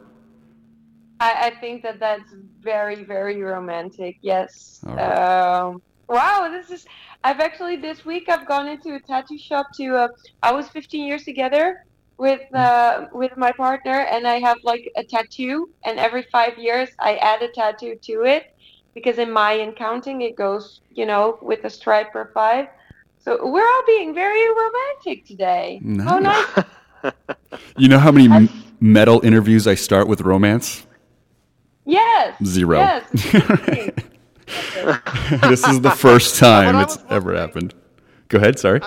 I, 1.20 1.48
I 1.48 1.60
think 1.60 1.82
that 1.82 2.00
that's 2.00 2.32
very, 2.62 3.04
very 3.04 3.42
romantic. 3.42 4.18
Yes. 4.22 4.82
All 4.86 4.96
right. 4.96 5.60
Um, 5.60 5.82
wow, 6.08 6.50
this 6.52 6.70
is. 6.70 6.86
I've 7.24 7.40
actually 7.40 7.78
this 7.78 8.06
week 8.06 8.30
I've 8.30 8.48
gone 8.48 8.68
into 8.68 8.94
a 8.94 9.00
tattoo 9.00 9.40
shop 9.40 9.68
to. 9.78 9.96
Uh, 9.96 10.08
I 10.44 10.52
was 10.52 10.70
15 10.70 11.08
years 11.08 11.24
together 11.24 11.84
with 12.18 12.42
uh, 12.54 13.06
with 13.12 13.36
my 13.38 13.52
partner, 13.52 14.00
and 14.12 14.28
I 14.28 14.40
have 14.40 14.58
like 14.64 14.90
a 14.98 15.04
tattoo, 15.04 15.70
and 15.86 16.00
every 16.00 16.24
five 16.32 16.58
years 16.58 16.90
I 17.00 17.18
add 17.18 17.42
a 17.42 17.50
tattoo 17.50 17.96
to 18.04 18.24
it, 18.24 18.44
because 18.96 19.18
in 19.18 19.32
Mayan 19.32 19.74
counting 19.74 20.22
it 20.22 20.36
goes, 20.36 20.82
you 20.90 21.06
know, 21.06 21.38
with 21.42 21.64
a 21.66 21.70
stripe 21.70 22.12
per 22.14 22.32
five. 22.34 22.68
So 23.20 23.38
we're 23.46 23.68
all 23.68 23.84
being 23.86 24.14
very 24.14 24.48
romantic 24.50 25.26
today. 25.26 25.82
Oh, 26.08 26.20
nice. 26.20 26.46
You 27.78 27.88
know 27.88 28.00
how 28.00 28.12
many 28.12 28.26
m- 28.26 28.50
metal 28.80 29.24
interviews 29.24 29.68
I 29.68 29.76
start 29.76 30.08
with 30.08 30.22
romance? 30.22 30.86
Yes. 31.86 32.44
Zero. 32.44 32.80
Yes. 32.80 33.10
this 35.42 35.68
is 35.68 35.82
the 35.82 35.92
first 35.92 36.36
time 36.40 36.80
it's 36.82 36.98
ever 37.10 37.36
happened. 37.36 37.74
Go 38.30 38.40
ahead, 38.40 38.60
sorry. 38.60 38.82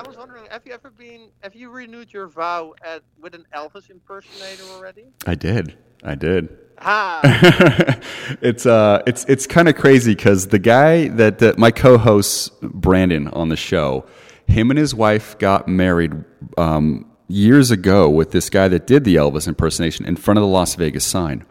I 0.51 0.55
was 0.55 0.63
wondering, 0.63 0.63
have 0.63 0.67
you 0.67 0.73
ever 0.73 0.91
been, 0.91 1.31
have 1.43 1.55
you 1.55 1.71
renewed 1.71 2.13
your 2.13 2.27
vow 2.27 2.75
at 2.83 3.03
with 3.21 3.35
an 3.35 3.47
Elvis 3.55 3.91
impersonator 3.91 4.65
already? 4.75 5.07
I 5.27 5.35
did. 5.35 5.77
I 6.03 6.15
did. 6.15 6.49
Ah, 6.79 7.21
it's 8.41 8.65
uh 8.65 9.03
it's 9.07 9.27
it's 9.27 9.47
kind 9.47 9.69
of 9.69 9.77
crazy 9.77 10.15
because 10.15 10.49
the 10.49 10.59
guy 10.59 11.09
that, 11.09 11.39
that 11.41 11.59
my 11.59 11.71
co-host 11.71 12.59
Brandon 12.63 13.29
on 13.29 13.51
the 13.51 13.57
show, 13.57 14.07
him 14.47 14.71
and 14.71 14.79
his 14.79 14.95
wife 14.95 15.39
got 15.39 15.69
married 15.69 16.13
um, 16.57 17.05
years 17.29 17.71
ago 17.71 18.09
with 18.09 18.31
this 18.31 18.49
guy 18.49 18.67
that 18.69 18.87
did 18.87 19.05
the 19.05 19.17
Elvis 19.17 19.47
impersonation 19.47 20.07
in 20.07 20.17
front 20.17 20.39
of 20.39 20.43
the 20.43 20.49
Las 20.49 20.75
Vegas 20.75 21.05
sign. 21.05 21.45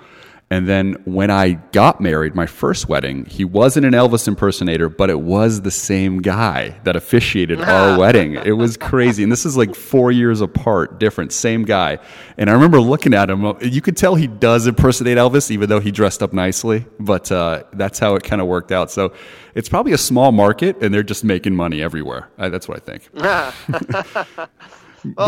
And 0.51 0.67
then 0.67 0.93
when 1.05 1.29
I 1.29 1.53
got 1.71 2.01
married, 2.01 2.33
my 2.33 2.47
first 2.47 2.89
wedding, 2.89 3.25
he 3.25 3.45
wasn't 3.45 3.85
an 3.85 3.93
Elvis 3.93 4.27
impersonator, 4.27 4.89
but 4.89 5.11
it 5.11 5.21
was 5.21 5.61
the 5.61 5.69
same 5.69 6.23
guy 6.23 6.69
that 6.85 6.95
officiated 6.95 7.61
our 7.61 7.99
wedding. 7.99 8.33
It 8.33 8.53
was 8.53 8.75
crazy. 8.75 9.21
And 9.21 9.31
this 9.31 9.45
is 9.45 9.55
like 9.55 9.75
four 9.75 10.11
years 10.11 10.41
apart, 10.41 10.99
different, 10.99 11.33
same 11.33 11.65
guy. 11.65 11.99
And 12.37 12.49
I 12.49 12.53
remember 12.53 12.81
looking 12.81 13.13
at 13.13 13.29
him. 13.29 13.45
You 13.61 13.79
could 13.81 13.95
tell 13.95 14.15
he 14.15 14.25
does 14.25 14.65
impersonate 14.65 15.19
Elvis, 15.19 15.51
even 15.51 15.69
though 15.69 15.79
he 15.79 15.91
dressed 15.91 16.23
up 16.23 16.33
nicely. 16.33 16.83
But 16.99 17.31
uh, 17.31 17.65
that's 17.73 17.99
how 17.99 18.15
it 18.15 18.23
kind 18.23 18.41
of 18.41 18.47
worked 18.47 18.71
out. 18.71 18.89
So 18.89 19.13
it's 19.53 19.69
probably 19.69 19.93
a 19.93 19.99
small 19.99 20.31
market, 20.31 20.81
and 20.81 20.91
they're 20.91 21.03
just 21.03 21.23
making 21.23 21.55
money 21.55 21.83
everywhere. 21.83 22.27
Uh, 22.39 22.49
that's 22.49 22.67
what 22.67 22.77
I 22.77 22.79
think. 22.79 23.07
well, 23.23 23.53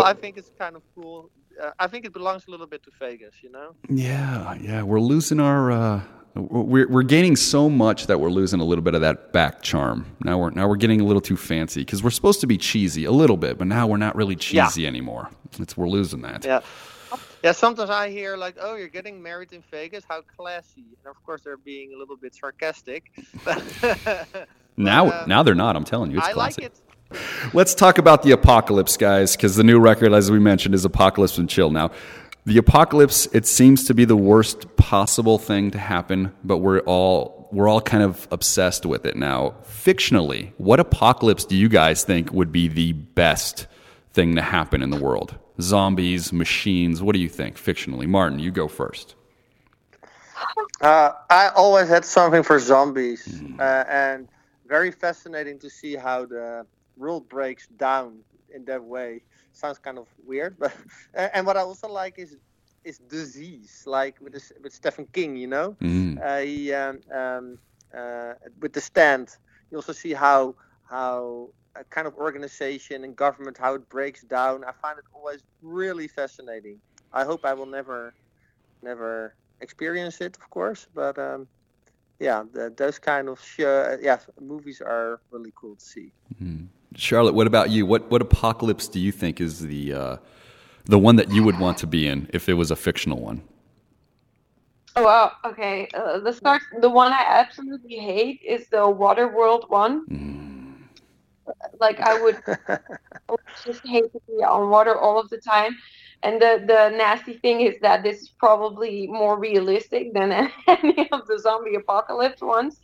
I 0.03 0.13
think 0.13 0.37
it's 0.37 0.49
kind 0.57 0.75
of 0.75 0.81
cool. 0.95 1.29
Uh, 1.61 1.71
I 1.79 1.87
think 1.87 2.05
it 2.05 2.13
belongs 2.13 2.47
a 2.47 2.51
little 2.51 2.65
bit 2.67 2.83
to 2.83 2.91
Vegas, 2.99 3.35
you 3.41 3.51
know. 3.51 3.75
Yeah, 3.89 4.55
yeah, 4.55 4.81
we're 4.83 4.99
losing 4.99 5.39
our. 5.39 5.71
Uh, 5.71 6.01
we're 6.33 6.87
we're 6.87 7.03
gaining 7.03 7.35
so 7.35 7.69
much 7.69 8.07
that 8.07 8.19
we're 8.19 8.29
losing 8.29 8.61
a 8.61 8.63
little 8.63 8.81
bit 8.83 8.95
of 8.95 9.01
that 9.01 9.33
back 9.33 9.61
charm. 9.61 10.05
Now 10.23 10.37
we're 10.39 10.49
now 10.51 10.67
we're 10.67 10.77
getting 10.77 11.01
a 11.01 11.03
little 11.03 11.21
too 11.21 11.35
fancy 11.37 11.81
because 11.81 12.01
we're 12.03 12.09
supposed 12.09 12.39
to 12.41 12.47
be 12.47 12.57
cheesy 12.57 13.03
a 13.05 13.11
little 13.11 13.35
bit, 13.37 13.57
but 13.57 13.67
now 13.67 13.85
we're 13.85 13.97
not 13.97 14.15
really 14.15 14.35
Yeah. 14.35 14.65
cheesy 14.67 14.87
anymore. 14.87 15.29
It's 15.59 15.75
we're 15.77 15.89
losing 15.89 16.21
that. 16.21 16.45
Yeah. 16.45 16.61
Yeah, 17.43 17.51
sometimes 17.51 17.89
I 17.89 18.09
hear 18.09 18.37
like, 18.37 18.55
"Oh, 18.61 18.75
you're 18.75 18.87
getting 18.87 19.21
married 19.21 19.51
in 19.51 19.61
Vegas? 19.71 20.03
How 20.07 20.21
classy!" 20.21 20.85
And 21.03 21.09
of 21.13 21.21
course, 21.25 21.41
they're 21.41 21.57
being 21.57 21.91
a 21.93 21.97
little 21.97 22.15
bit 22.15 22.33
sarcastic. 22.33 23.11
But 23.43 24.47
Now 24.77 25.11
um, 25.11 25.27
now 25.27 25.43
they're 25.43 25.53
not. 25.55 25.75
I'm 25.75 25.83
telling 25.83 26.11
you, 26.11 26.17
it's 26.19 26.27
I 26.27 26.31
like 26.31 26.55
classy. 26.55 26.63
it. 26.65 26.79
Let's 27.53 27.73
talk 27.73 27.97
about 27.97 28.23
the 28.23 28.31
apocalypse, 28.31 28.97
guys, 28.97 29.35
because 29.35 29.55
the 29.55 29.63
new 29.63 29.79
record, 29.79 30.13
as 30.13 30.29
we 30.31 30.39
mentioned, 30.39 30.75
is 30.75 30.85
Apocalypse 30.85 31.37
and 31.37 31.49
Chill. 31.49 31.69
Now, 31.69 31.91
the 32.45 32.57
apocalypse, 32.57 33.27
it 33.27 33.45
seems 33.45 33.83
to 33.85 33.93
be 33.93 34.05
the 34.05 34.15
worst 34.15 34.75
possible 34.75 35.37
thing 35.37 35.71
to 35.71 35.77
happen, 35.77 36.33
but 36.43 36.57
we're 36.57 36.79
all 36.81 37.47
we're 37.51 37.67
all 37.67 37.81
kind 37.81 38.01
of 38.01 38.27
obsessed 38.31 38.85
with 38.85 39.05
it 39.05 39.17
now. 39.17 39.53
Fictionally, 39.65 40.53
what 40.57 40.79
apocalypse 40.79 41.43
do 41.43 41.57
you 41.57 41.67
guys 41.67 42.03
think 42.05 42.31
would 42.31 42.51
be 42.51 42.69
the 42.69 42.93
best 42.93 43.67
thing 44.13 44.35
to 44.35 44.41
happen 44.41 44.81
in 44.81 44.89
the 44.89 44.97
world? 44.99 45.35
Zombies, 45.59 46.31
machines. 46.31 47.01
What 47.01 47.13
do 47.13 47.19
you 47.19 47.27
think? 47.27 47.57
Fictionally, 47.57 48.07
Martijn, 48.07 48.39
you 48.39 48.51
go 48.51 48.69
first. 48.69 49.15
Uh, 50.79 51.11
I 51.29 51.49
always 51.49 51.89
had 51.89 52.05
something 52.05 52.41
for 52.41 52.57
zombies, 52.57 53.25
Hmm. 53.25 53.59
uh, 53.59 53.83
and 53.87 54.27
very 54.67 54.91
fascinating 54.91 55.59
to 55.59 55.69
see 55.69 55.95
how 55.95 56.25
the 56.25 56.65
world 57.01 57.29
breaks 57.29 57.67
down 57.67 58.23
in 58.53 58.65
that 58.65 58.83
way. 58.83 59.23
Sounds 59.51 59.79
kind 59.79 59.97
of 59.97 60.07
weird, 60.25 60.57
but 60.59 60.73
and 61.15 61.45
what 61.47 61.57
I 61.57 61.61
also 61.61 61.89
like 61.89 62.15
is 62.19 62.37
is 62.83 62.99
disease, 62.99 63.83
like 63.85 64.15
with 64.21 64.33
this, 64.33 64.51
with 64.63 64.73
Stephen 64.73 65.07
King, 65.13 65.35
you 65.37 65.47
know. 65.47 65.77
Mm. 65.81 66.17
Uh, 66.23 66.39
he 66.39 66.73
um, 66.73 66.99
um, 67.13 67.59
uh, 67.97 68.33
with 68.61 68.73
the 68.73 68.81
stand, 68.81 69.29
you 69.71 69.77
also 69.77 69.93
see 69.93 70.13
how 70.13 70.55
how 70.89 71.49
a 71.75 71.83
kind 71.85 72.07
of 72.07 72.15
organization 72.15 73.03
and 73.03 73.15
government 73.15 73.57
how 73.57 73.75
it 73.75 73.89
breaks 73.89 74.21
down. 74.23 74.63
I 74.65 74.71
find 74.81 74.97
it 74.99 75.05
always 75.13 75.43
really 75.61 76.07
fascinating. 76.07 76.79
I 77.13 77.23
hope 77.25 77.45
I 77.45 77.53
will 77.53 77.67
never 77.67 78.13
never 78.81 79.35
experience 79.61 80.21
it, 80.21 80.37
of 80.37 80.49
course, 80.49 80.87
but 80.93 81.17
um, 81.17 81.47
yeah, 82.19 82.43
the, 82.51 82.73
those 82.75 82.99
kind 82.99 83.29
of 83.29 83.41
sh- 83.41 83.59
yeah 84.01 84.17
movies 84.39 84.81
are 84.81 85.21
really 85.31 85.53
cool 85.59 85.75
to 85.75 85.85
see. 85.85 86.13
Charlotte, 86.95 87.33
what 87.33 87.47
about 87.47 87.69
you? 87.69 87.85
What 87.85 88.09
what 88.11 88.21
apocalypse 88.21 88.87
do 88.87 88.99
you 88.99 89.11
think 89.11 89.39
is 89.39 89.59
the 89.59 89.93
uh, 89.93 90.17
the 90.85 90.99
one 90.99 91.15
that 91.15 91.31
you 91.31 91.43
would 91.43 91.59
want 91.59 91.77
to 91.79 91.87
be 91.87 92.07
in 92.07 92.29
if 92.33 92.49
it 92.49 92.53
was 92.53 92.71
a 92.71 92.75
fictional 92.75 93.19
one? 93.19 93.41
Oh, 94.95 95.03
wow. 95.03 95.31
Okay. 95.45 95.87
Uh, 95.93 96.19
the 96.19 96.33
start. 96.33 96.61
The 96.81 96.89
one 96.89 97.13
I 97.13 97.23
absolutely 97.25 97.95
hate 97.95 98.41
is 98.45 98.67
the 98.69 98.89
Water 98.89 99.33
World 99.33 99.65
one. 99.69 100.05
Like 101.79 101.99
I 102.01 102.21
would, 102.21 102.41
I 102.67 102.79
would 103.29 103.39
just 103.65 103.81
hate 103.85 104.11
to 104.11 104.21
be 104.27 104.43
on 104.43 104.69
water 104.69 104.97
all 104.97 105.19
of 105.19 105.29
the 105.29 105.37
time. 105.37 105.75
And 106.23 106.41
the 106.41 106.63
the 106.67 106.95
nasty 106.95 107.33
thing 107.33 107.61
is 107.61 107.75
that 107.81 108.03
this 108.03 108.21
is 108.21 108.29
probably 108.37 109.07
more 109.07 109.39
realistic 109.39 110.13
than 110.13 110.31
any 110.67 111.09
of 111.11 111.25
the 111.27 111.39
zombie 111.39 111.75
apocalypse 111.75 112.41
ones. 112.41 112.79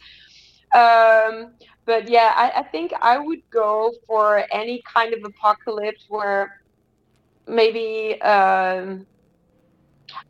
Um, 0.74 1.54
but 1.88 2.10
yeah, 2.10 2.34
I, 2.36 2.60
I 2.60 2.64
think 2.64 2.94
I 3.02 3.18
would 3.18 3.42
go 3.50 3.94
for 4.08 4.46
any 4.52 4.84
kind 4.94 5.14
of 5.14 5.22
apocalypse 5.26 6.06
where 6.10 6.62
maybe 7.48 8.22
um, 8.22 9.08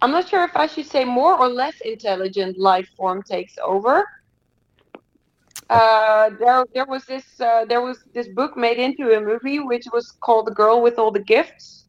I'm 0.02 0.12
not 0.12 0.30
sure 0.30 0.44
if 0.46 0.56
I 0.56 0.68
should 0.68 0.86
say 0.86 1.04
more 1.04 1.38
or 1.38 1.50
less 1.50 1.82
intelligent 1.82 2.60
life 2.60 2.88
form 2.96 3.24
takes 3.24 3.56
over. 3.64 4.06
Uh, 5.70 6.30
there, 6.40 6.66
there 6.74 6.86
was 6.86 7.06
this, 7.06 7.42
uh, 7.42 7.66
there 7.66 7.82
was 7.82 8.00
this 8.14 8.30
book 8.30 8.56
made 8.56 8.78
into 8.78 9.18
a 9.18 9.22
movie 9.22 9.60
which 9.60 9.86
was 9.94 10.12
called 10.12 10.48
"The 10.48 10.54
Girl 10.54 10.82
with 10.82 11.00
All 11.00 11.12
the 11.12 11.24
Gifts," 11.24 11.86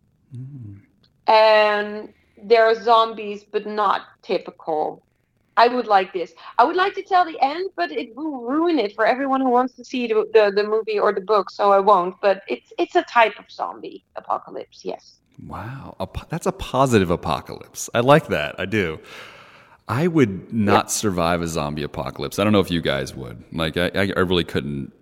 and 1.27 2.15
there 2.43 2.67
are 2.67 2.75
zombies, 2.75 3.45
but 3.45 3.67
not 3.67 4.03
typical. 4.23 5.05
I 5.65 5.67
would 5.75 5.87
like 5.87 6.11
this. 6.13 6.33
I 6.59 6.65
would 6.65 6.77
like 6.77 6.95
to 6.95 7.03
tell 7.03 7.25
the 7.25 7.39
end, 7.53 7.71
but 7.77 7.91
it 8.03 8.09
will 8.17 8.37
ruin 8.55 8.79
it 8.79 8.95
for 8.95 9.05
everyone 9.15 9.41
who 9.41 9.51
wants 9.51 9.75
to 9.75 9.85
see 9.85 10.07
the, 10.07 10.19
the, 10.33 10.45
the 10.59 10.65
movie 10.75 10.99
or 10.99 11.13
the 11.13 11.21
book, 11.33 11.51
so 11.51 11.73
I 11.73 11.81
won't. 11.91 12.15
But 12.23 12.43
it's 12.49 12.73
it's 12.79 12.97
a 12.97 13.03
type 13.19 13.37
of 13.39 13.47
zombie 13.51 14.05
apocalypse, 14.17 14.79
yes. 14.85 15.03
Wow, 15.47 15.97
a 16.01 16.07
po- 16.07 16.27
that's 16.33 16.47
a 16.47 16.53
positive 16.53 17.11
apocalypse. 17.11 17.91
I 17.95 18.01
like 18.01 18.27
that. 18.29 18.55
I 18.59 18.67
do. 18.67 18.99
I 19.89 20.07
would 20.07 20.53
not 20.53 20.91
survive 20.91 21.41
a 21.43 21.47
zombie 21.47 21.83
apocalypse. 21.83 22.39
I 22.39 22.45
don't 22.45 22.53
know 22.53 22.61
if 22.61 22.71
you 22.71 22.83
guys 22.83 23.15
would. 23.15 23.43
Like, 23.53 23.77
I, 23.77 23.87
I, 23.95 24.13
I 24.17 24.21
really 24.21 24.45
couldn't. 24.45 24.93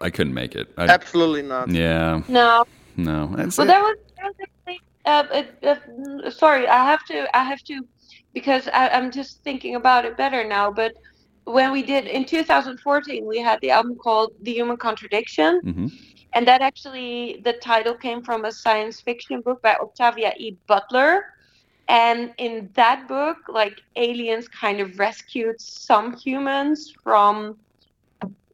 I 0.00 0.10
couldn't 0.10 0.34
make 0.34 0.54
it. 0.54 0.68
I, 0.76 0.84
Absolutely 0.88 1.42
not. 1.42 1.70
yeah, 1.70 2.22
No, 2.28 2.64
no. 2.96 3.18
That's 3.36 3.56
Well, 3.56 3.66
it. 3.66 3.70
there 3.70 3.80
was, 3.82 3.96
there 4.16 4.26
was 4.26 4.34
actually, 4.46 4.80
uh, 5.06 5.24
uh, 5.66 5.76
uh, 6.26 6.30
sorry, 6.30 6.66
I 6.68 6.84
have 6.84 7.04
to, 7.06 7.36
I 7.40 7.44
have 7.44 7.62
to, 7.70 7.80
because 8.34 8.68
I, 8.68 8.88
I'm 8.90 9.10
just 9.10 9.42
thinking 9.44 9.76
about 9.76 10.04
it 10.06 10.16
better 10.16 10.44
now. 10.44 10.70
But 10.72 10.92
when 11.44 11.72
we 11.72 11.82
did 11.82 12.06
in 12.06 12.24
2014, 12.26 13.26
we 13.26 13.38
had 13.38 13.60
the 13.62 13.70
album 13.70 13.96
called 14.02 14.32
"The 14.42 14.52
Human 14.52 14.76
Contradiction," 14.76 15.62
Mhm. 15.64 15.90
and 16.34 16.46
that 16.48 16.62
actually 16.62 17.40
the 17.44 17.54
title 17.54 17.94
came 17.94 18.22
from 18.22 18.44
a 18.44 18.52
science 18.52 19.00
fiction 19.00 19.40
book 19.42 19.62
by 19.62 19.74
Octavia 19.76 20.32
E. 20.38 20.56
Butler. 20.66 21.24
And 21.88 22.32
in 22.38 22.70
that 22.74 23.08
book, 23.08 23.36
like 23.48 23.80
aliens 23.96 24.48
kind 24.48 24.80
of 24.80 24.98
rescued 24.98 25.60
some 25.60 26.16
humans 26.16 26.92
from 27.02 27.56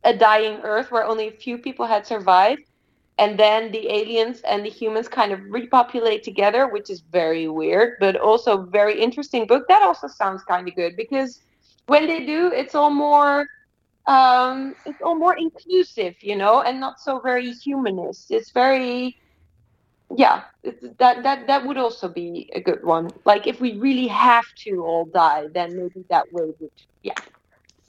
a 0.04 0.14
dying 0.14 0.60
Earth 0.62 0.90
where 0.90 1.04
only 1.06 1.28
a 1.28 1.32
few 1.32 1.58
people 1.58 1.86
had 1.86 2.06
survived 2.06 2.62
and 3.20 3.38
then 3.38 3.70
the 3.70 3.86
aliens 3.92 4.40
and 4.48 4.64
the 4.64 4.70
humans 4.70 5.06
kind 5.06 5.30
of 5.30 5.40
repopulate 5.50 6.22
together, 6.22 6.66
which 6.66 6.88
is 6.88 7.00
very 7.12 7.48
weird, 7.48 7.98
but 8.00 8.16
also 8.16 8.62
very 8.62 8.98
interesting 8.98 9.46
book. 9.46 9.68
That 9.68 9.82
also 9.82 10.08
sounds 10.08 10.42
kind 10.42 10.66
of 10.66 10.74
good 10.74 10.96
because 10.96 11.40
when 11.86 12.06
they 12.06 12.24
do, 12.24 12.50
it's 12.50 12.74
all 12.74 12.88
more, 12.88 13.46
um, 14.06 14.74
it's 14.86 15.02
all 15.02 15.16
more 15.16 15.36
inclusive, 15.36 16.14
you 16.22 16.34
know, 16.34 16.62
and 16.62 16.80
not 16.80 16.98
so 16.98 17.20
very 17.20 17.52
humanist. 17.52 18.30
It's 18.30 18.52
very, 18.52 19.18
yeah, 20.16 20.44
that 20.98 21.22
that 21.22 21.46
that 21.46 21.66
would 21.66 21.76
also 21.76 22.08
be 22.08 22.48
a 22.54 22.60
good 22.60 22.82
one. 22.82 23.10
Like 23.26 23.46
if 23.46 23.60
we 23.60 23.76
really 23.76 24.08
have 24.08 24.46
to 24.64 24.82
all 24.82 25.04
die, 25.04 25.48
then 25.52 25.76
maybe 25.76 26.06
that 26.08 26.32
way 26.32 26.54
would, 26.58 26.70
yeah. 27.02 27.20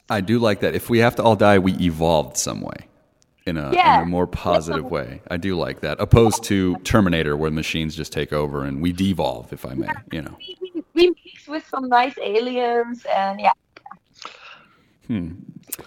I 0.09 0.19
do 0.19 0.39
like 0.39 0.59
that. 0.59 0.75
If 0.75 0.89
we 0.89 0.99
have 0.99 1.15
to 1.15 1.23
all 1.23 1.37
die, 1.37 1.57
we 1.57 1.71
evolved 1.75 2.35
some 2.35 2.59
way. 2.59 2.90
In 3.47 3.57
a, 3.57 3.73
Yeah. 3.73 3.97
in 3.97 4.03
a 4.03 4.05
more 4.05 4.27
positive 4.27 4.85
way. 4.85 5.21
I 5.29 5.37
do 5.37 5.55
like 5.57 5.81
that. 5.81 5.99
Opposed 5.99 6.43
to 6.43 6.75
Terminator, 6.83 7.35
where 7.35 7.49
machines 7.49 7.95
just 7.95 8.13
take 8.13 8.31
over 8.31 8.65
and 8.65 8.81
we 8.81 8.91
devolve, 8.91 9.51
if 9.51 9.65
I 9.65 9.73
may. 9.73 9.87
You 10.11 10.21
know. 10.21 10.37
We, 10.37 10.57
we, 10.61 10.83
we 10.93 11.09
mix 11.25 11.47
with 11.47 11.67
some 11.67 11.89
nice 11.89 12.15
aliens, 12.21 13.03
and 13.05 13.39
yeah. 13.39 13.51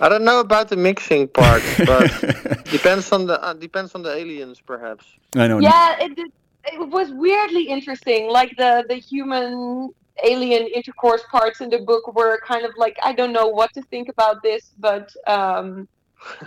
I 0.00 0.08
don't 0.08 0.24
know 0.24 0.40
about 0.40 0.68
the 0.68 0.76
mixing 0.76 1.28
part, 1.28 1.62
but 1.86 2.64
depends 2.70 3.10
on 3.12 3.26
the 3.26 3.42
uh, 3.42 3.54
depends 3.54 3.94
on 3.94 4.02
the 4.02 4.12
aliens, 4.14 4.60
perhaps. 4.60 5.06
I 5.36 5.46
know. 5.48 5.60
Yeah, 5.60 5.96
it 5.98 6.14
did, 6.16 6.30
it 6.64 6.88
was 6.88 7.10
weirdly 7.12 7.68
interesting. 7.68 8.30
Like 8.30 8.54
the 8.56 8.84
the 8.88 8.96
human 8.96 9.90
alien 10.22 10.66
intercourse 10.66 11.22
parts 11.30 11.60
in 11.60 11.70
the 11.70 11.78
book 11.78 12.14
were 12.14 12.38
kind 12.46 12.64
of 12.64 12.72
like 12.76 12.98
I 13.02 13.12
don't 13.12 13.32
know 13.32 13.46
what 13.46 13.72
to 13.74 13.82
think 13.82 14.08
about 14.08 14.42
this, 14.42 14.72
but 14.78 15.10
um, 15.26 15.88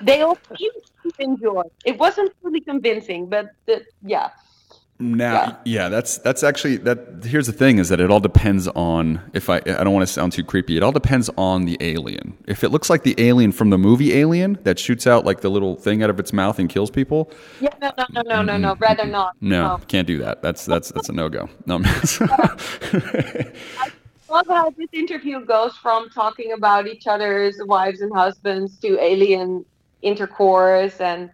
they 0.02 0.22
all 0.22 0.38
seemed 0.58 0.74
to 1.04 1.12
enjoy. 1.20 1.64
It 1.86 1.98
wasn't 2.00 2.34
fully 2.42 2.62
convincing, 2.62 3.28
but 3.28 3.52
the, 3.66 3.86
yeah. 4.04 4.30
Now, 5.00 5.34
Yeah. 5.34 5.56
yeah. 5.66 5.90
that's 5.90 6.18
that's 6.18 6.42
actually 6.42 6.78
that. 6.78 7.24
Here's 7.24 7.46
the 7.46 7.54
thing: 7.54 7.78
is 7.78 7.90
that 7.90 8.00
it 8.00 8.10
all 8.10 8.20
depends 8.20 8.68
on 8.70 9.22
if 9.34 9.48
I. 9.48 9.58
I 9.58 9.84
don't 9.84 9.94
want 9.94 10.08
to 10.08 10.12
sound 10.12 10.34
too 10.34 10.44
creepy. 10.44 10.76
It 10.76 10.82
all 10.82 10.92
depends 10.92 11.30
on 11.38 11.66
the 11.66 11.78
alien. 11.82 12.36
If 12.48 12.64
it 12.64 12.70
looks 12.70 12.90
like 12.90 13.04
the 13.04 13.14
alien 13.20 13.52
from 13.52 13.70
the 13.70 13.78
movie 13.78 14.14
Alien 14.16 14.58
that 14.64 14.80
shoots 14.80 15.06
out 15.06 15.24
like 15.24 15.42
the 15.42 15.52
little 15.52 15.76
thing 15.76 16.02
out 16.02 16.10
of 16.10 16.20
its 16.20 16.34
mouth 16.34 16.58
and 16.58 16.68
kills 16.68 16.90
people, 16.90 17.30
Yeah, 17.62 17.70
no, 17.80 17.92
no, 17.96 18.06
no, 18.10 18.22
no, 18.24 18.42
no, 18.42 18.58
no. 18.58 18.76
Rather 18.80 19.06
not. 19.06 19.36
no, 19.40 19.80
can't 19.88 20.08
do 20.08 20.18
that. 20.18 20.42
That's 20.42 20.66
that's 20.66 20.92
that's 20.92 21.10
a 21.10 21.14
no 21.14 21.30
go. 21.30 21.48
No. 21.68 21.78
love 24.30 24.48
how 24.48 24.70
this 24.72 24.90
interview 24.92 25.44
goes 25.46 25.76
from 25.78 26.10
talking 26.10 26.54
about 26.54 26.88
each 26.88 27.08
other's 27.08 27.56
wives 27.66 28.02
and 28.02 28.14
husbands 28.14 28.78
to 28.80 29.00
alien 29.02 29.66
intercourse, 30.02 31.00
and 31.00 31.30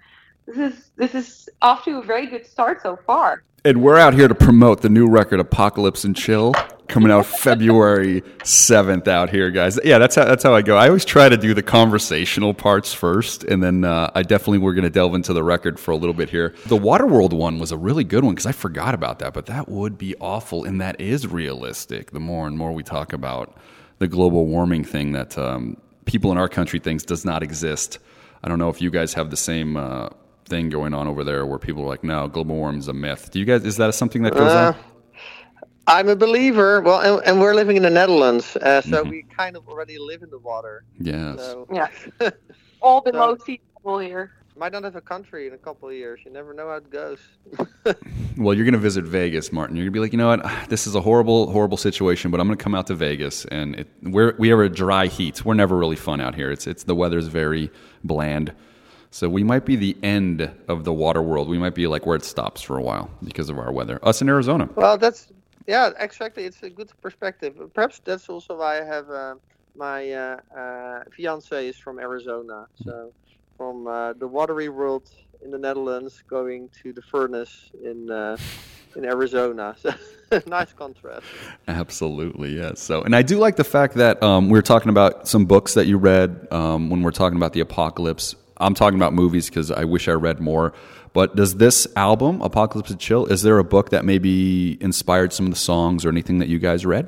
this 0.45 0.57
is 0.57 0.91
this 0.95 1.15
is 1.15 1.49
off 1.61 1.83
to 1.85 1.99
a 1.99 2.03
very 2.03 2.27
good 2.27 2.45
start 2.45 2.81
so 2.81 2.97
far. 3.05 3.43
and 3.65 3.81
we're 3.81 3.97
out 3.97 4.13
here 4.13 4.27
to 4.27 4.35
promote 4.35 4.81
the 4.81 4.89
new 4.89 5.07
record 5.07 5.39
Apocalypse 5.39 6.03
and 6.03 6.15
Chill 6.15 6.53
coming 6.87 7.11
out 7.11 7.25
February 7.25 8.21
7th 8.43 9.07
out 9.07 9.29
here 9.29 9.49
guys. 9.51 9.79
Yeah, 9.83 9.97
that's 9.97 10.15
how 10.15 10.25
that's 10.25 10.43
how 10.43 10.53
I 10.53 10.61
go. 10.61 10.75
I 10.77 10.87
always 10.87 11.05
try 11.05 11.29
to 11.29 11.37
do 11.37 11.53
the 11.53 11.63
conversational 11.63 12.53
parts 12.53 12.93
first 12.93 13.43
and 13.45 13.63
then 13.63 13.83
uh, 13.85 14.11
I 14.13 14.23
definitely 14.23 14.59
we're 14.59 14.73
going 14.73 14.83
to 14.83 14.89
delve 14.89 15.15
into 15.15 15.33
the 15.33 15.43
record 15.43 15.79
for 15.79 15.91
a 15.91 15.95
little 15.95 16.13
bit 16.13 16.29
here. 16.29 16.53
The 16.65 16.77
Waterworld 16.77 17.33
one 17.33 17.59
was 17.59 17.71
a 17.71 17.77
really 17.77 18.03
good 18.03 18.23
one 18.23 18.35
cuz 18.35 18.45
I 18.45 18.51
forgot 18.51 18.93
about 18.93 19.19
that, 19.19 19.33
but 19.33 19.45
that 19.47 19.69
would 19.69 19.97
be 19.97 20.15
awful 20.19 20.65
and 20.65 20.81
that 20.81 20.99
is 20.99 21.25
realistic. 21.27 22.11
The 22.11 22.19
more 22.19 22.47
and 22.47 22.57
more 22.57 22.71
we 22.73 22.83
talk 22.83 23.13
about 23.13 23.55
the 23.99 24.07
global 24.07 24.45
warming 24.45 24.83
thing 24.83 25.13
that 25.13 25.37
um, 25.37 25.77
people 26.05 26.31
in 26.31 26.37
our 26.37 26.49
country 26.49 26.79
thinks 26.79 27.03
does 27.03 27.23
not 27.23 27.43
exist. 27.43 27.99
I 28.43 28.49
don't 28.49 28.59
know 28.59 28.69
if 28.69 28.81
you 28.81 28.89
guys 28.89 29.13
have 29.13 29.29
the 29.29 29.37
same 29.37 29.77
uh, 29.77 30.09
thing 30.45 30.69
going 30.69 30.93
on 30.93 31.07
over 31.07 31.23
there 31.23 31.45
where 31.45 31.57
people 31.59 31.83
are 31.83 31.87
like, 31.87 32.03
no, 32.03 32.27
global 32.27 32.55
warming 32.55 32.79
is 32.79 32.89
a 32.89 32.93
myth. 32.93 33.29
Do 33.31 33.39
you 33.39 33.45
guys, 33.45 33.63
is 33.63 33.77
that 33.77 33.95
something 33.95 34.23
that 34.23 34.33
goes 34.33 34.51
Uh, 34.51 34.73
on? 34.75 34.92
I'm 35.87 36.07
a 36.09 36.15
believer. 36.15 36.81
Well, 36.81 36.99
and, 36.99 37.25
and 37.27 37.41
we're 37.41 37.53
living 37.55 37.75
in 37.77 37.83
the 37.83 37.89
Netherlands, 37.89 38.55
uh, 38.57 38.81
so 38.81 39.01
Mm-hmm. 39.01 39.09
we 39.09 39.23
kind 39.23 39.55
of 39.57 39.67
already 39.67 39.97
live 39.97 40.23
in 40.23 40.29
the 40.29 40.39
water. 40.39 40.83
Yes. 40.99 41.39
So 41.39 41.67
Yeah, 41.71 41.87
all 42.81 43.01
below 43.01 43.35
So- 43.37 43.43
sea 43.45 43.61
level 43.83 43.99
here. 43.99 44.31
might 44.55 44.71
not 44.71 44.83
have 44.83 44.95
a 44.95 45.01
country 45.01 45.47
in 45.47 45.53
a 45.53 45.57
couple 45.57 45.89
of 45.89 45.95
years. 45.95 46.19
You 46.25 46.31
never 46.31 46.53
know 46.53 46.67
how 46.69 46.75
it 46.75 46.89
goes. 46.89 47.19
Well, 48.35 48.55
you're 48.55 48.65
going 48.65 48.73
to 48.73 48.79
visit 48.79 49.03
Vegas, 49.05 49.49
Martijn. 49.49 49.75
You're 49.75 49.83
going 49.83 49.85
to 49.85 49.91
be 49.91 49.99
like, 49.99 50.11
you 50.11 50.17
know 50.17 50.29
what? 50.29 50.43
This 50.69 50.87
is 50.87 50.95
a 50.95 51.01
horrible, 51.01 51.51
horrible 51.51 51.77
situation, 51.77 52.31
but 52.31 52.39
I'm 52.39 52.47
going 52.47 52.57
to 52.57 52.63
come 52.63 52.73
out 52.73 52.87
to 52.87 52.95
Vegas, 52.95 53.45
and 53.45 53.75
it, 53.75 53.87
we're 54.01 54.35
we 54.39 54.49
have 54.49 54.59
a 54.59 54.69
dry 54.69 55.05
heat. 55.07 55.45
We're 55.45 55.53
never 55.53 55.75
really 55.77 55.95
fun 55.95 56.19
out 56.21 56.33
here. 56.33 56.49
It's 56.51 56.65
it's 56.65 56.83
the 56.83 56.95
weather's 56.95 57.27
very 57.27 57.69
bland, 58.03 58.53
so 59.11 59.29
we 59.29 59.43
might 59.43 59.65
be 59.65 59.75
the 59.75 59.95
end 60.01 60.49
of 60.67 60.83
the 60.83 60.93
water 60.93 61.21
world. 61.21 61.47
We 61.47 61.59
might 61.59 61.75
be 61.75 61.85
like 61.85 62.07
where 62.07 62.15
it 62.15 62.23
stops 62.23 62.61
for 62.63 62.75
a 62.77 62.81
while 62.81 63.11
because 63.23 63.49
of 63.51 63.59
our 63.59 63.71
weather. 63.71 63.99
Us 64.01 64.21
in 64.21 64.29
Arizona. 64.29 64.67
Well, 64.75 64.97
that's 64.97 65.27
yeah, 65.67 65.91
exactly. 65.99 66.43
It's 66.45 66.63
a 66.63 66.69
good 66.69 66.91
perspective. 67.01 67.55
Perhaps 67.73 68.01
that's 68.03 68.29
also 68.29 68.57
why 68.57 68.81
I 68.81 68.83
have 68.83 69.09
uh, 69.09 69.35
my 69.75 70.11
uh, 70.11 70.37
uh, 70.57 71.03
fiance 71.11 71.67
is 71.67 71.77
from 71.77 71.99
Arizona, 71.99 72.67
so 72.83 73.11
from 73.57 73.87
uh, 73.87 74.13
the 74.13 74.27
watery 74.27 74.69
world 74.69 75.09
in 75.43 75.51
the 75.51 75.57
Netherlands 75.57 76.23
going 76.27 76.69
to 76.81 76.93
the 76.93 77.01
furnace 77.01 77.71
in 77.83 78.09
uh, 78.11 78.37
in 78.95 79.05
Arizona. 79.05 79.75
So 80.31 80.41
nice 80.47 80.73
contrast. 80.73 81.27
Absolutely, 81.67 82.55
yes. 82.55 82.79
So, 82.79 83.03
and 83.03 83.15
I 83.15 83.21
do 83.21 83.37
like 83.37 83.55
the 83.55 83.63
fact 83.63 83.93
that 83.95 84.23
um, 84.23 84.49
we 84.49 84.57
were 84.57 84.63
talking 84.63 84.89
about 84.89 85.27
some 85.27 85.45
books 85.45 85.75
that 85.75 85.85
you 85.85 85.99
read 85.99 86.47
um, 86.51 86.89
when 86.89 87.03
we're 87.03 87.11
talking 87.11 87.37
about 87.37 87.53
the 87.53 87.59
apocalypse. 87.59 88.35
I'm 88.57 88.73
talking 88.73 88.97
about 88.97 89.13
movies 89.13 89.47
because 89.47 89.69
I 89.69 89.83
wish 89.83 90.07
I 90.07 90.13
read 90.13 90.39
more. 90.39 90.73
But 91.13 91.35
does 91.35 91.55
this 91.55 91.87
album, 91.95 92.41
Apocalypse 92.41 92.93
Chill, 92.97 93.27
is 93.27 93.43
there 93.43 93.59
a 93.59 93.63
book 93.63 93.91
that 93.91 94.03
maybe 94.03 94.81
inspired 94.81 95.31
some 95.31 95.45
of 95.45 95.51
the 95.51 95.59
songs 95.59 96.05
or 96.05 96.09
anything 96.09 96.39
that 96.39 96.49
you 96.49 96.57
guys 96.57 96.85
read? 96.85 97.07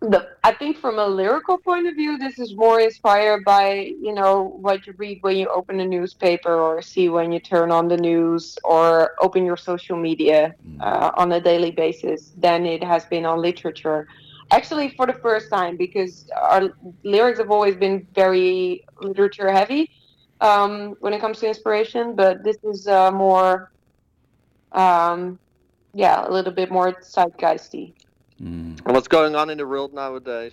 The, 0.00 0.28
I 0.44 0.52
think 0.52 0.76
from 0.78 0.98
a 0.98 1.06
lyrical 1.06 1.58
point 1.58 1.86
of 1.86 1.94
view, 1.94 2.18
this 2.18 2.38
is 2.38 2.54
more 2.56 2.80
inspired 2.80 3.44
by 3.44 3.94
you 4.00 4.12
know 4.12 4.56
what 4.60 4.84
you 4.84 4.94
read 4.98 5.18
when 5.22 5.36
you 5.36 5.48
open 5.48 5.78
a 5.78 5.86
newspaper 5.86 6.52
or 6.52 6.82
see 6.82 7.08
when 7.08 7.30
you 7.30 7.38
turn 7.38 7.70
on 7.70 7.86
the 7.86 7.96
news 7.96 8.58
or 8.64 9.12
open 9.20 9.44
your 9.44 9.56
social 9.56 9.96
media 9.96 10.56
uh, 10.80 11.12
on 11.16 11.30
a 11.30 11.40
daily 11.40 11.70
basis 11.70 12.32
than 12.36 12.66
it 12.66 12.82
has 12.82 13.04
been 13.06 13.24
on 13.24 13.40
literature. 13.40 14.08
Actually, 14.50 14.88
for 14.96 15.06
the 15.06 15.14
first 15.14 15.48
time, 15.50 15.76
because 15.76 16.28
our 16.36 16.70
lyrics 17.04 17.38
have 17.38 17.52
always 17.52 17.76
been 17.76 18.04
very 18.12 18.84
literature 19.00 19.52
heavy 19.52 19.88
um, 20.42 20.96
when 21.00 21.14
it 21.14 21.20
comes 21.20 21.40
to 21.40 21.48
inspiration, 21.48 22.14
but 22.16 22.44
this 22.44 22.56
is 22.64 22.86
uh, 22.88 23.10
more, 23.12 23.70
um, 24.72 25.38
yeah, 25.94 26.26
a 26.26 26.30
little 26.30 26.52
bit 26.52 26.70
more 26.70 26.92
zeitgeisty. 26.92 27.94
And 28.84 28.94
what's 28.94 29.08
going 29.08 29.36
on 29.36 29.50
in 29.50 29.58
the 29.58 29.66
world 29.66 29.94
nowadays? 29.94 30.52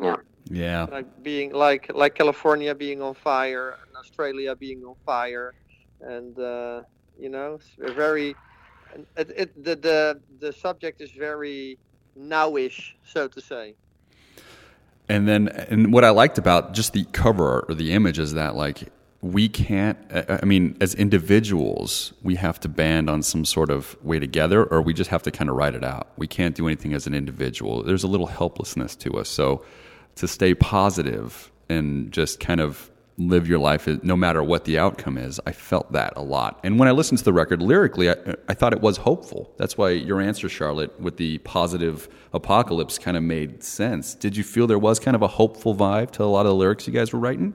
Yeah. 0.00 0.16
Yeah. 0.50 0.86
like 0.90 1.06
being 1.22 1.52
like 1.52 1.90
like 1.94 2.14
California 2.14 2.74
being 2.74 3.00
on 3.02 3.14
fire, 3.14 3.70
and 3.86 3.96
Australia 3.96 4.54
being 4.56 4.82
on 4.84 4.96
fire, 5.06 5.54
and 6.00 6.38
uh, 6.38 6.82
you 7.18 7.30
know, 7.30 7.54
it's 7.54 7.94
very 7.96 8.36
it, 9.16 9.32
it 9.36 9.64
the, 9.64 9.76
the 9.76 10.20
the 10.40 10.52
subject 10.52 11.00
is 11.00 11.12
very 11.12 11.78
nowish, 12.18 12.92
so 13.04 13.28
to 13.28 13.40
say. 13.40 13.76
And 15.12 15.28
then, 15.28 15.48
and 15.48 15.92
what 15.92 16.04
I 16.04 16.10
liked 16.10 16.38
about 16.38 16.72
just 16.72 16.94
the 16.94 17.04
cover 17.12 17.66
or 17.68 17.74
the 17.74 17.92
image 17.92 18.18
is 18.18 18.32
that 18.32 18.56
like 18.56 18.88
we 19.20 19.46
can't. 19.46 19.98
I 20.10 20.46
mean, 20.46 20.74
as 20.80 20.94
individuals, 20.94 22.14
we 22.22 22.36
have 22.36 22.58
to 22.60 22.68
band 22.68 23.10
on 23.10 23.22
some 23.22 23.44
sort 23.44 23.70
of 23.70 24.02
way 24.02 24.18
together, 24.18 24.64
or 24.64 24.80
we 24.80 24.94
just 24.94 25.10
have 25.10 25.22
to 25.24 25.30
kind 25.30 25.50
of 25.50 25.56
write 25.56 25.74
it 25.74 25.84
out. 25.84 26.08
We 26.16 26.26
can't 26.26 26.54
do 26.54 26.66
anything 26.66 26.94
as 26.94 27.06
an 27.06 27.14
individual. 27.14 27.82
There's 27.82 28.04
a 28.04 28.08
little 28.08 28.26
helplessness 28.26 28.96
to 28.96 29.18
us. 29.18 29.28
So, 29.28 29.62
to 30.16 30.26
stay 30.26 30.54
positive 30.54 31.52
and 31.68 32.10
just 32.10 32.40
kind 32.40 32.62
of 32.62 32.90
live 33.18 33.46
your 33.46 33.58
life 33.58 33.86
no 34.02 34.16
matter 34.16 34.42
what 34.42 34.64
the 34.64 34.78
outcome 34.78 35.18
is. 35.18 35.40
I 35.46 35.52
felt 35.52 35.92
that 35.92 36.14
a 36.16 36.22
lot. 36.22 36.60
And 36.62 36.78
when 36.78 36.88
I 36.88 36.92
listened 36.92 37.18
to 37.18 37.24
the 37.24 37.32
record 37.32 37.60
lyrically, 37.60 38.10
I, 38.10 38.16
I 38.48 38.54
thought 38.54 38.72
it 38.72 38.80
was 38.80 38.96
hopeful. 38.96 39.52
That's 39.58 39.76
why 39.76 39.90
your 39.90 40.20
answer, 40.20 40.48
Charlotte, 40.48 40.98
with 41.00 41.16
the 41.16 41.38
positive 41.38 42.08
apocalypse 42.32 42.98
kind 42.98 43.16
of 43.16 43.22
made 43.22 43.62
sense. 43.62 44.14
Did 44.14 44.36
you 44.36 44.44
feel 44.44 44.66
there 44.66 44.78
was 44.78 44.98
kind 44.98 45.14
of 45.14 45.22
a 45.22 45.28
hopeful 45.28 45.74
vibe 45.74 46.10
to 46.12 46.24
a 46.24 46.24
lot 46.24 46.46
of 46.46 46.50
the 46.50 46.54
lyrics 46.54 46.86
you 46.86 46.92
guys 46.92 47.12
were 47.12 47.20
writing? 47.20 47.52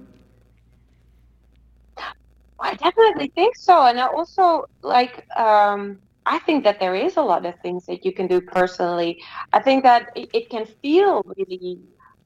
I 2.59 2.73
definitely 2.73 3.31
think 3.35 3.55
so, 3.55 3.85
and 3.85 3.99
I 3.99 4.07
also 4.07 4.65
like. 4.81 5.27
Um, 5.37 5.99
I 6.29 6.39
think 6.39 6.65
that 6.65 6.81
there 6.81 6.93
is 6.93 7.15
a 7.15 7.21
lot 7.21 7.45
of 7.45 7.55
things 7.61 7.85
that 7.85 8.03
you 8.03 8.11
can 8.11 8.27
do 8.27 8.41
personally. 8.41 9.23
I 9.53 9.59
think 9.59 9.83
that 9.83 10.11
it, 10.13 10.29
it 10.33 10.49
can 10.49 10.65
feel 10.65 11.23
really 11.37 11.79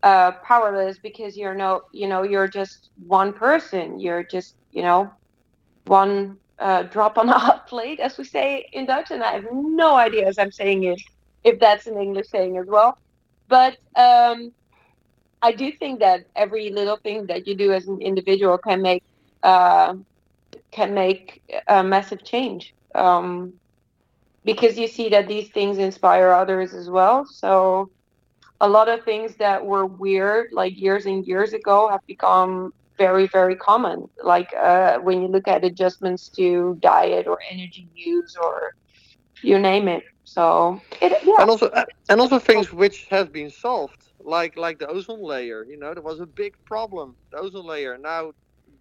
uh, 0.03 0.31
powerless 0.43 0.99
because 0.99 1.37
you're 1.37 1.55
no, 1.55 1.81
you 1.93 2.07
know, 2.07 2.23
you're 2.23 2.47
just 2.47 2.91
one 3.05 3.33
person. 3.33 3.99
You're 3.99 4.23
just, 4.23 4.55
you 4.71 4.81
know, 4.81 5.11
one 5.85 6.37
uh, 6.59 6.83
drop 6.83 7.17
on 7.17 7.29
a 7.29 7.37
hot 7.37 7.67
plate, 7.69 7.99
as 7.99 8.17
we 8.17 8.23
say 8.25 8.65
in 8.73 8.85
Dutch, 8.85 9.11
and 9.11 9.23
I 9.23 9.33
have 9.33 9.45
no 9.51 9.95
idea 9.95 10.27
as 10.27 10.37
I'm 10.37 10.51
saying 10.51 10.83
it 10.83 11.01
if 11.43 11.59
that's 11.59 11.87
an 11.87 11.97
English 11.97 12.27
saying 12.29 12.57
as 12.57 12.65
well. 12.67 12.95
But 13.47 13.77
um, 13.95 14.51
I 15.41 15.51
do 15.51 15.71
think 15.71 15.99
that 15.99 16.21
every 16.35 16.69
little 16.71 16.97
thing 16.97 17.27
that 17.27 17.47
you 17.47 17.55
do 17.55 17.71
as 17.73 17.87
an 17.87 17.99
individual 18.01 18.57
can 18.57 18.81
make 18.81 19.03
uh, 19.43 19.95
can 20.71 20.93
make 20.93 21.41
a 21.67 21.83
massive 21.83 22.23
change 22.23 22.73
um, 22.95 23.53
because 24.43 24.77
you 24.77 24.87
see 24.87 25.09
that 25.09 25.27
these 25.27 25.49
things 25.51 25.77
inspire 25.77 26.29
others 26.31 26.73
as 26.73 26.89
well. 26.89 27.25
So 27.25 27.89
a 28.61 28.69
lot 28.69 28.87
of 28.87 29.03
things 29.03 29.35
that 29.37 29.65
were 29.65 29.85
weird 29.85 30.47
like 30.53 30.79
years 30.79 31.05
and 31.07 31.25
years 31.25 31.53
ago 31.53 31.89
have 31.89 32.05
become 32.07 32.71
very 32.97 33.27
very 33.27 33.55
common. 33.55 34.07
Like 34.23 34.49
uh, 34.55 34.99
when 34.99 35.21
you 35.21 35.27
look 35.27 35.47
at 35.47 35.65
adjustments 35.65 36.29
to 36.37 36.77
diet 36.79 37.27
or 37.27 37.39
energy 37.49 37.89
use 37.95 38.37
or 38.41 38.75
you 39.43 39.57
name 39.59 39.87
it. 39.87 40.03
So 40.23 40.79
it, 41.01 41.11
yeah. 41.25 41.41
and 41.41 41.49
also 41.49 41.71
and 42.09 42.21
also 42.21 42.39
things 42.39 42.71
which 42.71 43.07
have 43.09 43.33
been 43.33 43.49
solved 43.49 44.01
like 44.23 44.55
like 44.55 44.77
the 44.77 44.87
ozone 44.87 45.23
layer 45.23 45.65
you 45.65 45.77
know 45.79 45.95
there 45.95 46.03
was 46.03 46.19
a 46.19 46.27
big 46.27 46.53
problem 46.65 47.15
the 47.31 47.39
ozone 47.39 47.65
layer. 47.65 47.97
Now 47.97 48.31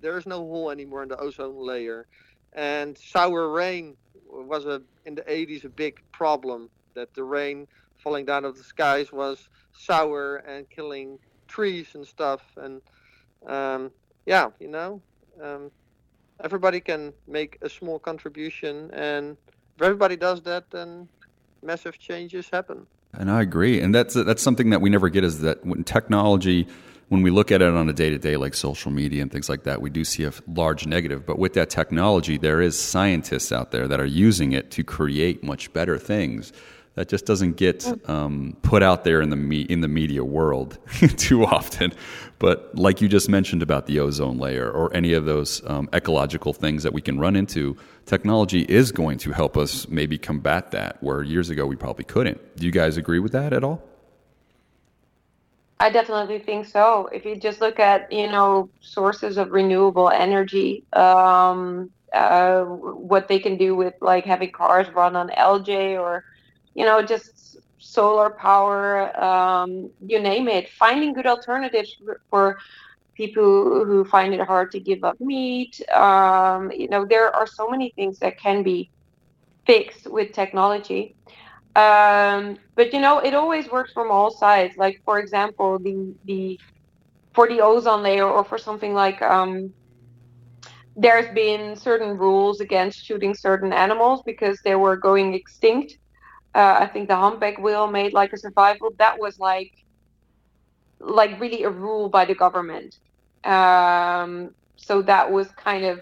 there 0.02 0.18
is 0.18 0.26
no 0.26 0.38
hole 0.38 0.70
anymore 0.70 1.02
in 1.02 1.08
the 1.08 1.18
ozone 1.18 1.58
layer. 1.66 2.06
And 2.52 2.98
sour 2.98 3.48
rain 3.50 3.96
was 4.28 4.66
a 4.66 4.82
in 5.06 5.14
the 5.14 5.22
80s 5.22 5.64
a 5.64 5.70
big 5.70 5.94
problem 6.12 6.68
that 6.94 7.14
the 7.14 7.24
rain 7.24 7.66
falling 8.00 8.24
down 8.24 8.44
of 8.44 8.56
the 8.56 8.64
skies 8.64 9.12
was 9.12 9.48
sour 9.72 10.36
and 10.36 10.68
killing 10.70 11.18
trees 11.48 11.94
and 11.94 12.06
stuff 12.06 12.42
and 12.56 12.80
um, 13.46 13.90
yeah 14.26 14.48
you 14.58 14.68
know 14.68 15.00
um, 15.42 15.70
everybody 16.42 16.80
can 16.80 17.12
make 17.26 17.58
a 17.62 17.68
small 17.68 17.98
contribution 17.98 18.90
and 18.92 19.36
if 19.76 19.82
everybody 19.82 20.16
does 20.16 20.40
that 20.42 20.70
then 20.70 21.08
massive 21.62 21.98
changes 21.98 22.48
happen 22.50 22.86
And 23.14 23.30
I 23.30 23.42
agree. 23.42 23.80
And 23.80 23.94
that's 23.94 24.14
that's 24.14 24.42
something 24.42 24.70
that 24.70 24.80
we 24.80 24.90
never 24.90 25.08
get 25.08 25.24
is 25.24 25.40
that 25.40 25.64
when 25.64 25.82
technology, 25.84 26.68
when 27.08 27.22
we 27.22 27.30
look 27.30 27.50
at 27.50 27.60
it 27.60 27.72
on 27.74 27.88
a 27.88 27.92
day 27.92 28.10
to 28.10 28.18
day, 28.18 28.36
like 28.36 28.54
social 28.54 28.90
media 28.92 29.20
and 29.22 29.32
things 29.32 29.48
like 29.48 29.64
that, 29.64 29.82
we 29.82 29.90
do 29.90 30.04
see 30.04 30.24
a 30.24 30.32
large 30.46 30.86
negative. 30.86 31.26
But 31.26 31.38
with 31.38 31.54
that 31.54 31.70
technology, 31.70 32.38
there 32.38 32.60
is 32.60 32.78
scientists 32.78 33.50
out 33.50 33.72
there 33.72 33.88
that 33.88 33.98
are 33.98 34.06
using 34.06 34.52
it 34.52 34.70
to 34.72 34.84
create 34.84 35.42
much 35.42 35.72
better 35.72 35.98
things. 35.98 36.52
That 37.00 37.08
just 37.08 37.24
doesn't 37.24 37.56
get 37.56 37.90
um, 38.10 38.58
put 38.60 38.82
out 38.82 39.04
there 39.04 39.22
in 39.22 39.30
the 39.30 39.36
me- 39.36 39.62
in 39.62 39.80
the 39.80 39.88
media 39.88 40.22
world 40.22 40.76
too 41.16 41.46
often. 41.46 41.94
But 42.38 42.74
like 42.74 43.00
you 43.00 43.08
just 43.08 43.26
mentioned 43.26 43.62
about 43.62 43.86
the 43.86 44.00
ozone 44.00 44.36
layer 44.36 44.70
or 44.70 44.94
any 44.94 45.14
of 45.14 45.24
those 45.24 45.66
um, 45.66 45.88
ecological 45.94 46.52
things 46.52 46.82
that 46.82 46.92
we 46.92 47.00
can 47.00 47.18
run 47.18 47.36
into, 47.36 47.74
technology 48.04 48.66
is 48.68 48.92
going 48.92 49.16
to 49.20 49.32
help 49.32 49.56
us 49.56 49.88
maybe 49.88 50.18
combat 50.18 50.72
that. 50.72 51.02
Where 51.02 51.22
years 51.22 51.48
ago 51.48 51.64
we 51.64 51.74
probably 51.74 52.04
couldn't. 52.04 52.38
Do 52.58 52.66
you 52.66 52.70
guys 52.70 52.98
agree 52.98 53.18
with 53.18 53.32
that 53.32 53.54
at 53.54 53.64
all? 53.64 53.82
I 55.78 55.88
definitely 55.88 56.40
think 56.40 56.66
so. 56.66 57.08
If 57.14 57.24
you 57.24 57.34
just 57.34 57.62
look 57.62 57.80
at, 57.80 58.12
you 58.12 58.26
know, 58.26 58.68
sources 58.82 59.38
of 59.38 59.52
renewable 59.52 60.10
energy, 60.10 60.84
um, 60.92 61.90
uh, 62.12 62.64
what 62.64 63.26
they 63.28 63.38
can 63.38 63.56
do 63.56 63.74
with 63.74 63.94
like 64.02 64.26
having 64.26 64.52
cars 64.52 64.86
run 64.90 65.16
on 65.16 65.30
algae 65.30 65.96
or, 65.96 66.24
you 66.74 66.84
know, 66.84 67.02
just 67.02 67.58
solar 67.78 68.30
power, 68.30 69.18
um, 69.22 69.90
you 70.06 70.20
name 70.20 70.48
it, 70.48 70.68
finding 70.70 71.12
good 71.12 71.26
alternatives 71.26 71.94
for, 72.30 72.58
people 73.16 73.84
who 73.84 74.04
find 74.04 74.32
it 74.32 74.40
hard 74.40 74.70
to 74.70 74.80
give 74.80 75.04
up 75.04 75.20
meat. 75.20 75.78
Um, 75.92 76.70
you 76.72 76.88
know, 76.88 77.04
there 77.04 77.34
are 77.34 77.46
so 77.46 77.68
many 77.68 77.92
things 77.94 78.18
that 78.20 78.38
can 78.38 78.62
be 78.62 78.90
fixed 79.66 80.10
with 80.10 80.32
technology. 80.32 81.16
Um, 81.76 82.58
but 82.76 82.92
you 82.92 83.00
know, 83.00 83.18
it 83.18 83.34
always 83.34 83.68
works 83.70 83.92
from 83.92 84.10
all 84.10 84.30
sides. 84.30 84.74
Like 84.76 84.96
for 85.04 85.18
example, 85.18 85.78
the 85.78 86.14
the 86.24 86.58
for 87.34 87.46
the 87.48 87.60
ozone 87.60 88.02
layer, 88.02 88.26
or 88.26 88.44
for 88.44 88.58
something 88.58 88.94
like 88.94 89.20
um, 89.22 89.74
there's 90.96 91.32
been 91.34 91.76
certain 91.76 92.16
rules 92.16 92.60
against 92.60 93.04
shooting 93.04 93.34
certain 93.34 93.72
animals 93.72 94.22
because 94.24 94.58
they 94.64 94.76
were 94.76 94.96
going 94.96 95.34
extinct. 95.34 95.92
Uh, 96.54 96.78
I 96.80 96.86
think 96.86 97.08
the 97.08 97.16
humpback 97.16 97.58
whale 97.58 97.86
made 97.86 98.12
like 98.12 98.32
a 98.32 98.38
survival. 98.38 98.90
That 98.98 99.18
was 99.18 99.38
like 99.38 99.72
like 100.98 101.40
really 101.40 101.64
a 101.64 101.70
rule 101.70 102.08
by 102.08 102.24
the 102.24 102.34
government. 102.34 102.98
Um, 103.44 104.54
so 104.76 105.02
that 105.02 105.30
was 105.30 105.50
kind 105.52 105.84
of 105.84 106.00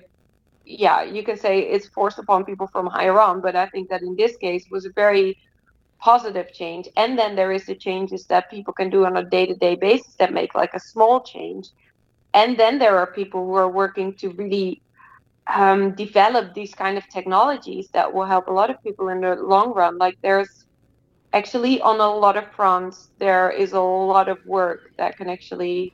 yeah, 0.64 1.02
you 1.02 1.22
can 1.22 1.36
say 1.36 1.60
it's 1.60 1.88
forced 1.88 2.18
upon 2.18 2.44
people 2.44 2.66
from 2.66 2.86
higher 2.86 3.18
on, 3.20 3.40
but 3.40 3.56
I 3.56 3.66
think 3.68 3.88
that 3.88 4.02
in 4.02 4.16
this 4.16 4.36
case 4.36 4.66
was 4.70 4.84
a 4.84 4.92
very 4.92 5.38
positive 5.98 6.52
change. 6.52 6.88
And 6.96 7.18
then 7.18 7.34
there 7.34 7.52
is 7.52 7.66
the 7.66 7.74
changes 7.74 8.26
that 8.26 8.50
people 8.50 8.72
can 8.74 8.90
do 8.90 9.04
on 9.06 9.16
a 9.16 9.24
day-to-day 9.24 9.76
basis 9.76 10.14
that 10.16 10.32
make 10.32 10.54
like 10.54 10.74
a 10.74 10.80
small 10.80 11.22
change. 11.22 11.68
And 12.34 12.56
then 12.58 12.78
there 12.78 12.98
are 12.98 13.06
people 13.06 13.44
who 13.46 13.54
are 13.54 13.70
working 13.70 14.14
to 14.14 14.28
really 14.30 14.82
um, 15.54 15.94
develop 15.94 16.54
these 16.54 16.74
kind 16.74 16.96
of 16.98 17.04
technologies 17.12 17.88
that 17.94 18.12
will 18.12 18.24
help 18.26 18.48
a 18.48 18.52
lot 18.52 18.70
of 18.70 18.76
people 18.82 19.08
in 19.08 19.20
the 19.20 19.34
long 19.36 19.72
run. 19.74 19.98
Like 19.98 20.14
there's 20.22 20.48
actually 21.32 21.80
on 21.80 22.00
a 22.00 22.08
lot 22.10 22.36
of 22.36 22.44
fronts, 22.52 23.10
there 23.18 23.50
is 23.50 23.72
a 23.72 23.80
lot 23.80 24.28
of 24.28 24.38
work 24.46 24.80
that 24.98 25.16
can 25.16 25.28
actually 25.28 25.92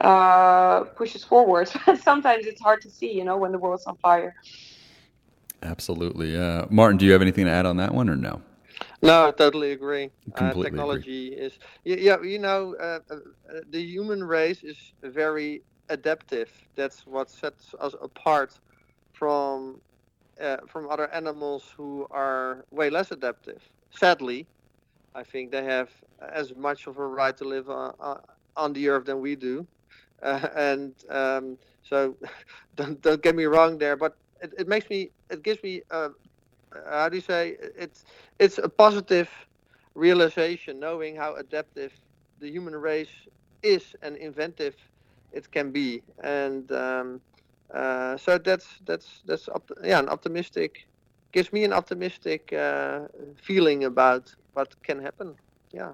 uh, 0.00 0.84
push 0.96 1.14
us 1.16 1.24
forward. 1.24 1.68
Sometimes 2.02 2.46
it's 2.46 2.60
hard 2.60 2.80
to 2.82 2.90
see, 2.90 3.12
you 3.12 3.24
know, 3.24 3.36
when 3.36 3.52
the 3.52 3.58
world's 3.58 3.86
on 3.86 3.96
fire. 4.02 4.34
Absolutely. 5.62 6.36
Uh, 6.36 6.66
Martijn, 6.66 6.98
do 6.98 7.04
you 7.06 7.12
have 7.12 7.22
anything 7.22 7.46
to 7.46 7.50
add 7.50 7.66
on 7.66 7.76
that 7.76 7.94
one 7.94 8.08
or 8.08 8.16
no? 8.16 8.42
No, 9.02 9.26
I 9.26 9.30
totally 9.32 9.72
agree. 9.72 10.10
Uh, 10.34 10.54
Completely 10.54 10.80
agree. 10.80 11.04
technology 11.04 11.28
is, 11.28 11.58
yeah, 11.84 12.20
you 12.22 12.38
know, 12.38 12.74
uh, 12.76 13.00
uh, 13.10 13.14
uh, 13.14 13.60
the 13.70 13.80
human 13.82 14.22
race 14.24 14.62
is 14.62 14.78
very 15.02 15.62
adaptive. 15.88 16.50
That's 16.76 17.06
what 17.06 17.30
sets 17.30 17.74
us 17.80 17.94
apart 18.00 18.60
from 19.12 19.80
uh, 20.40 20.58
from 20.68 20.88
other 20.90 21.12
animals 21.12 21.72
who 21.76 22.06
are 22.10 22.64
way 22.70 22.90
less 22.90 23.10
adaptive. 23.12 23.62
Sadly, 23.90 24.48
I 25.14 25.22
think 25.24 25.50
they 25.50 25.64
have 25.64 25.90
as 26.32 26.54
much 26.54 26.86
of 26.86 26.98
a 26.98 27.06
right 27.06 27.36
to 27.36 27.44
live 27.44 27.68
on, 27.70 27.94
on- 28.00 28.20
on 28.56 28.72
the 28.72 28.88
earth 28.88 29.06
than 29.06 29.20
we 29.20 29.36
do. 29.36 29.66
Uh, 30.22 30.48
and 30.56 30.94
um, 31.10 31.58
so, 31.82 32.16
don't, 32.74 33.00
don't 33.02 33.22
get 33.22 33.34
me 33.36 33.44
wrong 33.44 33.78
there, 33.78 33.96
but 33.96 34.12
it, 34.42 34.52
it 34.58 34.68
makes 34.68 34.88
me, 34.90 35.10
it 35.30 35.42
gives 35.42 35.62
me, 35.62 35.82
uh, 35.90 36.08
how 36.88 37.08
do 37.08 37.16
you 37.16 37.22
say, 37.22 37.56
it's 37.76 38.04
it's 38.38 38.58
a 38.58 38.68
positive 38.68 39.30
realization 39.94 40.78
knowing 40.80 41.16
how 41.16 41.34
adaptive 41.36 41.92
the 42.38 42.48
human 42.50 42.74
race 42.74 43.10
is 43.62 43.94
and 44.02 44.16
inventive 44.16 44.74
it 45.36 45.50
can 45.52 45.72
be 45.72 46.02
and 46.24 46.70
um, 46.72 47.20
uh, 47.74 48.16
so 48.16 48.38
that's 48.38 48.68
that's 48.88 49.08
that's 49.28 49.48
op- 49.48 49.78
yeah 49.84 49.98
an 49.98 50.08
optimistic 50.08 50.86
gives 51.32 51.52
me 51.52 51.64
an 51.64 51.72
optimistic 51.72 52.52
uh, 52.52 53.00
feeling 53.46 53.84
about 53.84 54.24
what 54.54 54.68
can 54.82 54.98
happen 55.02 55.34
yeah 55.72 55.92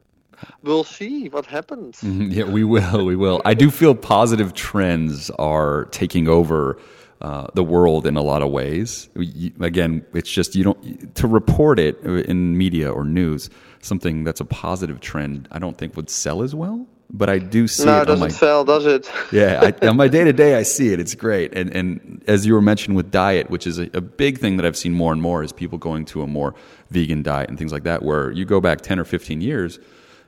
we'll 0.62 0.84
see 0.84 1.28
what 1.28 1.46
happens. 1.46 2.02
Yeah, 2.38 2.44
we 2.44 2.64
will. 2.64 3.04
We 3.06 3.16
will. 3.16 3.42
I 3.44 3.54
do 3.54 3.70
feel 3.70 3.94
positive 3.94 4.54
trends 4.54 5.30
are 5.38 5.86
taking 5.86 6.28
over 6.28 6.78
uh, 7.20 7.46
the 7.54 7.62
world 7.64 8.06
in 8.06 8.16
a 8.16 8.22
lot 8.22 8.42
of 8.42 8.50
ways. 8.50 9.08
You- 9.16 9.52
Again, 9.60 10.04
it's 10.14 10.30
just 10.30 10.54
you 10.54 10.64
don't 10.64 11.14
to 11.16 11.26
report 11.26 11.78
it 11.78 11.98
in 12.04 12.56
media 12.58 12.90
or 12.90 13.04
news. 13.04 13.50
Something 13.80 14.24
that's 14.24 14.40
a 14.40 14.44
positive 14.44 15.00
trend, 15.00 15.48
I 15.50 15.58
don't 15.58 15.76
think 15.76 15.96
would 15.96 16.10
sell 16.10 16.42
as 16.42 16.54
well. 16.54 16.86
But 17.14 17.28
I 17.28 17.38
do 17.38 17.68
see 17.68 17.84
no, 17.84 17.98
it 17.98 18.00
on 18.00 18.06
doesn't 18.06 18.20
my 18.20 18.28
sell, 18.28 18.64
does 18.64 18.86
it? 18.86 19.10
yeah, 19.32 19.72
I, 19.82 19.86
on 19.86 19.98
my 19.98 20.08
day 20.08 20.24
to 20.24 20.32
day, 20.32 20.54
I 20.54 20.62
see 20.62 20.94
it. 20.94 21.00
It's 21.00 21.14
great, 21.14 21.52
and 21.52 21.74
and 21.76 22.24
as 22.26 22.46
you 22.46 22.54
were 22.54 22.62
mentioning 22.62 22.96
with 22.96 23.10
diet, 23.10 23.50
which 23.50 23.66
is 23.66 23.78
a, 23.78 23.90
a 23.92 24.00
big 24.00 24.38
thing 24.38 24.56
that 24.56 24.64
I've 24.64 24.78
seen 24.78 24.94
more 24.94 25.12
and 25.12 25.20
more, 25.20 25.42
is 25.42 25.52
people 25.52 25.76
going 25.76 26.06
to 26.06 26.22
a 26.22 26.26
more 26.26 26.54
vegan 26.90 27.22
diet 27.22 27.50
and 27.50 27.58
things 27.58 27.70
like 27.70 27.82
that. 27.82 28.02
Where 28.02 28.30
you 28.30 28.46
go 28.46 28.62
back 28.62 28.80
ten 28.80 28.98
or 28.98 29.04
fifteen 29.04 29.42
years, 29.42 29.78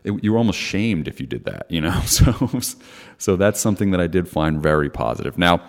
it, 0.05 0.13
you 0.23 0.33
were 0.33 0.39
almost 0.39 0.59
shamed 0.59 1.09
if 1.09 1.21
you 1.21 1.27
did 1.27 1.45
that, 1.47 1.71
you 1.71 1.81
know. 1.81 2.03
So 2.07 2.61
so 3.17 3.37
that's 3.37 3.61
something 3.61 3.91
that 3.93 4.01
I 4.01 4.07
did 4.07 4.29
find 4.29 4.63
very 4.63 4.91
positive. 4.91 5.39
Now, 5.39 5.63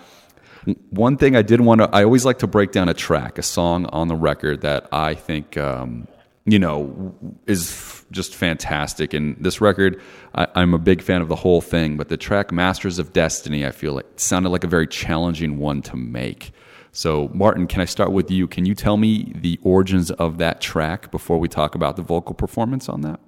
one 0.90 1.18
thing 1.18 1.36
I 1.36 1.42
did 1.42 1.62
want 1.62 1.82
to, 1.82 1.90
I 1.94 2.04
always 2.04 2.26
like 2.26 2.40
to 2.40 2.48
break 2.48 2.72
down 2.72 2.90
a 2.90 2.94
track, 2.94 3.38
a 3.38 3.44
song 3.44 3.86
on 3.88 4.08
the 4.08 4.16
record 4.16 4.62
that 4.62 4.88
I 4.92 5.14
think, 5.14 5.58
um, 5.58 6.08
you 6.46 6.60
know, 6.60 7.16
is 7.46 7.95
just 8.16 8.34
fantastic. 8.34 9.14
And 9.14 9.36
this 9.40 9.62
record, 9.62 10.02
I, 10.34 10.48
I'm 10.56 10.74
a 10.74 10.80
big 10.80 11.02
fan 11.02 11.22
of 11.22 11.28
the 11.28 11.36
whole 11.36 11.62
thing, 11.62 11.98
but 11.98 12.10
the 12.10 12.18
track 12.18 12.52
Masters 12.52 12.98
of 12.98 13.14
Destiny, 13.14 13.66
I 13.66 13.72
feel 13.72 13.94
like 13.94 14.06
sounded 14.16 14.50
like 14.50 14.64
a 14.64 14.68
very 14.68 14.88
challenging 14.88 15.60
one 15.60 15.82
to 15.84 15.96
make. 15.96 16.52
So, 16.92 17.28
Martijn, 17.30 17.68
can 17.68 17.82
I 17.82 17.86
start 17.86 18.14
with 18.14 18.32
you? 18.32 18.48
Can 18.48 18.66
you 18.66 18.74
tell 18.74 18.96
me 18.96 19.34
the 19.36 19.60
origins 19.64 20.12
of 20.12 20.38
that 20.38 20.62
track 20.62 21.12
before 21.12 21.38
we 21.38 21.50
talk 21.50 21.76
about 21.76 21.98
the 21.98 22.02
vocal 22.02 22.34
performance 22.34 22.88
on 22.88 23.02
that? 23.02 23.20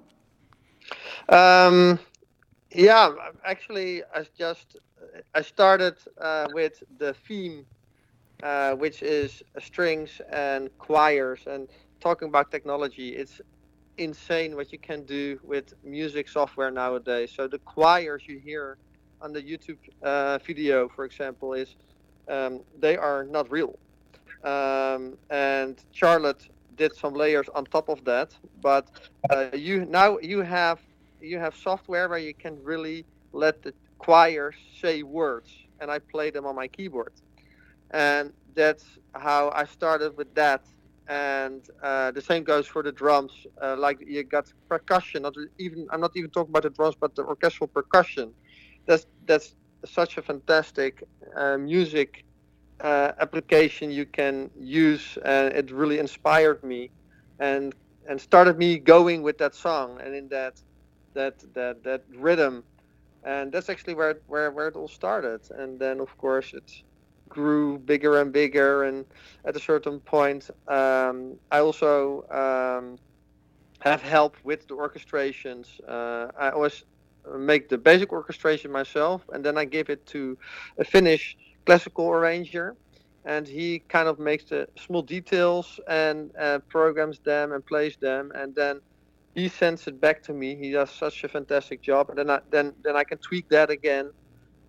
Um, 1.28 1.98
yeah, 2.72 3.12
actually, 3.44 4.02
I 4.14 4.24
just 4.38 4.78
I 5.34 5.42
started 5.42 5.96
uh, 6.18 6.48
with 6.54 6.82
the 6.98 7.12
theme, 7.12 7.66
uh, 8.42 8.72
which 8.72 9.02
is 9.02 9.42
strings 9.58 10.22
and 10.32 10.70
choirs. 10.78 11.40
And 11.46 11.68
talking 12.00 12.28
about 12.28 12.50
technology, 12.50 13.10
it's 13.16 13.42
insane 13.98 14.56
what 14.56 14.72
you 14.72 14.78
can 14.78 15.04
do 15.04 15.38
with 15.42 15.72
music 15.84 16.28
software 16.28 16.70
nowadays. 16.70 17.32
So 17.34 17.48
the 17.48 17.58
choirs 17.58 18.24
you 18.26 18.38
hear 18.38 18.78
on 19.20 19.32
the 19.32 19.42
YouTube 19.42 19.78
uh, 20.02 20.38
video, 20.46 20.88
for 20.88 21.04
example, 21.04 21.52
is 21.54 21.76
um, 22.28 22.62
they 22.78 22.96
are 22.96 23.24
not 23.24 23.50
real. 23.50 23.78
Um, 24.44 25.18
and 25.30 25.78
Charlotte 25.92 26.48
did 26.76 26.94
some 26.94 27.14
layers 27.14 27.48
on 27.54 27.64
top 27.64 27.88
of 27.88 28.04
that, 28.04 28.36
but 28.62 28.88
uh, 29.30 29.46
you 29.52 29.84
now 29.84 30.18
you 30.18 30.42
have 30.42 30.80
you 31.20 31.38
have 31.38 31.54
software 31.56 32.08
where 32.08 32.18
you 32.18 32.34
can 32.34 32.62
really 32.62 33.04
let 33.32 33.62
the 33.62 33.74
choirs 33.98 34.54
say 34.80 35.02
words, 35.02 35.50
and 35.80 35.90
I 35.90 35.98
play 35.98 36.30
them 36.30 36.46
on 36.46 36.54
my 36.54 36.68
keyboard, 36.68 37.12
and 37.90 38.32
that's 38.54 38.84
how 39.14 39.50
I 39.54 39.64
started 39.64 40.16
with 40.16 40.34
that. 40.34 40.64
And 41.08 41.64
uh, 41.82 42.12
the 42.12 42.20
same 42.22 42.44
goes 42.44 42.66
for 42.66 42.82
the 42.82 42.92
drums. 42.92 43.32
Uh, 43.62 43.76
like 43.78 43.98
you 44.06 44.24
got 44.24 44.46
percussion. 44.68 45.22
Not 45.22 45.34
even 45.58 45.86
I'm 45.92 46.00
not 46.00 46.12
even 46.16 46.30
talking 46.30 46.50
about 46.50 46.62
the 46.64 46.70
drums, 46.70 46.96
but 47.00 47.14
the 47.16 47.22
orchestral 47.24 47.68
percussion. 47.68 48.34
That's 48.86 49.06
that's 49.26 49.54
such 49.86 50.18
a 50.18 50.22
fantastic 50.22 51.02
uh, 51.36 51.58
music 51.58 52.24
uh, 52.82 53.12
application 53.20 53.90
you 53.90 54.06
can 54.06 54.50
use, 54.58 55.18
and 55.24 55.52
it 55.54 55.70
really 55.70 55.98
inspired 55.98 56.62
me, 56.62 56.92
and 57.38 57.74
and 58.08 58.20
started 58.20 58.58
me 58.58 58.78
going 58.78 59.22
with 59.22 59.38
that 59.38 59.54
song 59.54 60.00
and 60.02 60.14
in 60.14 60.28
that 60.28 60.54
that 61.14 61.34
that 61.54 61.82
that 61.84 62.02
rhythm, 62.16 62.64
and 63.24 63.52
that's 63.52 63.68
actually 63.68 63.94
where 63.94 64.20
where 64.26 64.50
where 64.52 64.68
it 64.68 64.76
all 64.76 64.88
started. 64.88 65.40
And 65.50 65.78
then 65.80 66.00
of 66.00 66.16
course 66.18 66.52
it 66.54 66.70
grew 67.28 67.78
bigger 67.78 68.20
and 68.20 68.32
bigger, 68.32 68.84
and 68.84 69.04
at 69.44 69.56
a 69.56 69.60
certain 69.60 70.00
point, 70.00 70.50
um, 70.66 71.38
I 71.50 71.58
also 71.60 72.24
um, 72.30 72.98
have 73.80 74.02
help 74.02 74.36
with 74.44 74.66
the 74.68 74.74
orchestrations. 74.74 75.66
Uh, 75.86 76.28
I 76.38 76.50
always 76.50 76.82
make 77.36 77.68
the 77.68 77.78
basic 77.78 78.12
orchestration 78.12 78.72
myself, 78.72 79.24
and 79.32 79.44
then 79.44 79.58
I 79.58 79.64
give 79.64 79.90
it 79.90 80.06
to 80.06 80.38
a 80.78 80.84
Finnish 80.84 81.36
classical 81.66 82.08
arranger, 82.08 82.76
and 83.24 83.46
he 83.46 83.82
kind 83.88 84.08
of 84.08 84.18
makes 84.18 84.44
the 84.44 84.66
small 84.78 85.02
details 85.02 85.78
and 85.88 86.30
uh, 86.40 86.60
programs 86.70 87.20
them 87.24 87.52
and 87.52 87.64
plays 87.66 87.96
them, 88.00 88.32
and 88.34 88.54
then 88.54 88.80
he 89.34 89.48
sends 89.48 89.86
it 89.86 90.00
back 90.00 90.22
to 90.24 90.32
me. 90.32 90.56
He 90.56 90.72
does 90.72 90.90
such 90.90 91.24
a 91.24 91.28
fantastic 91.28 91.82
job, 91.82 92.08
and 92.10 92.18
then 92.18 92.30
I, 92.30 92.40
then 92.50 92.74
then 92.82 92.96
I 92.96 93.04
can 93.04 93.18
tweak 93.18 93.48
that 93.50 93.70
again, 93.70 94.10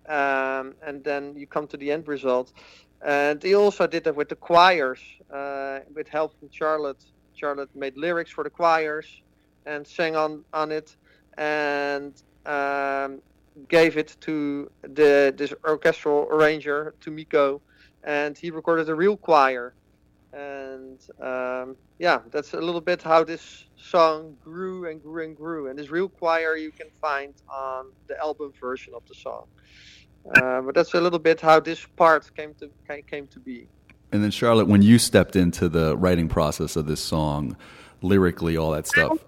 um, 0.08 0.74
and 0.86 1.04
then 1.04 1.36
you 1.36 1.46
come 1.46 1.66
to 1.68 1.76
the 1.76 1.90
end 1.90 2.08
result. 2.08 2.52
And 3.04 3.42
he 3.42 3.54
also 3.54 3.86
did 3.86 4.04
that 4.04 4.16
with 4.16 4.28
the 4.28 4.36
choirs, 4.36 5.00
uh, 5.32 5.80
with 5.94 6.08
help 6.08 6.38
from 6.38 6.48
Charlotte. 6.52 7.02
Charlotte 7.34 7.70
made 7.74 7.96
lyrics 7.96 8.30
for 8.30 8.44
the 8.44 8.50
choirs 8.50 9.06
and 9.64 9.86
sang 9.86 10.16
on 10.16 10.44
on 10.52 10.70
it, 10.70 10.96
and 11.38 12.14
um, 12.44 13.22
gave 13.68 13.96
it 13.96 14.16
to 14.20 14.70
the 14.82 15.32
this 15.36 15.54
orchestral 15.66 16.28
arranger 16.30 16.94
to 17.00 17.10
Mikko, 17.10 17.62
and 18.04 18.36
he 18.36 18.50
recorded 18.50 18.88
a 18.88 18.94
real 18.94 19.16
choir. 19.16 19.74
And 20.32 21.00
um, 21.20 21.76
yeah, 21.98 22.20
that's 22.30 22.54
a 22.54 22.60
little 22.60 22.80
bit 22.80 23.02
how 23.02 23.24
this 23.24 23.64
song 23.76 24.36
grew 24.42 24.88
and 24.88 25.02
grew 25.02 25.24
and 25.24 25.36
grew. 25.36 25.68
And 25.68 25.78
this 25.78 25.90
real 25.90 26.08
choir 26.08 26.56
you 26.56 26.70
can 26.70 26.86
find 27.00 27.34
on 27.48 27.86
the 28.06 28.18
album 28.20 28.52
version 28.60 28.94
of 28.94 29.02
the 29.06 29.14
song. 29.14 29.46
Uh, 30.36 30.60
but 30.60 30.74
that's 30.74 30.94
a 30.94 31.00
little 31.00 31.18
bit 31.18 31.40
how 31.40 31.58
this 31.58 31.84
part 31.96 32.30
came 32.36 32.54
to 32.54 32.70
came 33.02 33.26
to 33.28 33.40
be. 33.40 33.66
And 34.12 34.22
then, 34.22 34.30
Charlotte, 34.30 34.66
when 34.66 34.82
you 34.82 34.98
stepped 34.98 35.36
into 35.36 35.68
the 35.68 35.96
writing 35.96 36.28
process 36.28 36.76
of 36.76 36.86
this 36.86 37.00
song, 37.00 37.56
lyrically, 38.02 38.56
all 38.56 38.72
that 38.72 38.86
stuff, 38.86 39.18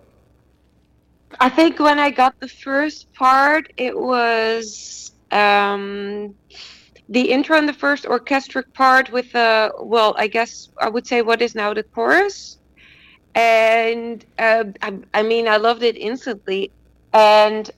I 1.41 1.49
think 1.49 1.79
when 1.79 1.99
I 1.99 2.11
got 2.11 2.39
the 2.41 2.49
first 2.49 3.13
part, 3.15 3.73
it 3.77 3.99
was 3.99 5.13
um, 5.31 6.35
the 7.09 7.31
intro 7.31 7.57
and 7.57 7.69
the 7.69 7.73
first 7.73 8.07
orchestric 8.07 8.73
part 8.75 9.11
with 9.11 9.33
the 9.33 9.73
well, 9.81 10.15
I 10.19 10.27
guess 10.29 10.69
I 10.81 10.89
would 10.89 11.07
say 11.07 11.23
what 11.23 11.43
is 11.43 11.55
now 11.55 11.75
the 11.75 11.83
chorus, 11.83 12.59
and 13.35 14.25
uh, 14.39 14.65
I, 14.83 14.99
I 15.15 15.23
mean 15.23 15.49
I 15.49 15.57
loved 15.57 15.83
it 15.83 15.97
instantly, 15.97 16.71
and 17.13 17.71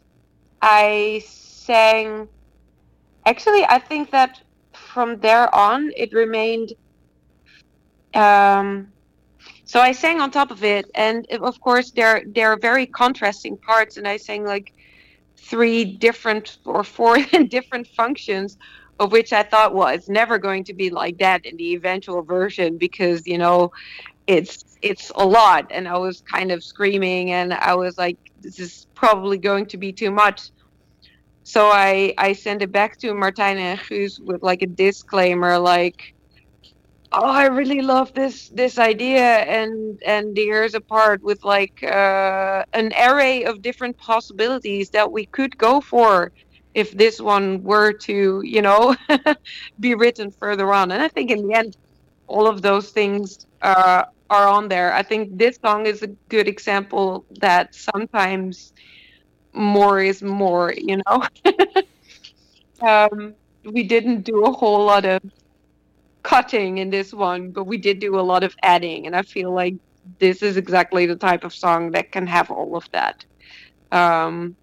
I 0.63 1.23
sang. 1.27 2.29
Actually, 3.27 3.65
I 3.65 3.79
think 3.79 4.11
that 4.11 4.41
from 4.75 5.19
there 5.21 5.53
on 5.55 5.91
it 5.97 6.13
remained. 6.13 6.73
Um, 8.15 8.93
so 9.65 9.81
I 9.81 9.93
sang 9.93 10.21
on 10.21 10.31
top 10.31 10.51
of 10.51 10.63
it, 10.63 10.87
and 10.95 11.27
of 11.41 11.61
course 11.61 11.91
there 11.91 12.23
there 12.27 12.53
are 12.53 12.59
very 12.59 12.87
contrasting 12.87 13.57
parts, 13.57 13.97
and 13.97 14.07
I 14.07 14.17
sang 14.19 14.45
like 14.45 14.73
three 15.37 15.85
different 15.85 16.59
or 16.65 16.85
four 16.85 17.19
different 17.49 17.87
functions, 17.89 18.57
of 19.01 19.13
which 19.13 19.33
I 19.33 19.43
thought, 19.43 19.75
well, 19.75 19.89
it's 19.89 20.09
never 20.09 20.39
going 20.39 20.65
to 20.65 20.75
be 20.75 20.91
like 20.91 21.19
that 21.19 21.45
in 21.45 21.57
the 21.57 21.75
eventual 21.75 22.23
version 22.23 22.79
because 22.79 23.27
you 23.27 23.39
know, 23.39 23.73
it's 24.27 24.65
it's 24.83 25.11
a 25.15 25.25
lot, 25.25 25.67
and 25.71 25.89
I 25.89 25.99
was 25.99 26.23
kind 26.23 26.53
of 26.53 26.63
screaming, 26.63 27.33
and 27.33 27.53
I 27.53 27.75
was 27.75 27.99
like, 27.99 28.19
this 28.41 28.59
is 28.59 28.87
probably 28.95 29.39
going 29.39 29.67
to 29.67 29.77
be 29.77 29.93
too 29.93 30.11
much. 30.11 30.51
So 31.43 31.69
I 31.69 32.15
I 32.19 32.33
sent 32.33 32.63
it 32.63 32.73
back 32.73 32.99
to 32.99 33.13
Martijn 33.13 33.57
and 33.57 33.79
Guus 33.81 34.21
with 34.21 34.43
like 34.43 34.63
a 34.63 34.67
disclaimer, 34.67 35.59
like 35.59 36.15
oh 37.15 37.27
i 37.27 37.47
really 37.47 37.81
love 37.81 38.13
this 38.15 38.49
this 38.51 38.79
idea 38.79 39.39
and 39.59 40.03
and 40.05 40.37
here's 40.37 40.75
a 40.75 40.81
part 40.81 41.23
with 41.23 41.45
like 41.45 41.83
uh, 41.85 42.65
an 42.73 42.93
array 43.09 43.45
of 43.45 43.63
different 43.63 43.97
possibilities 43.97 44.91
that 44.91 45.11
we 45.11 45.25
could 45.27 45.57
go 45.57 45.81
for 45.81 46.33
if 46.75 46.93
this 46.93 47.21
one 47.21 47.63
were 47.63 47.93
to 47.93 48.43
you 48.45 48.63
know 48.63 48.97
be 49.81 49.95
written 49.95 50.31
further 50.31 50.73
on. 50.73 50.93
And 50.93 51.03
i 51.03 51.09
think 51.09 51.31
in 51.31 51.47
the 51.47 51.55
end 51.55 51.77
all 52.27 52.47
of 52.47 52.63
those 52.63 52.91
things 52.91 53.47
uh, 53.63 54.05
are 54.31 54.49
on 54.49 54.69
there. 54.69 54.93
I 54.95 55.03
think 55.03 55.37
this 55.39 55.59
song 55.65 55.87
is 55.87 56.03
a 56.03 56.09
good 56.29 56.49
example 56.49 57.27
that 57.41 57.75
sometimes 57.75 58.73
more 59.53 60.01
is 60.01 60.23
more 60.23 60.75
you 60.77 60.99
know? 61.07 61.25
Um, 62.81 63.35
we 63.65 63.85
didn't 63.85 64.23
do 64.23 64.45
a 64.45 64.53
whole 64.53 64.85
lot 64.85 65.05
of 65.05 65.23
cutting 66.23 66.79
in 66.79 66.91
this 66.91 67.13
one, 67.13 67.51
but 67.51 67.65
we 67.65 67.77
did 67.79 67.99
do 68.01 68.19
a 68.19 68.23
lot 68.23 68.43
of 68.45 68.55
adding, 68.63 69.07
and 69.07 69.15
I 69.17 69.23
feel 69.23 69.53
like 69.53 69.75
this 70.19 70.43
is 70.43 70.57
exactly 70.57 71.07
the 71.07 71.17
type 71.17 71.45
of 71.45 71.55
song 71.55 71.93
that 71.93 72.13
can 72.13 72.27
have 72.27 72.51
all 72.51 72.77
of 72.77 72.91
that. 72.93 73.25
Um, 73.93 74.57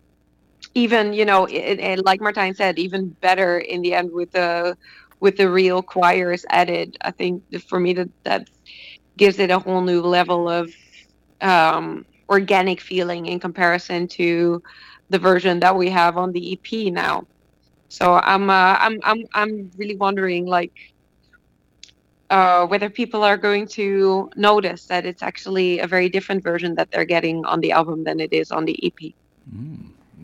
even 0.74 1.14
you 1.14 1.26
know, 1.26 1.46
it, 1.50 2.06
like 2.06 2.20
Martijn 2.20 2.56
said, 2.56 2.80
even 2.80 3.10
better 3.22 3.60
in 3.60 3.82
the 3.82 3.94
end 3.94 4.12
with 4.12 4.32
the 4.32 4.78
with 5.20 5.38
the 5.38 5.50
real 5.50 5.82
choirs 5.82 6.46
added. 6.50 6.98
I 7.02 7.12
think 7.12 7.44
for 7.68 7.80
me 7.80 7.94
that 7.94 8.10
that 8.24 8.48
gives 9.18 9.40
it 9.40 9.52
a 9.52 9.60
whole 9.60 9.82
new 9.82 10.02
level 10.02 10.50
of 10.50 10.72
um, 11.42 12.06
organic 12.30 12.82
feeling 12.82 13.26
in 13.26 13.40
comparison 13.40 14.08
to 14.08 14.62
the 15.10 15.20
version 15.20 15.60
that 15.60 15.76
we 15.76 15.90
have 15.90 16.18
on 16.18 16.32
the 16.32 16.54
EP 16.54 16.94
now. 16.94 17.24
So 17.90 18.14
I'm 18.14 18.50
uh, 18.50 18.78
I'm 18.80 19.00
I'm 19.04 19.24
I'm 19.34 19.72
really 19.78 19.98
wondering 19.98 20.46
like 20.46 20.74
uh, 22.30 22.66
whether 22.66 22.90
people 22.90 23.24
are 23.24 23.38
going 23.38 23.68
to 23.68 24.30
notice 24.38 24.86
that 24.86 25.06
it's 25.06 25.22
actually 25.22 25.80
a 25.80 25.88
very 25.88 26.10
different 26.10 26.44
version 26.44 26.76
that 26.76 26.90
they're 26.92 27.06
getting 27.06 27.46
on 27.46 27.60
the 27.60 27.74
album 27.74 28.06
than 28.06 28.22
it 28.22 28.32
is 28.32 28.52
on 28.52 28.66
the 28.66 28.80
EP. 28.86 29.14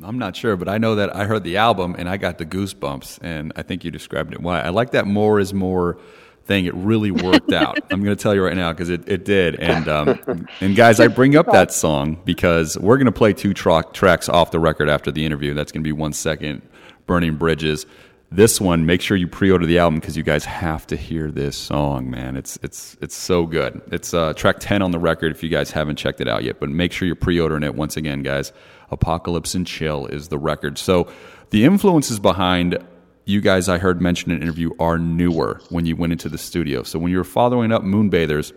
I'm 0.03 0.19
not 0.19 0.35
sure, 0.35 0.55
but 0.55 0.69
I 0.69 0.77
know 0.77 0.95
that 0.95 1.15
I 1.15 1.25
heard 1.25 1.43
the 1.43 1.57
album 1.57 1.95
and 1.97 2.07
I 2.09 2.17
got 2.17 2.37
the 2.37 2.45
goosebumps, 2.45 3.19
and 3.21 3.53
I 3.55 3.63
think 3.63 3.83
you 3.83 3.91
described 3.91 4.33
it. 4.33 4.41
Why? 4.41 4.61
I 4.61 4.69
like 4.69 4.91
that 4.91 5.07
more 5.07 5.39
is 5.39 5.53
more 5.53 5.97
thing. 6.45 6.65
It 6.65 6.73
really 6.73 7.11
worked 7.11 7.51
out. 7.51 7.77
I'm 7.91 8.03
going 8.03 8.15
to 8.15 8.21
tell 8.21 8.33
you 8.33 8.43
right 8.43 8.55
now 8.55 8.71
because 8.71 8.89
it, 8.89 9.07
it 9.07 9.25
did. 9.25 9.55
And 9.55 9.87
um, 9.87 10.47
and 10.61 10.75
guys, 10.75 10.99
I 10.99 11.07
bring 11.07 11.35
up 11.35 11.51
that 11.51 11.71
song 11.71 12.19
because 12.25 12.77
we're 12.77 12.97
going 12.97 13.05
to 13.05 13.11
play 13.11 13.33
two 13.33 13.53
tra- 13.53 13.85
tracks 13.93 14.29
off 14.29 14.51
the 14.51 14.59
record 14.59 14.89
after 14.89 15.11
the 15.11 15.25
interview. 15.25 15.53
That's 15.53 15.71
going 15.71 15.83
to 15.83 15.87
be 15.87 15.91
one 15.91 16.13
second, 16.13 16.61
Burning 17.05 17.35
Bridges. 17.35 17.85
This 18.29 18.59
one, 18.59 18.85
make 18.85 18.99
sure 18.99 19.15
you 19.15 19.27
pre-order 19.27 19.65
the 19.65 19.79
album 19.79 20.01
because 20.01 20.17
you 20.17 20.23
guys 20.23 20.43
have 20.43 20.85
to 20.87 20.97
hear 20.97 21.31
this 21.31 21.55
song, 21.55 22.09
man. 22.09 22.35
It's 22.35 22.59
it's 22.61 22.97
it's 22.99 23.15
so 23.15 23.45
good. 23.45 23.81
It's 23.91 24.13
uh, 24.13 24.33
track 24.33 24.57
ten 24.59 24.81
on 24.81 24.91
the 24.91 24.99
record 24.99 25.31
if 25.31 25.43
you 25.43 25.49
guys 25.49 25.71
haven't 25.71 25.95
checked 25.95 26.19
it 26.19 26.27
out 26.27 26.43
yet. 26.43 26.59
But 26.59 26.69
make 26.69 26.91
sure 26.91 27.05
you're 27.05 27.15
pre-ordering 27.15 27.63
it 27.63 27.75
once 27.75 27.95
again, 27.95 28.23
guys. 28.23 28.51
Apocalypse 28.91 29.55
and 29.55 29.65
Chill 29.65 30.05
is 30.07 30.29
the 30.29 30.37
record. 30.37 30.77
So 30.77 31.11
the 31.49 31.65
influences 31.65 32.19
behind 32.19 32.77
you 33.25 33.41
guys 33.41 33.67
I 33.67 33.77
heard 33.77 34.01
mention 34.01 34.31
in 34.31 34.37
an 34.37 34.43
interview 34.43 34.71
are 34.79 34.97
newer 34.97 35.59
when 35.69 35.85
you 35.85 35.95
went 35.95 36.13
into 36.13 36.29
the 36.29 36.37
studio. 36.37 36.83
So 36.83 36.97
when 36.97 37.11
you 37.11 37.17
were 37.17 37.25
following 37.25 37.73
up 37.73 37.83
Moonbathers, 37.83 38.53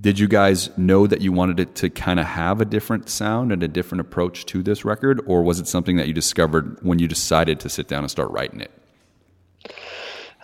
did 0.00 0.18
you 0.18 0.28
guys 0.28 0.70
know 0.78 1.06
that 1.06 1.20
you 1.20 1.32
wanted 1.32 1.60
it 1.60 1.74
to 1.76 1.90
kind 1.90 2.20
of 2.20 2.26
have 2.26 2.60
a 2.60 2.64
different 2.64 3.08
sound 3.08 3.52
and 3.52 3.62
a 3.62 3.68
different 3.68 4.00
approach 4.00 4.46
to 4.46 4.62
this 4.62 4.84
record, 4.84 5.20
or 5.26 5.42
was 5.42 5.60
it 5.60 5.66
something 5.66 5.96
that 5.96 6.06
you 6.06 6.14
discovered 6.14 6.78
when 6.82 6.98
you 6.98 7.08
decided 7.08 7.60
to 7.60 7.68
sit 7.68 7.88
down 7.88 8.04
and 8.04 8.10
start 8.10 8.30
writing 8.30 8.60
it? 8.60 8.70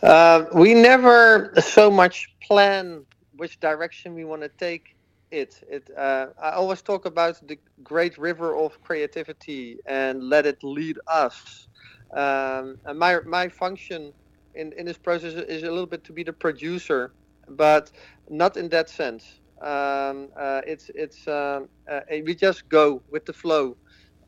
Uh, 0.02 0.44
we 0.54 0.74
never 0.74 1.52
so 1.60 1.90
much 1.90 2.28
plan 2.42 3.04
which 3.36 3.58
direction 3.60 4.14
we 4.14 4.24
want 4.24 4.42
to 4.42 4.48
take 4.48 4.93
it. 5.34 5.54
It. 5.68 5.90
Uh, 5.96 6.28
I 6.42 6.50
always 6.50 6.82
talk 6.82 7.04
about 7.06 7.40
the 7.46 7.58
great 7.82 8.16
river 8.18 8.56
of 8.56 8.80
creativity 8.80 9.78
and 9.86 10.22
let 10.22 10.46
it 10.46 10.58
lead 10.62 10.98
us. 11.08 11.68
Um, 12.16 12.78
and 12.86 12.98
my 12.98 13.20
my 13.26 13.48
function 13.48 14.14
in 14.54 14.72
in 14.78 14.86
this 14.86 14.98
process 14.98 15.34
is 15.34 15.62
a 15.62 15.70
little 15.70 15.86
bit 15.86 16.04
to 16.04 16.12
be 16.12 16.22
the 16.22 16.32
producer, 16.32 17.14
but 17.48 17.90
not 18.28 18.56
in 18.56 18.68
that 18.70 18.88
sense. 18.88 19.40
Um, 19.62 20.30
uh, 20.38 20.62
it's 20.66 20.90
it's 20.94 21.26
um, 21.28 21.68
uh, 21.90 22.00
we 22.24 22.34
just 22.34 22.68
go 22.68 23.02
with 23.10 23.26
the 23.26 23.32
flow, 23.32 23.76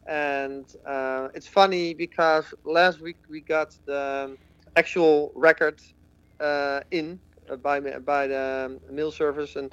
and 0.09 0.67
uh, 0.87 1.29
it's 1.35 1.49
funny 1.49 1.95
because 1.95 2.53
last 2.65 3.01
week 3.01 3.19
we 3.29 3.41
got 3.41 3.77
the 3.87 4.37
actual 4.77 5.33
record 5.37 5.79
uh, 6.41 6.81
in 6.91 7.21
uh, 7.51 7.57
by 7.57 7.81
by 7.81 8.27
the 8.27 8.67
um, 8.67 8.95
mail 8.95 9.11
service 9.11 9.57
and 9.57 9.73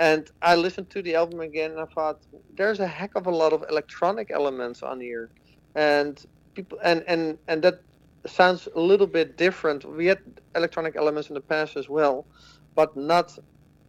and 0.00 0.30
I 0.42 0.56
listened 0.56 0.90
to 0.92 1.02
the 1.02 1.14
album 1.14 1.40
again 1.40 1.72
and 1.72 1.80
I 1.80 1.84
thought 1.84 2.20
there's 2.56 2.80
a 2.80 2.86
heck 2.86 3.16
of 3.16 3.26
a 3.26 3.30
lot 3.30 3.52
of 3.52 3.64
electronic 3.70 4.30
elements 4.30 4.82
on 4.82 4.98
here. 5.00 5.30
And 5.76 6.24
people 6.54 6.78
and 6.82 7.04
and 7.06 7.38
and 7.48 7.62
that 7.62 7.82
sounds 8.26 8.66
a 8.74 8.80
little 8.80 9.06
bit 9.06 9.36
different. 9.36 9.84
We 9.84 10.06
had 10.06 10.20
electronic 10.56 10.96
elements 10.96 11.28
in 11.28 11.34
the 11.34 11.42
past 11.42 11.76
as 11.76 11.88
well 11.90 12.26
but 12.74 12.96
not 12.96 13.38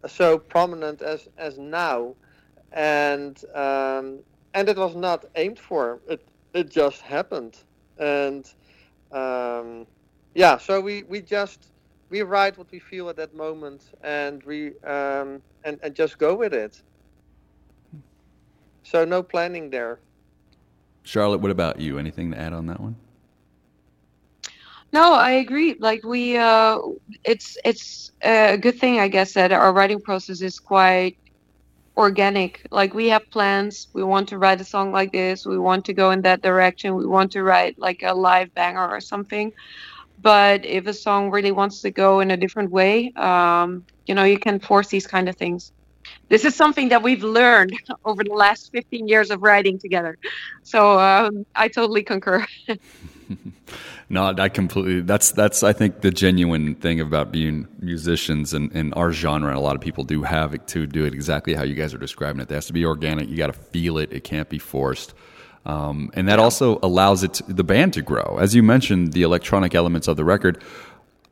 so 0.06 0.38
prominent 0.38 1.00
as 1.02 1.28
as 1.38 1.58
now. 1.58 2.14
And 2.72 3.42
um, 3.54 4.20
and 4.54 4.68
it 4.68 4.76
was 4.76 4.94
not 4.94 5.24
aimed 5.36 5.58
for. 5.58 6.00
It 6.08 6.22
it 6.52 6.70
just 6.70 7.00
happened. 7.00 7.58
And 7.98 8.44
um, 9.12 9.86
yeah 10.34 10.58
so 10.58 10.80
we 10.80 11.04
we 11.04 11.22
just 11.22 11.71
we 12.12 12.22
write 12.22 12.56
what 12.58 12.70
we 12.70 12.78
feel 12.78 13.08
at 13.08 13.16
that 13.16 13.34
moment 13.34 13.80
and 14.04 14.42
we 14.44 14.58
um, 14.84 15.42
and, 15.64 15.76
and 15.82 15.94
just 15.94 16.18
go 16.18 16.30
with 16.42 16.54
it 16.54 16.74
so 18.84 19.04
no 19.04 19.22
planning 19.22 19.70
there 19.70 19.98
Charlotte, 21.04 21.40
what 21.40 21.50
about 21.50 21.80
you? 21.80 21.98
Anything 21.98 22.30
to 22.30 22.38
add 22.38 22.52
on 22.52 22.66
that 22.66 22.80
one? 22.80 22.96
No, 24.92 25.14
I 25.14 25.32
agree. 25.32 25.76
Like 25.78 26.04
we, 26.04 26.36
uh, 26.36 26.78
it's 27.24 27.56
it's 27.64 28.12
a 28.22 28.58
good 28.58 28.78
thing, 28.78 29.00
I 29.00 29.08
guess, 29.08 29.32
that 29.34 29.50
our 29.50 29.72
writing 29.72 30.00
process 30.00 30.42
is 30.42 30.58
quite 30.60 31.16
organic. 31.96 32.66
Like 32.70 32.94
we 32.94 33.08
have 33.08 33.28
plans. 33.30 33.88
We 33.94 34.04
want 34.04 34.28
to 34.28 34.38
write 34.38 34.60
a 34.60 34.64
song 34.64 34.92
like 34.92 35.12
this. 35.12 35.46
We 35.46 35.58
want 35.58 35.86
to 35.86 35.94
go 35.94 36.10
in 36.10 36.22
that 36.22 36.42
direction. 36.42 36.94
We 36.94 37.06
want 37.06 37.32
to 37.32 37.42
write 37.42 37.78
like 37.78 38.02
a 38.02 38.14
live 38.14 38.54
banger 38.54 38.86
or 38.86 39.00
something. 39.00 39.52
But 40.22 40.64
if 40.64 40.86
a 40.86 40.94
song 40.94 41.30
really 41.30 41.52
wants 41.52 41.80
to 41.82 41.90
go 41.90 42.20
in 42.20 42.30
a 42.30 42.36
different 42.36 42.70
way, 42.70 43.12
um, 43.16 43.84
you 44.06 44.14
know, 44.14 44.24
you 44.24 44.38
can 44.38 44.60
force 44.60 44.88
these 44.88 45.06
kind 45.06 45.28
of 45.28 45.36
things. 45.36 45.72
This 46.28 46.44
is 46.44 46.54
something 46.54 46.88
that 46.88 47.02
we've 47.02 47.22
learned 47.22 47.78
over 48.04 48.22
the 48.24 48.32
last 48.32 48.70
15 48.72 49.08
years 49.08 49.30
of 49.30 49.42
writing 49.42 49.78
together. 49.78 50.16
So 50.62 50.98
um, 50.98 51.44
I 51.54 51.68
totally 51.68 52.02
concur. 52.02 52.46
No, 54.08 54.34
I 54.36 54.50
completely. 54.50 55.00
That's 55.00 55.32
that's 55.32 55.62
I 55.62 55.72
think 55.72 56.02
the 56.02 56.10
genuine 56.10 56.74
thing 56.74 57.00
about 57.00 57.32
being 57.32 57.66
musicians 57.78 58.52
and 58.52 58.70
in 58.72 58.92
our 58.92 59.10
genre. 59.10 59.48
And 59.48 59.56
a 59.56 59.60
lot 59.60 59.74
of 59.74 59.80
people 59.80 60.04
do 60.04 60.22
have 60.22 60.52
it 60.52 60.66
to 60.68 60.86
do 60.86 61.06
it 61.06 61.14
exactly 61.14 61.54
how 61.54 61.62
you 61.62 61.74
guys 61.74 61.94
are 61.94 61.98
describing 61.98 62.42
it. 62.42 62.50
It 62.50 62.54
has 62.54 62.66
to 62.66 62.74
be 62.74 62.84
organic. 62.84 63.30
You 63.30 63.38
got 63.38 63.46
to 63.46 63.54
feel 63.54 63.96
it. 63.96 64.12
It 64.12 64.22
can't 64.22 64.50
be 64.50 64.58
forced. 64.58 65.14
Um, 65.64 66.10
and 66.14 66.28
that 66.28 66.38
also 66.38 66.78
allows 66.82 67.22
it 67.22 67.34
to, 67.34 67.52
the 67.52 67.64
band 67.64 67.92
to 67.94 68.02
grow. 68.02 68.38
As 68.40 68.54
you 68.54 68.62
mentioned, 68.62 69.12
the 69.12 69.22
electronic 69.22 69.74
elements 69.74 70.08
of 70.08 70.16
the 70.16 70.24
record. 70.24 70.62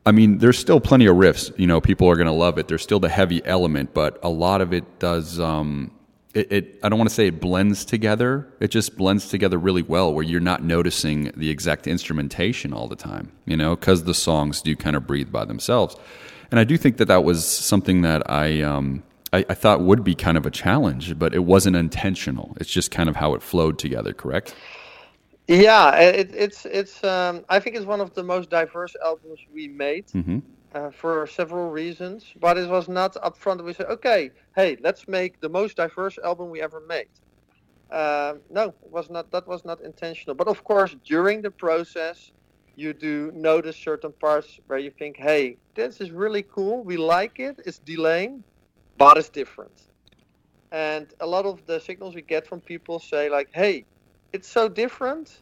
I 0.05 0.11
mean, 0.11 0.39
there's 0.39 0.57
still 0.57 0.79
plenty 0.79 1.05
of 1.05 1.17
riffs. 1.17 1.57
You 1.59 1.67
know, 1.67 1.81
people 1.81 2.07
are 2.09 2.15
going 2.15 2.27
to 2.27 2.33
love 2.33 2.57
it. 2.57 2.67
There's 2.67 2.81
still 2.81 2.99
the 2.99 3.09
heavy 3.09 3.45
element, 3.45 3.93
but 3.93 4.19
a 4.23 4.29
lot 4.29 4.61
of 4.61 4.73
it 4.73 4.99
does. 4.99 5.39
Um, 5.39 5.91
it, 6.33 6.51
it 6.51 6.79
I 6.81 6.89
don't 6.89 6.97
want 6.97 7.09
to 7.09 7.13
say 7.13 7.27
it 7.27 7.41
blends 7.41 7.83
together. 7.83 8.47
It 8.59 8.69
just 8.69 8.97
blends 8.97 9.27
together 9.27 9.57
really 9.57 9.83
well, 9.83 10.13
where 10.13 10.23
you're 10.23 10.39
not 10.39 10.63
noticing 10.63 11.31
the 11.35 11.49
exact 11.49 11.85
instrumentation 11.85 12.73
all 12.73 12.87
the 12.87 12.95
time. 12.95 13.31
You 13.45 13.57
know, 13.57 13.75
because 13.75 14.05
the 14.05 14.13
songs 14.13 14.61
do 14.61 14.75
kind 14.75 14.95
of 14.95 15.05
breathe 15.05 15.31
by 15.31 15.45
themselves. 15.45 15.97
And 16.49 16.59
I 16.59 16.63
do 16.63 16.77
think 16.77 16.97
that 16.97 17.05
that 17.09 17.23
was 17.23 17.45
something 17.45 18.01
that 18.03 18.29
I. 18.29 18.61
Um, 18.61 19.03
I, 19.33 19.45
I 19.49 19.53
thought 19.53 19.81
would 19.81 20.03
be 20.03 20.15
kind 20.15 20.37
of 20.37 20.45
a 20.45 20.51
challenge, 20.51 21.17
but 21.17 21.33
it 21.33 21.45
wasn't 21.45 21.75
intentional. 21.75 22.55
It's 22.59 22.69
just 22.69 22.91
kind 22.91 23.09
of 23.09 23.15
how 23.17 23.33
it 23.33 23.41
flowed 23.41 23.79
together, 23.79 24.13
correct? 24.13 24.55
yeah 25.47 25.95
it, 25.95 26.31
it's 26.33 26.65
it's 26.65 27.03
um, 27.03 27.43
i 27.49 27.59
think 27.59 27.75
it's 27.75 27.85
one 27.85 27.99
of 27.99 28.13
the 28.13 28.23
most 28.23 28.49
diverse 28.49 28.95
albums 29.03 29.39
we 29.53 29.67
made 29.67 30.05
Mm-hmm. 30.13 30.39
uh, 30.73 30.91
for 30.91 31.27
several 31.27 31.69
reasons 31.69 32.25
but 32.39 32.57
it 32.57 32.69
was 32.69 32.87
not 32.87 33.13
upfront 33.15 33.63
we 33.63 33.73
said 33.73 33.87
okay 33.87 34.31
hey 34.55 34.77
let's 34.81 35.07
make 35.07 35.39
the 35.41 35.49
most 35.49 35.75
diverse 35.77 36.17
album 36.23 36.49
we 36.49 36.61
ever 36.61 36.81
made 36.87 37.09
um, 37.91 38.39
no 38.49 38.65
it 38.69 38.91
was 38.91 39.09
not 39.09 39.29
that 39.31 39.47
was 39.47 39.65
not 39.65 39.81
intentional 39.81 40.35
but 40.35 40.47
of 40.47 40.63
course 40.63 40.95
during 41.05 41.41
the 41.41 41.51
process 41.51 42.31
you 42.75 42.93
do 42.93 43.31
notice 43.35 43.75
certain 43.75 44.13
parts 44.21 44.59
where 44.67 44.79
you 44.79 44.91
think 44.91 45.17
hey 45.17 45.57
this 45.75 45.99
is 45.99 46.11
really 46.11 46.43
cool 46.43 46.83
we 46.83 46.95
like 46.95 47.39
it 47.39 47.59
it's 47.65 47.79
Delain 47.79 48.41
but 49.01 49.17
it's 49.17 49.29
different. 49.29 49.77
And 50.71 51.07
a 51.21 51.25
lot 51.25 51.45
of 51.47 51.65
the 51.65 51.79
signals 51.79 52.13
we 52.13 52.21
get 52.21 52.45
from 52.45 52.61
people 52.61 52.99
say 52.99 53.29
like 53.29 53.49
hey 53.51 53.83
it's 54.31 54.47
so 54.47 54.69
different 54.69 55.41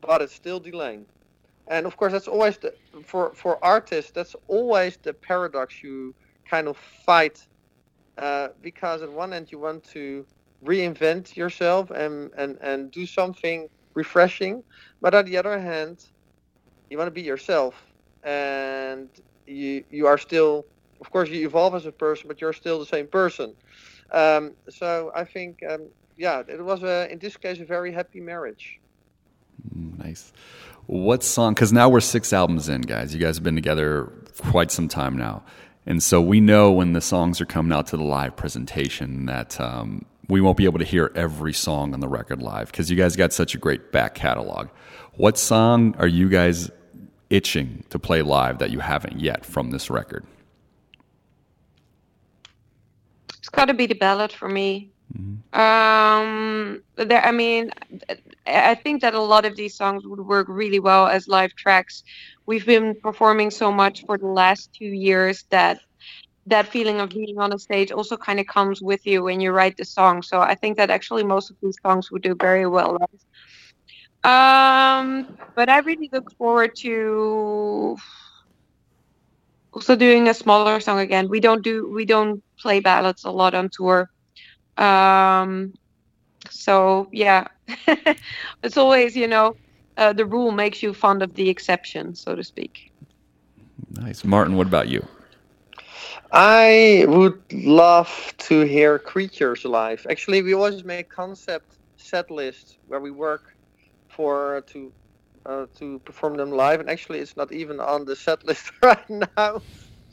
but 0.00 0.22
it's 0.22 0.32
still 0.32 0.60
Delain. 0.60 1.04
And 1.66 1.84
of 1.84 1.96
course 1.96 2.12
that's 2.12 2.28
always 2.28 2.58
the 2.58 2.72
for 3.04 3.34
for 3.34 3.52
artists 3.64 4.12
that's 4.12 4.36
always 4.46 4.98
the 4.98 5.12
paradox 5.14 5.82
you 5.82 6.14
kind 6.48 6.68
of 6.68 6.76
fight 7.04 7.44
uh, 8.18 8.48
because 8.62 9.02
at 9.02 9.10
one 9.10 9.32
end 9.32 9.50
you 9.50 9.58
want 9.58 9.82
to 9.96 10.24
reinvent 10.64 11.36
yourself 11.36 11.90
and, 11.90 12.30
and 12.38 12.56
and 12.60 12.92
do 12.92 13.04
something 13.04 13.68
refreshing. 13.94 14.62
But 15.00 15.12
on 15.16 15.24
the 15.24 15.36
other 15.38 15.58
hand 15.58 15.96
you 16.88 16.98
want 16.98 17.08
to 17.08 17.16
be 17.22 17.26
yourself 17.32 17.74
and 18.22 19.08
you 19.48 19.82
you 19.90 20.06
are 20.06 20.18
still 20.18 20.64
of 21.02 21.10
course 21.10 21.28
you 21.28 21.46
evolve 21.46 21.74
as 21.74 21.84
a 21.84 21.92
person 21.92 22.24
but 22.28 22.40
you're 22.40 22.58
still 22.62 22.78
the 22.78 22.86
same 22.96 23.06
person 23.06 23.48
um, 24.12 24.52
so 24.68 25.12
i 25.14 25.24
think 25.24 25.62
um, 25.70 25.82
yeah 26.16 26.42
it 26.48 26.64
was 26.64 26.82
a, 26.82 27.10
in 27.12 27.18
this 27.18 27.36
case 27.36 27.60
a 27.60 27.64
very 27.64 27.92
happy 27.92 28.20
marriage 28.20 28.80
Nice. 29.74 30.32
What 30.86 31.22
song? 31.22 31.54
Because 31.54 31.72
now 31.72 31.88
we're 31.88 32.00
six 32.00 32.32
albums 32.32 32.68
in, 32.68 32.82
guys. 32.82 33.14
You 33.14 33.20
guys 33.20 33.36
have 33.36 33.44
been 33.44 33.54
together 33.54 34.12
quite 34.38 34.70
some 34.70 34.88
time 34.88 35.16
now. 35.16 35.42
And 35.86 36.02
so 36.02 36.20
we 36.20 36.40
know 36.40 36.70
when 36.70 36.92
the 36.92 37.00
songs 37.00 37.40
are 37.40 37.46
coming 37.46 37.72
out 37.72 37.86
to 37.88 37.96
the 37.96 38.04
live 38.04 38.36
presentation 38.36 39.26
that 39.26 39.60
um, 39.60 40.04
we 40.28 40.40
won't 40.40 40.56
be 40.56 40.64
able 40.64 40.78
to 40.78 40.84
hear 40.84 41.10
every 41.14 41.52
song 41.52 41.92
on 41.94 42.00
the 42.00 42.08
record 42.08 42.40
live 42.40 42.70
because 42.70 42.90
you 42.90 42.96
guys 42.96 43.16
got 43.16 43.32
such 43.32 43.54
a 43.54 43.58
great 43.58 43.90
back 43.90 44.14
catalog. 44.14 44.68
What 45.14 45.38
song 45.38 45.94
are 45.98 46.06
you 46.06 46.28
guys 46.28 46.70
itching 47.30 47.84
to 47.90 47.98
play 47.98 48.22
live 48.22 48.58
that 48.58 48.70
you 48.70 48.80
haven't 48.80 49.20
yet 49.20 49.44
from 49.44 49.70
this 49.70 49.90
record? 49.90 50.24
It's 53.42 53.48
got 53.48 53.64
to 53.64 53.74
be 53.74 53.86
the 53.86 53.96
ballad 53.96 54.30
for 54.30 54.48
me. 54.48 54.92
Um, 55.52 56.80
there, 56.94 57.22
I 57.22 57.32
mean, 57.32 57.72
I 58.46 58.76
think 58.76 59.02
that 59.02 59.14
a 59.14 59.20
lot 59.20 59.44
of 59.44 59.56
these 59.56 59.76
songs 59.76 60.06
would 60.06 60.20
work 60.20 60.46
really 60.48 60.78
well 60.78 61.08
as 61.08 61.26
live 61.26 61.52
tracks. 61.56 62.04
We've 62.46 62.64
been 62.64 62.94
performing 63.02 63.50
so 63.50 63.72
much 63.72 64.04
for 64.06 64.16
the 64.16 64.28
last 64.28 64.72
two 64.72 64.86
years 64.86 65.44
that 65.50 65.80
that 66.46 66.68
feeling 66.68 67.00
of 67.00 67.10
being 67.10 67.38
on 67.38 67.52
a 67.52 67.58
stage 67.58 67.90
also 67.90 68.16
kind 68.16 68.38
of 68.38 68.46
comes 68.46 68.80
with 68.80 69.04
you 69.04 69.24
when 69.24 69.40
you 69.40 69.50
write 69.50 69.76
the 69.76 69.84
song. 69.84 70.22
So 70.22 70.40
I 70.40 70.54
think 70.54 70.76
that 70.76 70.90
actually 70.90 71.24
most 71.24 71.50
of 71.50 71.56
these 71.60 71.76
songs 71.84 72.12
would 72.12 72.22
do 72.22 72.36
very 72.36 72.66
well. 72.66 72.96
Um, 74.24 75.36
but 75.56 75.68
I 75.68 75.80
really 75.84 76.08
look 76.12 76.32
forward 76.36 76.76
to 76.76 77.96
also 79.72 79.96
doing 79.96 80.28
a 80.28 80.34
smaller 80.34 80.80
song 80.80 80.98
again. 80.98 81.28
We 81.28 81.40
don't 81.40 81.62
do 81.62 81.90
we 81.92 82.04
don't 82.04 82.42
play 82.60 82.80
ballads 82.80 83.24
a 83.24 83.30
lot 83.30 83.54
on 83.54 83.70
tour. 83.72 84.08
Um, 84.76 85.72
so 86.50 87.08
yeah, 87.12 87.48
it's 88.62 88.76
always 88.76 89.16
you 89.16 89.28
know 89.28 89.54
uh, 89.96 90.12
the 90.12 90.26
rule 90.26 90.52
makes 90.52 90.82
you 90.82 90.92
fond 90.94 91.22
of 91.22 91.34
the 91.34 91.48
exception, 91.48 92.14
so 92.14 92.34
to 92.34 92.44
speak. 92.44 92.92
Nice. 93.90 94.22
Martijn, 94.22 94.54
what 94.54 94.66
about 94.66 94.88
you? 94.88 95.06
I 96.32 97.04
would 97.08 97.42
love 97.52 98.34
to 98.38 98.60
hear 98.60 98.98
Creatures 98.98 99.64
live. 99.64 100.06
Actually, 100.08 100.42
we 100.42 100.54
always 100.54 100.84
make 100.84 101.10
concept 101.10 101.78
set 101.96 102.30
lists 102.30 102.78
where 102.86 103.00
we 103.00 103.10
work 103.10 103.54
for 104.08 104.62
to 104.68 104.92
uh, 105.46 105.66
to 105.78 105.98
perform 106.00 106.36
them 106.36 106.50
live, 106.50 106.80
and 106.80 106.88
actually, 106.90 107.18
it's 107.18 107.36
not 107.36 107.52
even 107.52 107.80
on 107.80 108.04
the 108.04 108.16
set 108.16 108.44
list 108.46 108.70
right 108.82 109.10
now. 109.36 109.60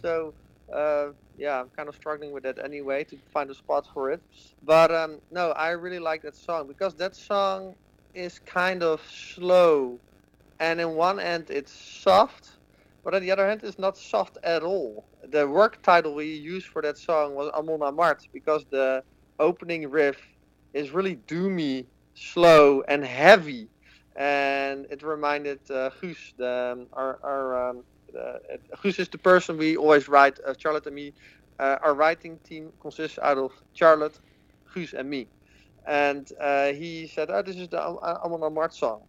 So 0.01 0.34
uh, 0.73 1.09
yeah, 1.38 1.59
I'm 1.59 1.69
kind 1.69 1.89
of 1.89 1.95
struggling 1.95 2.32
with 2.32 2.43
that 2.43 2.63
anyway 2.63 3.03
to 3.05 3.17
find 3.34 3.49
a 3.49 3.55
spot 3.55 3.88
for 3.93 4.11
it. 4.11 4.21
But 4.63 4.93
um, 4.93 5.19
no, 5.32 5.51
I 5.51 5.71
really 5.71 5.99
like 5.99 6.21
that 6.23 6.36
song 6.36 6.67
because 6.67 6.95
that 6.95 7.15
song 7.15 7.75
is 8.13 8.39
kind 8.39 8.84
of 8.84 9.01
slow, 9.09 9.99
and 10.59 10.80
in 10.80 10.95
one 10.95 11.19
end 11.19 11.49
it's 11.49 11.73
soft, 11.73 12.57
but 13.03 13.13
on 13.13 13.21
the 13.21 13.32
other 13.32 13.47
hand 13.47 13.61
it's 13.63 13.80
not 13.80 13.97
soft 13.97 14.38
at 14.43 14.63
all. 14.63 15.05
The 15.32 15.47
work 15.47 15.82
title 15.82 16.15
we 16.15 16.25
used 16.25 16.67
for 16.67 16.82
that 16.82 16.97
song 16.97 17.36
was 17.36 17.49
Amon 17.51 17.80
Amarth 17.82 18.27
because 18.34 18.65
the 18.71 19.03
opening 19.39 19.89
riff 19.89 20.17
is 20.73 20.91
really 20.91 21.15
doomy, 21.15 21.86
slow, 22.13 22.84
and 22.88 23.03
heavy, 23.03 23.69
and 24.16 24.86
it 24.91 25.03
reminded 25.03 25.60
uh, 25.70 25.89
Guus, 26.01 26.34
the, 26.38 26.74
um, 26.74 26.88
our, 26.93 27.20
our 27.24 27.70
um, 27.70 27.84
uh, 28.20 28.38
Guus 28.84 28.99
is 28.99 29.10
the 29.10 29.18
person 29.18 29.57
we 29.57 29.78
always 29.78 30.07
write, 30.07 30.39
uh, 30.45 30.53
Charlotte 30.57 30.88
and 30.88 30.95
me. 30.95 31.14
Uh, 31.60 31.78
our 31.84 31.93
writing 31.93 32.39
team 32.45 32.72
consists 32.82 33.20
out 33.20 33.38
of 33.38 33.51
Charlotte, 33.74 34.20
Guus, 34.76 34.93
and 34.93 35.10
me. 35.10 35.30
And 35.88 36.28
uh, 36.41 36.74
he 36.74 37.07
said, 37.07 37.30
"Oh, 37.32 37.41
this 37.41 37.57
is 37.57 37.70
the 37.70 37.82
Amon 37.82 38.41
Amarth 38.41 38.74
song," 38.74 39.01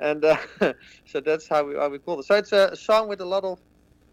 and 0.00 0.24
uh, 0.24 0.36
so 1.06 1.20
that's 1.20 1.48
how 1.48 1.64
we 1.64 1.76
how 1.76 1.88
we 1.88 1.98
call 1.98 2.20
it. 2.20 2.26
So 2.26 2.34
it's 2.36 2.52
a 2.52 2.74
song 2.76 3.08
with 3.08 3.20
a 3.20 3.24
lot 3.24 3.44
of 3.44 3.60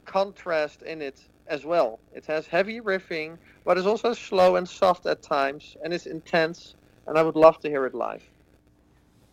contrast 0.06 0.84
in 0.84 1.02
it 1.02 1.20
as 1.48 1.66
well. 1.66 2.02
It 2.14 2.26
has 2.28 2.48
heavy 2.48 2.82
riffing, 2.82 3.39
but 3.66 3.78
it's 3.78 3.88
also 3.88 4.14
slow 4.14 4.58
and 4.58 4.68
soft 4.70 5.06
at 5.08 5.24
times, 5.24 5.76
and 5.84 5.94
it's 5.94 6.06
intense. 6.08 6.76
And 7.08 7.18
I 7.18 7.24
would 7.24 7.36
love 7.36 7.60
to 7.62 7.70
hear 7.70 7.86
it 7.88 7.96
live. 7.96 8.31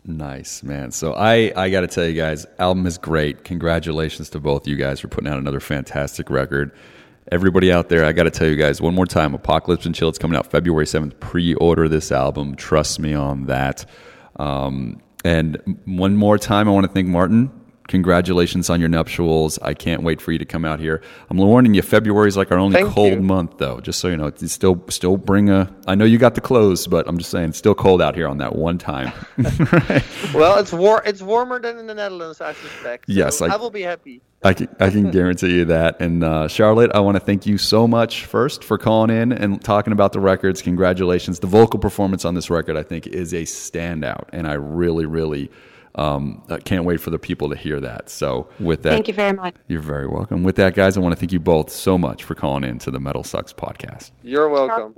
Nice, 0.05 0.63
man. 0.63 0.91
So 0.91 1.13
I, 1.13 1.51
I 1.55 1.69
got 1.69 1.81
to 1.81 1.87
tell 1.87 2.05
you 2.05 2.13
guys, 2.13 2.45
album 2.57 2.87
is 2.87 2.97
great. 2.97 3.43
Congratulations 3.43 4.29
to 4.31 4.39
both 4.39 4.67
you 4.67 4.75
guys 4.75 4.99
for 4.99 5.07
putting 5.07 5.29
out 5.29 5.37
another 5.37 5.59
fantastic 5.59 6.29
record. 6.29 6.71
Everybody 7.31 7.71
out 7.71 7.89
there, 7.89 8.05
I 8.05 8.11
got 8.11 8.23
to 8.23 8.31
tell 8.31 8.47
you 8.47 8.55
guys 8.55 8.81
one 8.81 8.95
more 8.95 9.05
time, 9.05 9.35
Apocalypse 9.35 9.85
and 9.85 9.93
Chill. 9.93 10.09
It's 10.09 10.17
coming 10.17 10.37
out 10.37 10.49
February 10.49 10.85
7th. 10.85 11.19
Pre-order 11.19 11.87
this 11.87 12.11
album. 12.11 12.55
Trust 12.55 12.99
me 12.99 13.13
on 13.13 13.45
that. 13.45 13.85
Um, 14.37 15.01
and 15.23 15.79
one 15.85 16.15
more 16.15 16.37
time, 16.37 16.67
I 16.67 16.71
want 16.71 16.87
to 16.87 16.91
thank 16.91 17.07
Martijn. 17.07 17.51
Congratulations 17.89 18.69
on 18.69 18.79
your 18.79 18.87
nuptials. 18.87 19.59
I 19.61 19.73
can't 19.73 20.03
wait 20.03 20.21
for 20.21 20.31
you 20.31 20.39
to 20.39 20.45
come 20.45 20.63
out 20.63 20.79
here. 20.79 21.01
I'm 21.29 21.37
warning 21.37 21.73
you, 21.73 21.81
February 21.81 22.27
is 22.29 22.37
like 22.37 22.51
our 22.51 22.57
only 22.57 22.75
Thank 22.81 22.93
cold 22.93 23.13
you. 23.15 23.21
month, 23.21 23.57
though. 23.57 23.81
Just 23.81 23.99
so 23.99 24.07
you 24.07 24.15
know, 24.15 24.27
it's 24.27 24.51
still 24.53 24.81
still 24.89 25.17
bring 25.17 25.49
a. 25.49 25.69
I 25.87 25.95
know 25.95 26.05
you 26.05 26.17
got 26.17 26.35
the 26.35 26.41
clothes, 26.41 26.87
but 26.87 27.07
I'm 27.07 27.17
just 27.17 27.31
saying, 27.31 27.49
it's 27.49 27.57
still 27.57 27.75
cold 27.75 28.01
out 28.01 28.15
here 28.15 28.27
on 28.27 28.37
that 28.37 28.55
one 28.55 28.77
time. 28.77 29.11
Well, 30.33 30.59
it's 30.59 30.71
war. 30.71 31.01
It's 31.05 31.21
warmer 31.21 31.59
than 31.59 31.77
in 31.79 31.87
the 31.87 31.95
Netherlands, 31.95 32.39
I 32.39 32.53
suspect. 32.53 33.07
So 33.07 33.13
Yes, 33.13 33.41
I- 33.41 33.47
I 33.47 33.55
will 33.57 33.71
be 33.71 33.81
happy. 33.81 34.21
I 34.41 34.53
can, 34.53 34.69
I 34.79 34.89
can 34.89 35.11
guarantee 35.11 35.53
you 35.53 35.65
that. 35.65 35.99
And 35.99 36.23
uh, 36.23 36.47
Charlotte, 36.47 36.91
I 36.93 37.01
want 37.01 37.15
to 37.15 37.19
thank 37.19 37.45
you 37.45 37.57
so 37.57 37.87
much 37.89 38.23
first 38.25 38.63
for 38.63 38.77
calling 38.77 39.09
in 39.09 39.33
and 39.33 39.61
talking 39.61 39.91
about 39.91 40.13
the 40.13 40.21
records. 40.21 40.61
Congratulations. 40.61 41.39
The 41.39 41.47
vocal 41.47 41.77
performance 41.77 42.23
on 42.23 42.35
this 42.35 42.49
record, 42.49 42.77
I 42.77 42.83
think, 42.83 43.05
is 43.07 43.33
a 43.33 43.41
standout. 43.41 44.29
And 44.31 44.47
I 44.47 44.53
really, 44.53 45.05
really 45.05 45.51
um, 45.99 46.41
I 46.49 46.57
can't 46.57 46.85
wait 46.85 47.01
for 47.01 47.09
the 47.09 47.19
people 47.19 47.49
to 47.49 47.55
hear 47.55 47.79
that. 47.81 48.09
So, 48.09 48.49
with 48.59 48.83
that, 48.83 48.91
Thank 48.91 49.07
you 49.09 49.13
very 49.13 49.33
much. 49.33 49.55
you're 49.67 49.81
very 49.81 50.07
welcome. 50.07 50.43
With 50.43 50.55
that, 50.55 50.73
guys, 50.73 50.95
I 50.97 51.01
want 51.01 51.13
to 51.13 51.19
thank 51.19 51.33
you 51.33 51.39
both 51.39 51.69
so 51.69 51.97
much 51.97 52.23
for 52.23 52.35
calling 52.35 52.63
in 52.63 52.79
to 52.79 52.91
the 52.91 52.99
Metal 52.99 53.23
Sucks 53.23 53.51
podcast. 53.51 54.11
You're 54.23 54.49
welcome. 54.49 54.95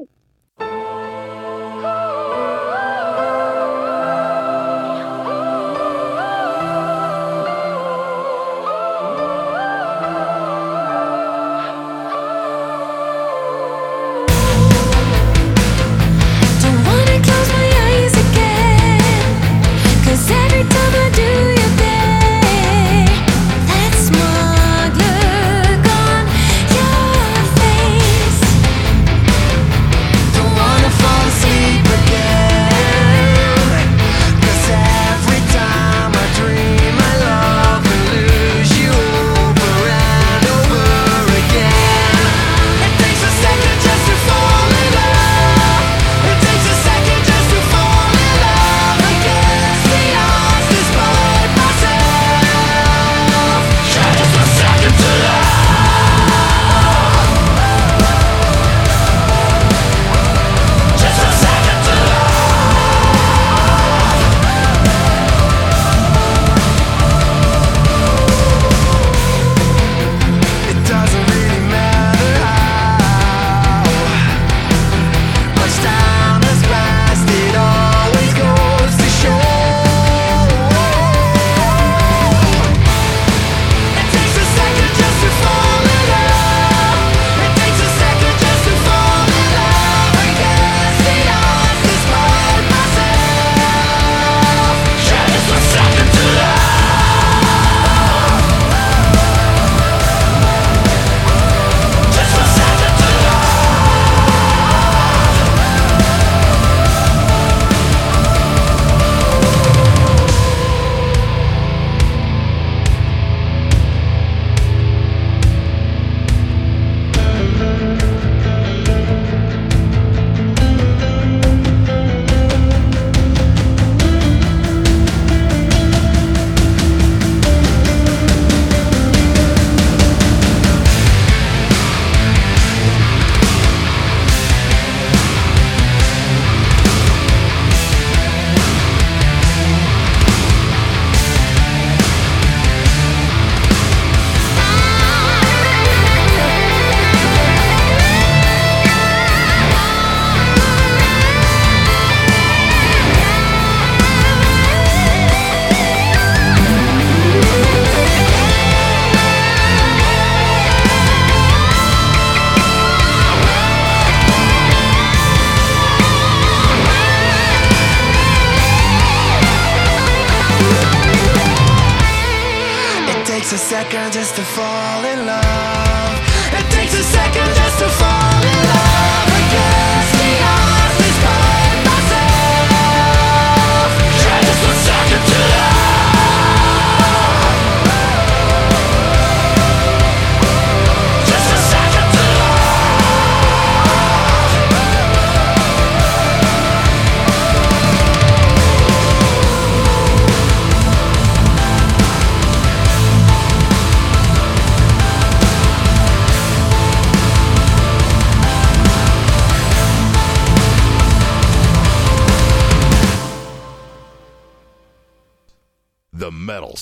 Second 173.58 174.14
just 174.14 174.38
to 174.38 174.43
fall 174.43 175.04
in 175.04 175.26
love. 175.26 176.18
It 176.54 176.72
takes 176.72 176.93
a 176.93 177.04
second 177.04 177.54
just 177.54 177.80
to 177.80 177.89
fall 177.89 178.41
in 178.43 178.56
love. 178.56 178.61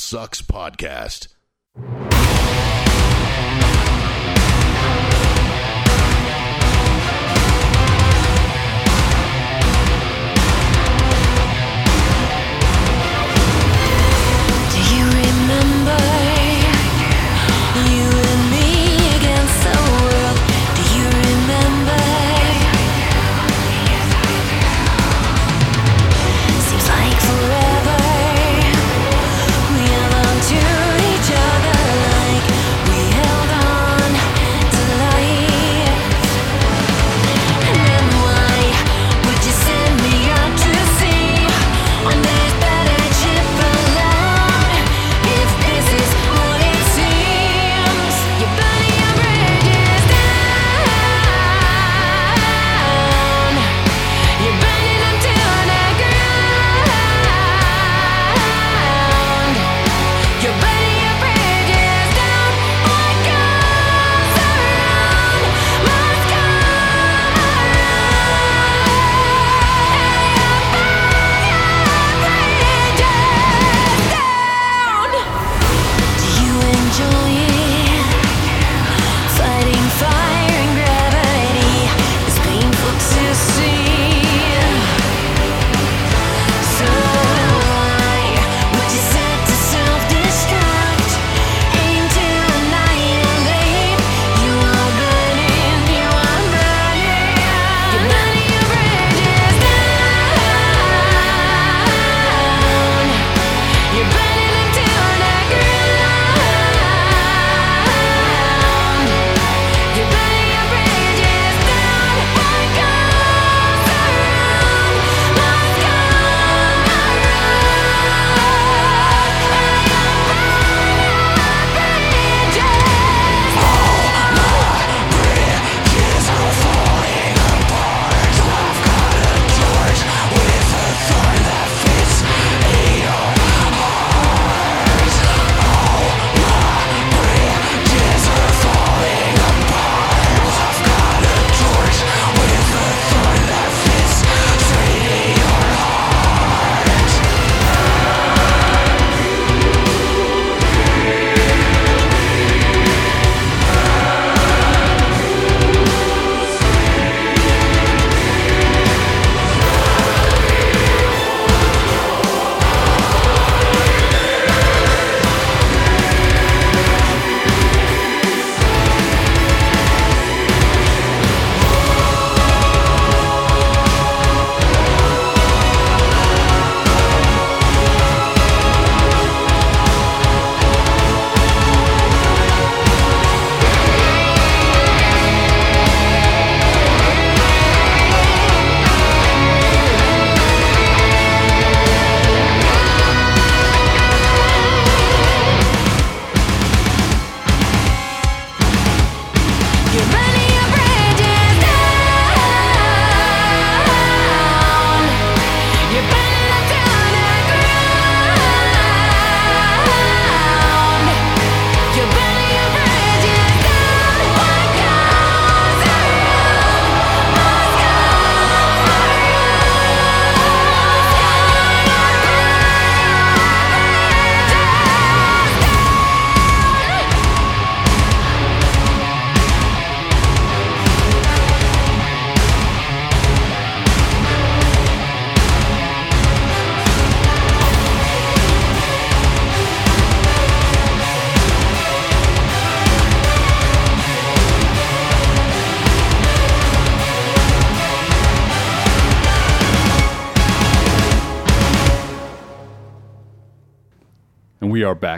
Sucks 0.09 0.41
Podcast. 0.41 1.27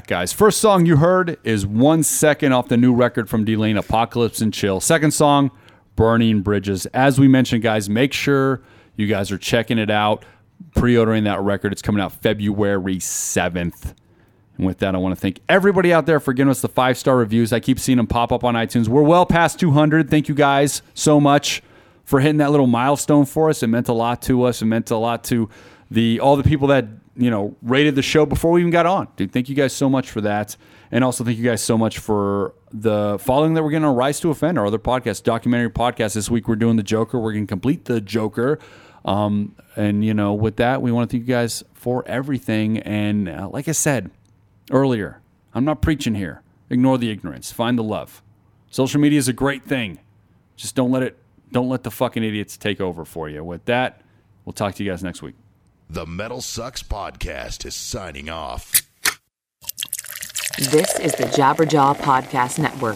Back, 0.01 0.07
guys. 0.07 0.33
First 0.33 0.59
song 0.59 0.87
you 0.87 0.97
heard 0.97 1.37
is 1.43 1.63
one 1.63 2.01
second 2.01 2.53
off 2.53 2.69
the 2.69 2.75
new 2.75 2.91
record 2.91 3.29
from 3.29 3.45
Delain, 3.45 3.77
Apocalypse 3.77 4.41
and 4.41 4.51
Chill. 4.51 4.79
Second 4.79 5.11
song, 5.11 5.51
Burning 5.95 6.41
Bridges. 6.41 6.87
As 6.87 7.19
we 7.19 7.27
mentioned, 7.27 7.61
guys, 7.61 7.87
make 7.87 8.11
sure 8.11 8.63
you 8.95 9.05
guys 9.05 9.31
are 9.31 9.37
checking 9.37 9.77
it 9.77 9.91
out, 9.91 10.25
pre 10.73 10.97
ordering 10.97 11.25
that 11.25 11.39
record. 11.41 11.71
It's 11.71 11.83
coming 11.83 12.01
out 12.01 12.13
February 12.13 12.95
7th. 12.95 13.93
And 14.57 14.65
with 14.65 14.79
that, 14.79 14.95
I 14.95 14.97
want 14.97 15.13
to 15.13 15.21
thank 15.21 15.39
everybody 15.47 15.93
out 15.93 16.07
there 16.07 16.19
for 16.19 16.33
giving 16.33 16.49
us 16.49 16.61
the 16.61 16.69
five 16.69 16.97
star 16.97 17.17
reviews. 17.17 17.53
I 17.53 17.59
keep 17.59 17.79
seeing 17.79 17.97
them 17.97 18.07
pop 18.07 18.31
up 18.31 18.43
on 18.43 18.55
iTunes. 18.55 18.87
We're 18.87 19.03
well 19.03 19.27
past 19.27 19.59
200. 19.59 20.09
Thank 20.09 20.27
you 20.27 20.33
guys 20.33 20.81
so 20.95 21.19
much 21.19 21.61
for 22.05 22.21
hitting 22.21 22.37
that 22.37 22.49
little 22.49 22.65
milestone 22.65 23.25
for 23.27 23.51
us. 23.51 23.61
It 23.61 23.67
meant 23.67 23.87
a 23.87 23.93
lot 23.93 24.23
to 24.23 24.45
us. 24.45 24.63
It 24.63 24.65
meant 24.65 24.89
a 24.89 24.97
lot 24.97 25.23
to 25.25 25.47
the 25.91 26.19
all 26.19 26.37
the 26.37 26.43
people 26.43 26.69
that 26.69 26.87
you 27.15 27.29
know 27.29 27.55
rated 27.61 27.95
the 27.95 28.01
show 28.01 28.25
before 28.25 28.51
we 28.51 28.61
even 28.61 28.71
got 28.71 28.85
on. 28.85 29.07
Dude, 29.15 29.31
thank 29.31 29.49
you 29.49 29.55
guys 29.55 29.73
so 29.73 29.89
much 29.89 30.09
for 30.09 30.21
that, 30.21 30.55
and 30.91 31.03
also 31.03 31.23
thank 31.23 31.37
you 31.37 31.43
guys 31.43 31.61
so 31.61 31.77
much 31.77 31.99
for 31.99 32.53
the 32.71 33.17
following 33.19 33.53
that 33.53 33.63
we're 33.63 33.71
getting 33.71 33.85
on 33.85 33.95
Rise 33.95 34.19
to 34.21 34.29
Offend, 34.29 34.57
our 34.57 34.65
other 34.65 34.79
podcast, 34.79 35.23
documentary 35.23 35.69
podcast. 35.69 36.13
This 36.13 36.29
week 36.29 36.47
we're 36.47 36.55
doing 36.55 36.77
the 36.77 36.83
Joker. 36.83 37.19
We're 37.19 37.33
going 37.33 37.47
to 37.47 37.51
complete 37.51 37.85
the 37.85 38.01
Joker. 38.01 38.59
Um, 39.03 39.55
and 39.75 40.05
you 40.05 40.13
know, 40.13 40.33
with 40.33 40.57
that, 40.57 40.81
we 40.81 40.91
want 40.91 41.09
to 41.09 41.17
thank 41.17 41.27
you 41.27 41.33
guys 41.33 41.63
for 41.73 42.07
everything. 42.07 42.79
And 42.79 43.27
uh, 43.27 43.49
like 43.49 43.67
I 43.67 43.71
said 43.71 44.11
earlier, 44.69 45.21
I'm 45.53 45.65
not 45.65 45.81
preaching 45.81 46.15
here. 46.15 46.43
Ignore 46.69 46.97
the 46.97 47.11
ignorance. 47.11 47.51
Find 47.51 47.77
the 47.77 47.83
love. 47.83 48.21
Social 48.69 49.01
media 49.01 49.19
is 49.19 49.27
a 49.27 49.33
great 49.33 49.65
thing. 49.65 49.99
Just 50.55 50.75
don't 50.75 50.91
let 50.91 51.03
it. 51.03 51.17
Don't 51.51 51.67
let 51.67 51.83
the 51.83 51.91
fucking 51.91 52.23
idiots 52.23 52.55
take 52.55 52.79
over 52.79 53.03
for 53.03 53.27
you. 53.27 53.43
With 53.43 53.65
that, 53.65 54.01
we'll 54.45 54.53
talk 54.53 54.75
to 54.75 54.83
you 54.83 54.89
guys 54.89 55.03
next 55.03 55.21
week. 55.21 55.35
The 55.93 56.05
Metal 56.05 56.39
Sucks 56.39 56.81
Podcast 56.81 57.65
is 57.65 57.75
signing 57.75 58.29
off. 58.29 58.71
This 60.57 60.97
is 60.97 61.11
the 61.15 61.25
Jabberjaw 61.25 61.97
Podcast 61.97 62.59
Network. 62.59 62.95